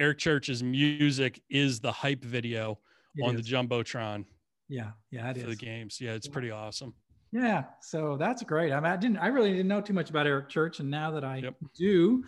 Eric 0.00 0.18
Church's 0.18 0.62
music 0.62 1.40
is 1.48 1.78
the 1.80 1.92
hype 1.92 2.24
video 2.24 2.78
it 3.16 3.22
on 3.22 3.36
is. 3.36 3.46
the 3.46 3.52
jumbotron. 3.52 4.24
Yeah, 4.68 4.90
yeah, 5.10 5.30
it 5.30 5.38
for 5.38 5.48
is. 5.48 5.58
the 5.58 5.64
games. 5.64 6.00
Yeah, 6.00 6.12
it's 6.12 6.26
yeah. 6.26 6.32
pretty 6.32 6.50
awesome. 6.50 6.92
Yeah, 7.30 7.64
so 7.80 8.16
that's 8.16 8.42
great. 8.42 8.72
I, 8.72 8.80
mean, 8.80 8.90
I 8.90 8.96
didn't, 8.96 9.18
I 9.18 9.26
really 9.28 9.50
didn't 9.50 9.68
know 9.68 9.80
too 9.80 9.92
much 9.92 10.10
about 10.10 10.26
Eric 10.26 10.48
Church, 10.48 10.80
and 10.80 10.90
now 10.90 11.10
that 11.12 11.24
I 11.24 11.36
yep. 11.36 11.54
do, 11.76 12.24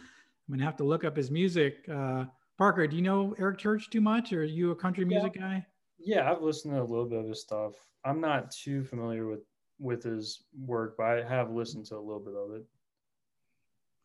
I'm 0.51 0.57
gonna 0.59 0.65
have 0.65 0.77
to 0.79 0.85
look 0.85 1.05
up 1.05 1.17
his 1.17 1.31
music. 1.31 1.89
Uh, 1.89 2.25
Parker, 2.59 2.85
do 2.89 2.97
you 2.97 3.03
know 3.03 3.37
Eric 3.39 3.59
Church 3.59 3.89
too 3.89 4.01
much, 4.01 4.33
or 4.33 4.41
are 4.41 4.45
you 4.45 4.73
a 4.73 4.75
country 4.75 5.05
music 5.05 5.37
yeah. 5.37 5.41
guy? 5.41 5.67
Yeah, 6.01 6.29
I've 6.29 6.43
listened 6.43 6.75
to 6.75 6.81
a 6.81 6.83
little 6.83 7.07
bit 7.07 7.21
of 7.21 7.29
his 7.29 7.41
stuff. 7.41 7.75
I'm 8.05 8.21
not 8.21 8.51
too 8.51 8.83
familiar 8.83 9.29
with 9.29 9.45
with 9.79 10.03
his 10.03 10.43
work, 10.67 10.97
but 10.99 11.05
I 11.07 11.23
have 11.23 11.53
listened 11.53 11.87
to 11.87 11.97
a 11.97 12.01
little 12.01 12.19
bit 12.19 12.35
of 12.35 12.57
it. 12.57 12.65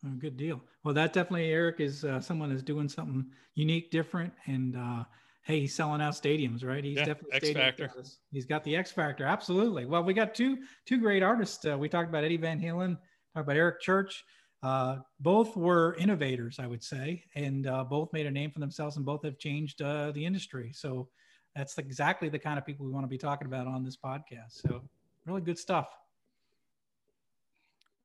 Oh, 0.06 0.14
good 0.20 0.36
deal. 0.36 0.62
Well, 0.84 0.94
that 0.94 1.12
definitely 1.12 1.50
Eric 1.50 1.80
is 1.80 2.04
uh, 2.04 2.20
someone 2.20 2.50
that's 2.50 2.62
doing 2.62 2.88
something 2.88 3.26
unique, 3.56 3.90
different, 3.90 4.32
and 4.46 4.76
uh, 4.76 5.02
hey, 5.42 5.58
he's 5.58 5.74
selling 5.74 6.00
out 6.00 6.14
stadiums, 6.14 6.64
right? 6.64 6.84
He's 6.84 6.98
yeah, 6.98 7.06
definitely 7.06 7.32
X 7.32 7.50
factor. 7.50 7.90
He's 8.30 8.46
got 8.46 8.62
the 8.62 8.76
X 8.76 8.92
factor, 8.92 9.24
absolutely. 9.24 9.84
Well, 9.84 10.04
we 10.04 10.14
got 10.14 10.32
two 10.32 10.58
two 10.84 11.00
great 11.00 11.24
artists. 11.24 11.66
Uh, 11.66 11.76
we 11.76 11.88
talked 11.88 12.08
about 12.08 12.22
Eddie 12.22 12.36
Van 12.36 12.60
Halen, 12.60 12.98
talked 13.34 13.46
about 13.48 13.56
Eric 13.56 13.80
Church. 13.80 14.24
Uh, 14.66 14.98
both 15.20 15.56
were 15.56 15.94
innovators, 15.94 16.58
I 16.58 16.66
would 16.66 16.82
say, 16.82 17.22
and 17.34 17.66
uh, 17.66 17.84
both 17.84 18.12
made 18.12 18.26
a 18.26 18.30
name 18.30 18.50
for 18.50 18.58
themselves, 18.58 18.96
and 18.96 19.04
both 19.04 19.22
have 19.24 19.38
changed 19.38 19.80
uh, 19.80 20.10
the 20.12 20.24
industry. 20.24 20.72
So 20.74 21.08
that's 21.54 21.78
exactly 21.78 22.28
the 22.28 22.38
kind 22.38 22.58
of 22.58 22.66
people 22.66 22.84
we 22.84 22.92
want 22.92 23.04
to 23.04 23.08
be 23.08 23.18
talking 23.18 23.46
about 23.46 23.66
on 23.66 23.84
this 23.84 23.96
podcast. 23.96 24.60
So 24.62 24.82
really 25.26 25.40
good 25.40 25.58
stuff 25.58 25.88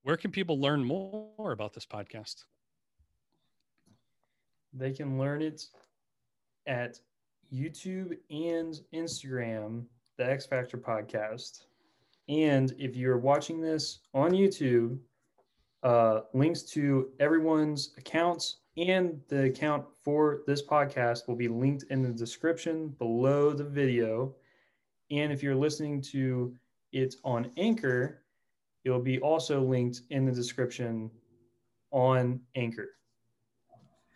where 0.04 0.18
can 0.18 0.32
people 0.32 0.60
learn 0.60 0.84
more 0.84 1.52
about 1.52 1.74
this 1.74 1.86
podcast? 1.86 2.46
They 4.74 4.92
can 4.92 5.18
learn 5.18 5.42
it 5.42 5.66
at 6.66 7.00
YouTube 7.54 8.18
and 8.30 8.80
Instagram, 8.94 9.84
the 10.18 10.30
X 10.30 10.46
Factor 10.46 10.78
podcast. 10.78 11.66
And 12.30 12.74
if 12.78 12.96
you're 12.96 13.18
watching 13.18 13.60
this 13.62 14.00
on 14.14 14.32
YouTube, 14.32 14.98
uh, 15.84 16.22
links 16.34 16.64
to 16.64 17.10
everyone's 17.20 17.94
accounts 17.98 18.58
and 18.78 19.20
the 19.28 19.46
account 19.46 19.86
for 20.02 20.42
this 20.48 20.62
podcast 20.62 21.28
will 21.28 21.36
be 21.36 21.48
linked 21.48 21.84
in 21.90 22.02
the 22.02 22.10
description 22.10 22.90
below 23.00 23.52
the 23.52 23.64
video. 23.64 24.34
And 25.10 25.32
if 25.32 25.44
you're 25.44 25.56
listening 25.56 26.02
to 26.04 26.56
it 26.94 27.16
on 27.24 27.52
Anchor, 27.58 28.24
it 28.86 28.90
will 28.90 29.02
be 29.02 29.20
also 29.20 29.62
linked 29.62 30.02
in 30.10 30.26
the 30.26 30.32
description 30.32 31.12
on 31.92 32.40
Anchor. 32.56 32.90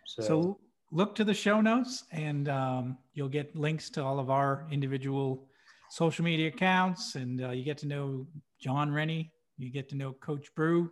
So, 0.06 0.22
so 0.22 0.58
look 0.90 1.14
to 1.16 1.24
the 1.24 1.34
show 1.34 1.60
notes 1.60 2.04
and 2.12 2.48
um, 2.48 2.98
you'll 3.12 3.28
get 3.28 3.54
links 3.54 3.90
to 3.90 4.02
all 4.02 4.18
of 4.18 4.30
our 4.30 4.66
individual 4.70 5.46
social 5.90 6.24
media 6.24 6.48
accounts 6.48 7.14
and 7.14 7.42
uh, 7.42 7.50
you 7.50 7.64
get 7.64 7.78
to 7.78 7.86
know 7.86 8.26
Jon 8.58 8.90
Rennie, 8.90 9.30
you 9.58 9.70
get 9.70 9.88
to 9.90 9.96
know 9.96 10.12
Coach 10.14 10.54
Bru, 10.54 10.90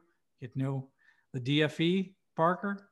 to 0.49 0.59
know 0.59 0.89
the 1.33 1.41
DFE 1.41 2.13
Parker. 2.37 2.89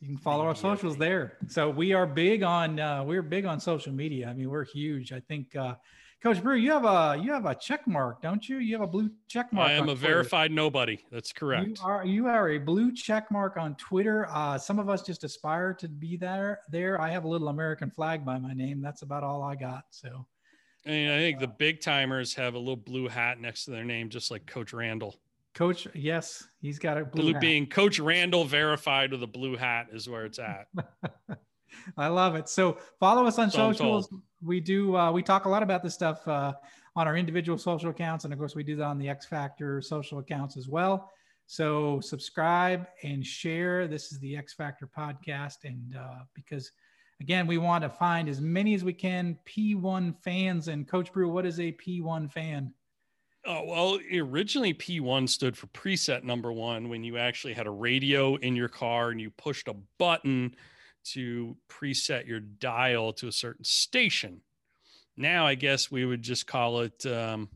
You 0.00 0.08
can 0.08 0.16
follow 0.16 0.46
our 0.46 0.54
socials 0.54 0.96
there. 0.96 1.36
So 1.48 1.68
we 1.68 1.92
are 1.92 2.06
big 2.06 2.42
on 2.42 2.80
uh, 2.80 3.04
we're 3.04 3.22
big 3.22 3.44
on 3.44 3.60
social 3.60 3.92
media. 3.92 4.28
I 4.28 4.32
mean, 4.32 4.48
we're 4.48 4.64
huge. 4.64 5.12
I 5.12 5.20
think 5.20 5.54
uh, 5.54 5.74
Coach 6.22 6.42
Bru, 6.42 6.54
you 6.56 6.70
have 6.70 6.84
a 6.84 7.18
you 7.22 7.32
have 7.32 7.46
a 7.46 7.54
check 7.54 7.86
mark, 7.86 8.20
don't 8.20 8.46
you? 8.46 8.58
You 8.58 8.74
have 8.74 8.82
a 8.82 8.86
blue 8.86 9.10
check 9.28 9.50
mark. 9.52 9.70
I 9.70 9.72
am 9.72 9.84
a 9.84 9.94
Twitter. 9.94 10.00
verified 10.00 10.52
nobody. 10.52 10.98
That's 11.10 11.32
correct. 11.32 11.78
You 11.78 11.86
are 11.86 12.04
you 12.04 12.26
are 12.26 12.50
a 12.50 12.58
blue 12.58 12.92
check 12.92 13.30
mark 13.30 13.56
on 13.56 13.74
Twitter. 13.76 14.26
Uh, 14.30 14.58
some 14.58 14.78
of 14.78 14.90
us 14.90 15.02
just 15.02 15.24
aspire 15.24 15.72
to 15.74 15.88
be 15.88 16.18
there. 16.18 16.60
There, 16.70 17.00
I 17.00 17.08
have 17.10 17.24
a 17.24 17.28
little 17.28 17.48
American 17.48 17.90
flag 17.90 18.24
by 18.24 18.38
my 18.38 18.52
name. 18.52 18.82
That's 18.82 19.00
about 19.00 19.22
all 19.22 19.42
I 19.42 19.54
got. 19.54 19.84
So, 19.90 20.26
and 20.84 21.10
I 21.10 21.18
think 21.18 21.40
the 21.40 21.48
big 21.48 21.80
timers 21.80 22.34
have 22.34 22.52
a 22.52 22.58
little 22.58 22.76
blue 22.76 23.08
hat 23.08 23.40
next 23.40 23.64
to 23.64 23.70
their 23.70 23.84
name, 23.84 24.10
just 24.10 24.30
like 24.30 24.44
Coach 24.44 24.74
Randall. 24.74 25.16
Coach, 25.54 25.88
yes, 25.94 26.46
he's 26.60 26.78
got 26.78 26.96
a 26.96 27.04
blue, 27.04 27.32
blue 27.32 27.40
being 27.40 27.66
Coach 27.66 27.98
Randall 27.98 28.44
verified 28.44 29.10
with 29.10 29.22
a 29.22 29.26
blue 29.26 29.56
hat 29.56 29.88
is 29.92 30.08
where 30.08 30.24
it's 30.24 30.38
at. 30.38 30.68
I 31.96 32.08
love 32.08 32.36
it. 32.36 32.48
So 32.48 32.78
follow 32.98 33.26
us 33.26 33.38
on 33.38 33.50
so 33.50 33.72
socials. 33.72 34.08
We 34.42 34.60
do. 34.60 34.96
Uh, 34.96 35.12
we 35.12 35.22
talk 35.22 35.44
a 35.44 35.48
lot 35.48 35.62
about 35.62 35.82
this 35.82 35.94
stuff 35.94 36.26
uh, 36.26 36.52
on 36.96 37.08
our 37.08 37.16
individual 37.16 37.58
social 37.58 37.90
accounts, 37.90 38.24
and 38.24 38.32
of 38.32 38.38
course, 38.38 38.54
we 38.54 38.62
do 38.62 38.76
that 38.76 38.84
on 38.84 38.98
the 38.98 39.08
X 39.08 39.26
Factor 39.26 39.80
social 39.80 40.18
accounts 40.18 40.56
as 40.56 40.68
well. 40.68 41.10
So 41.46 42.00
subscribe 42.00 42.86
and 43.02 43.26
share. 43.26 43.88
This 43.88 44.12
is 44.12 44.20
the 44.20 44.36
X 44.36 44.54
Factor 44.54 44.88
podcast, 44.96 45.64
and 45.64 45.96
uh, 45.96 46.24
because 46.34 46.70
again, 47.20 47.46
we 47.46 47.58
want 47.58 47.82
to 47.82 47.90
find 47.90 48.28
as 48.28 48.40
many 48.40 48.74
as 48.74 48.84
we 48.84 48.92
can 48.92 49.36
P1 49.46 50.14
fans. 50.22 50.68
And 50.68 50.88
Coach 50.88 51.12
Bru, 51.12 51.28
what 51.28 51.46
is 51.46 51.60
a 51.60 51.72
P1 51.72 52.30
fan? 52.30 52.72
Oh, 53.46 53.64
well, 53.64 53.98
originally 54.14 54.74
P1 54.74 55.28
stood 55.28 55.56
for 55.56 55.66
preset 55.68 56.24
number 56.24 56.52
one 56.52 56.90
when 56.90 57.02
you 57.02 57.16
actually 57.16 57.54
had 57.54 57.66
a 57.66 57.70
radio 57.70 58.36
in 58.36 58.54
your 58.54 58.68
car 58.68 59.10
and 59.10 59.20
you 59.20 59.30
pushed 59.30 59.66
a 59.68 59.74
button 59.98 60.54
to 61.04 61.56
preset 61.68 62.26
your 62.26 62.40
dial 62.40 63.14
to 63.14 63.28
a 63.28 63.32
certain 63.32 63.64
station. 63.64 64.42
Now, 65.16 65.46
I 65.46 65.54
guess 65.54 65.90
we 65.90 66.04
would 66.04 66.22
just 66.22 66.46
call 66.46 66.80
it 66.80 67.06
um, 67.06 67.48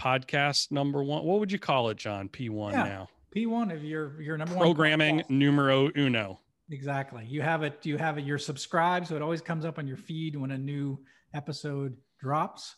podcast 0.00 0.70
number 0.70 1.02
one. 1.02 1.24
What 1.24 1.40
would 1.40 1.52
you 1.52 1.58
call 1.58 1.90
it, 1.90 1.96
John? 1.96 2.28
P1 2.28 2.72
yeah, 2.72 2.82
now. 2.84 3.08
P1 3.34 3.72
of 3.74 3.84
your 3.84 4.20
your 4.20 4.36
number 4.36 4.54
programming 4.56 5.16
one 5.16 5.24
programming 5.24 5.38
numero 5.38 5.90
uno. 5.96 6.40
Exactly. 6.70 7.24
You 7.26 7.42
have 7.42 7.62
it. 7.62 7.78
You 7.84 7.98
have 7.98 8.18
it. 8.18 8.24
You're 8.24 8.38
subscribed, 8.38 9.08
so 9.08 9.16
it 9.16 9.22
always 9.22 9.40
comes 9.40 9.64
up 9.64 9.78
on 9.78 9.86
your 9.86 9.96
feed 9.96 10.36
when 10.36 10.50
a 10.50 10.58
new 10.58 10.98
episode 11.34 11.96
drops. 12.18 12.76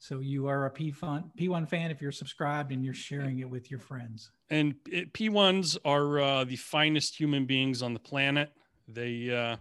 So 0.00 0.20
you 0.20 0.48
are 0.48 0.64
a 0.64 0.70
P1 0.70 1.30
P1 1.36 1.66
fan 1.66 1.90
if 1.90 2.00
you're 2.00 2.10
subscribed 2.10 2.72
and 2.72 2.82
you're 2.82 2.94
sharing 2.94 3.40
it 3.40 3.48
with 3.48 3.70
your 3.70 3.78
friends. 3.78 4.30
And 4.48 4.74
it, 4.90 5.12
P1s 5.12 5.76
are 5.84 6.18
uh, 6.18 6.44
the 6.44 6.56
finest 6.56 7.20
human 7.20 7.44
beings 7.44 7.82
on 7.82 7.92
the 7.92 8.00
planet. 8.00 8.50
They 8.88 9.30
uh, 9.30 9.56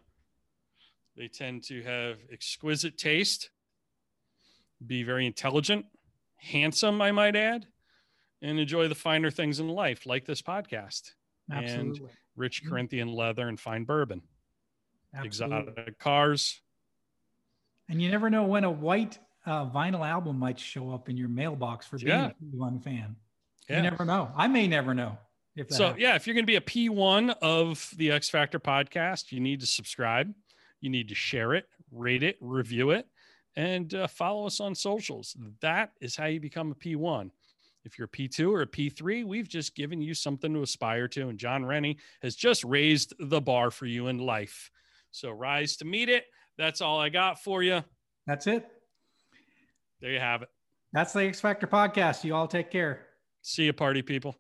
they 1.17 1.27
tend 1.27 1.63
to 1.65 1.83
have 1.83 2.19
exquisite 2.31 2.97
taste, 2.97 3.49
be 4.87 5.03
very 5.03 5.25
intelligent, 5.25 5.85
handsome, 6.37 7.01
I 7.01 7.11
might 7.11 7.35
add, 7.35 7.67
and 8.41 8.57
enjoy 8.57 8.87
the 8.87 8.95
finer 8.95 9.29
things 9.29 9.59
in 9.59 9.67
life, 9.67 10.05
like 10.05 10.23
this 10.23 10.41
podcast. 10.41 11.15
Absolutely. 11.51 11.99
And 11.99 12.09
rich 12.37 12.63
Mhm. 12.63 12.69
Corinthian 12.69 13.11
leather 13.11 13.49
and 13.49 13.59
fine 13.59 13.83
bourbon, 13.83 14.21
Absolutely. 15.13 15.57
exotic 15.57 15.99
cars. 15.99 16.61
And 17.89 18.01
you 18.01 18.09
never 18.09 18.29
know 18.29 18.45
when 18.45 18.63
a 18.63 18.71
white 18.71 19.19
uh, 19.49 19.69
vinyl 19.69 20.07
album 20.07 20.37
might 20.37 20.59
show 20.59 20.91
up 20.91 21.09
in 21.09 21.17
your 21.17 21.29
mailbox 21.29 21.85
for 21.87 21.97
being 21.97 22.09
Yeah. 22.09 22.27
a 22.29 22.55
P1 22.55 22.83
fan. 22.83 23.15
Yeah. 23.69 23.77
You 23.77 23.83
never 23.83 24.05
know. 24.05 24.31
I 24.35 24.47
may 24.47 24.67
never 24.67 24.93
know 24.93 25.17
if 25.55 25.71
So 25.71 25.85
happens. 25.87 26.01
yeah, 26.01 26.15
if 26.15 26.27
you're 26.27 26.33
going 26.35 26.45
to 26.45 26.47
be 26.47 26.55
a 26.55 26.61
P1 26.61 27.35
of 27.41 27.91
the 27.97 28.11
X 28.11 28.29
Factor 28.29 28.59
podcast, 28.59 29.31
you 29.31 29.39
need 29.39 29.59
to 29.61 29.65
subscribe. 29.67 30.33
You 30.81 30.89
need 30.89 31.09
to 31.09 31.15
share 31.15 31.53
it, 31.53 31.65
rate 31.91 32.23
it, 32.23 32.37
review 32.39 32.91
it, 32.91 33.07
and 33.55 33.93
uh, 33.93 34.07
follow 34.07 34.45
us 34.47 34.59
on 34.59 34.73
socials. 34.75 35.35
That 35.61 35.91
is 35.99 36.15
how 36.15 36.25
you 36.27 36.39
become 36.39 36.71
a 36.71 36.75
P1. 36.75 37.31
If 37.85 37.97
you're 37.97 38.05
a 38.05 38.09
P2 38.09 38.51
or 38.51 38.61
a 38.61 38.67
P3, 38.67 39.25
we've 39.25 39.47
just 39.47 39.75
given 39.75 40.01
you 40.01 40.13
something 40.13 40.53
to 40.53 40.61
aspire 40.61 41.07
to. 41.09 41.29
And 41.29 41.39
Jon 41.39 41.65
Rennie 41.65 41.97
has 42.21 42.35
just 42.35 42.63
raised 42.63 43.13
the 43.19 43.41
bar 43.41 43.71
for 43.71 43.85
you 43.85 44.07
in 44.07 44.17
life. 44.19 44.69
So 45.11 45.31
rise 45.31 45.77
to 45.77 45.85
meet 45.85 46.09
it. 46.09 46.25
That's 46.57 46.81
all 46.81 46.99
I 46.99 47.09
got 47.09 47.41
for 47.41 47.63
you. 47.63 47.83
That's 48.27 48.47
it. 48.47 48.67
There 50.01 50.11
you 50.11 50.19
have 50.19 50.41
it. 50.41 50.49
That's 50.93 51.13
the 51.13 51.21
X 51.21 51.39
Factor 51.39 51.67
podcast. 51.67 52.23
You 52.23 52.35
all 52.35 52.47
take 52.47 52.71
care. 52.71 53.07
See 53.41 53.63
you, 53.63 53.73
party 53.73 54.01
people. 54.01 54.35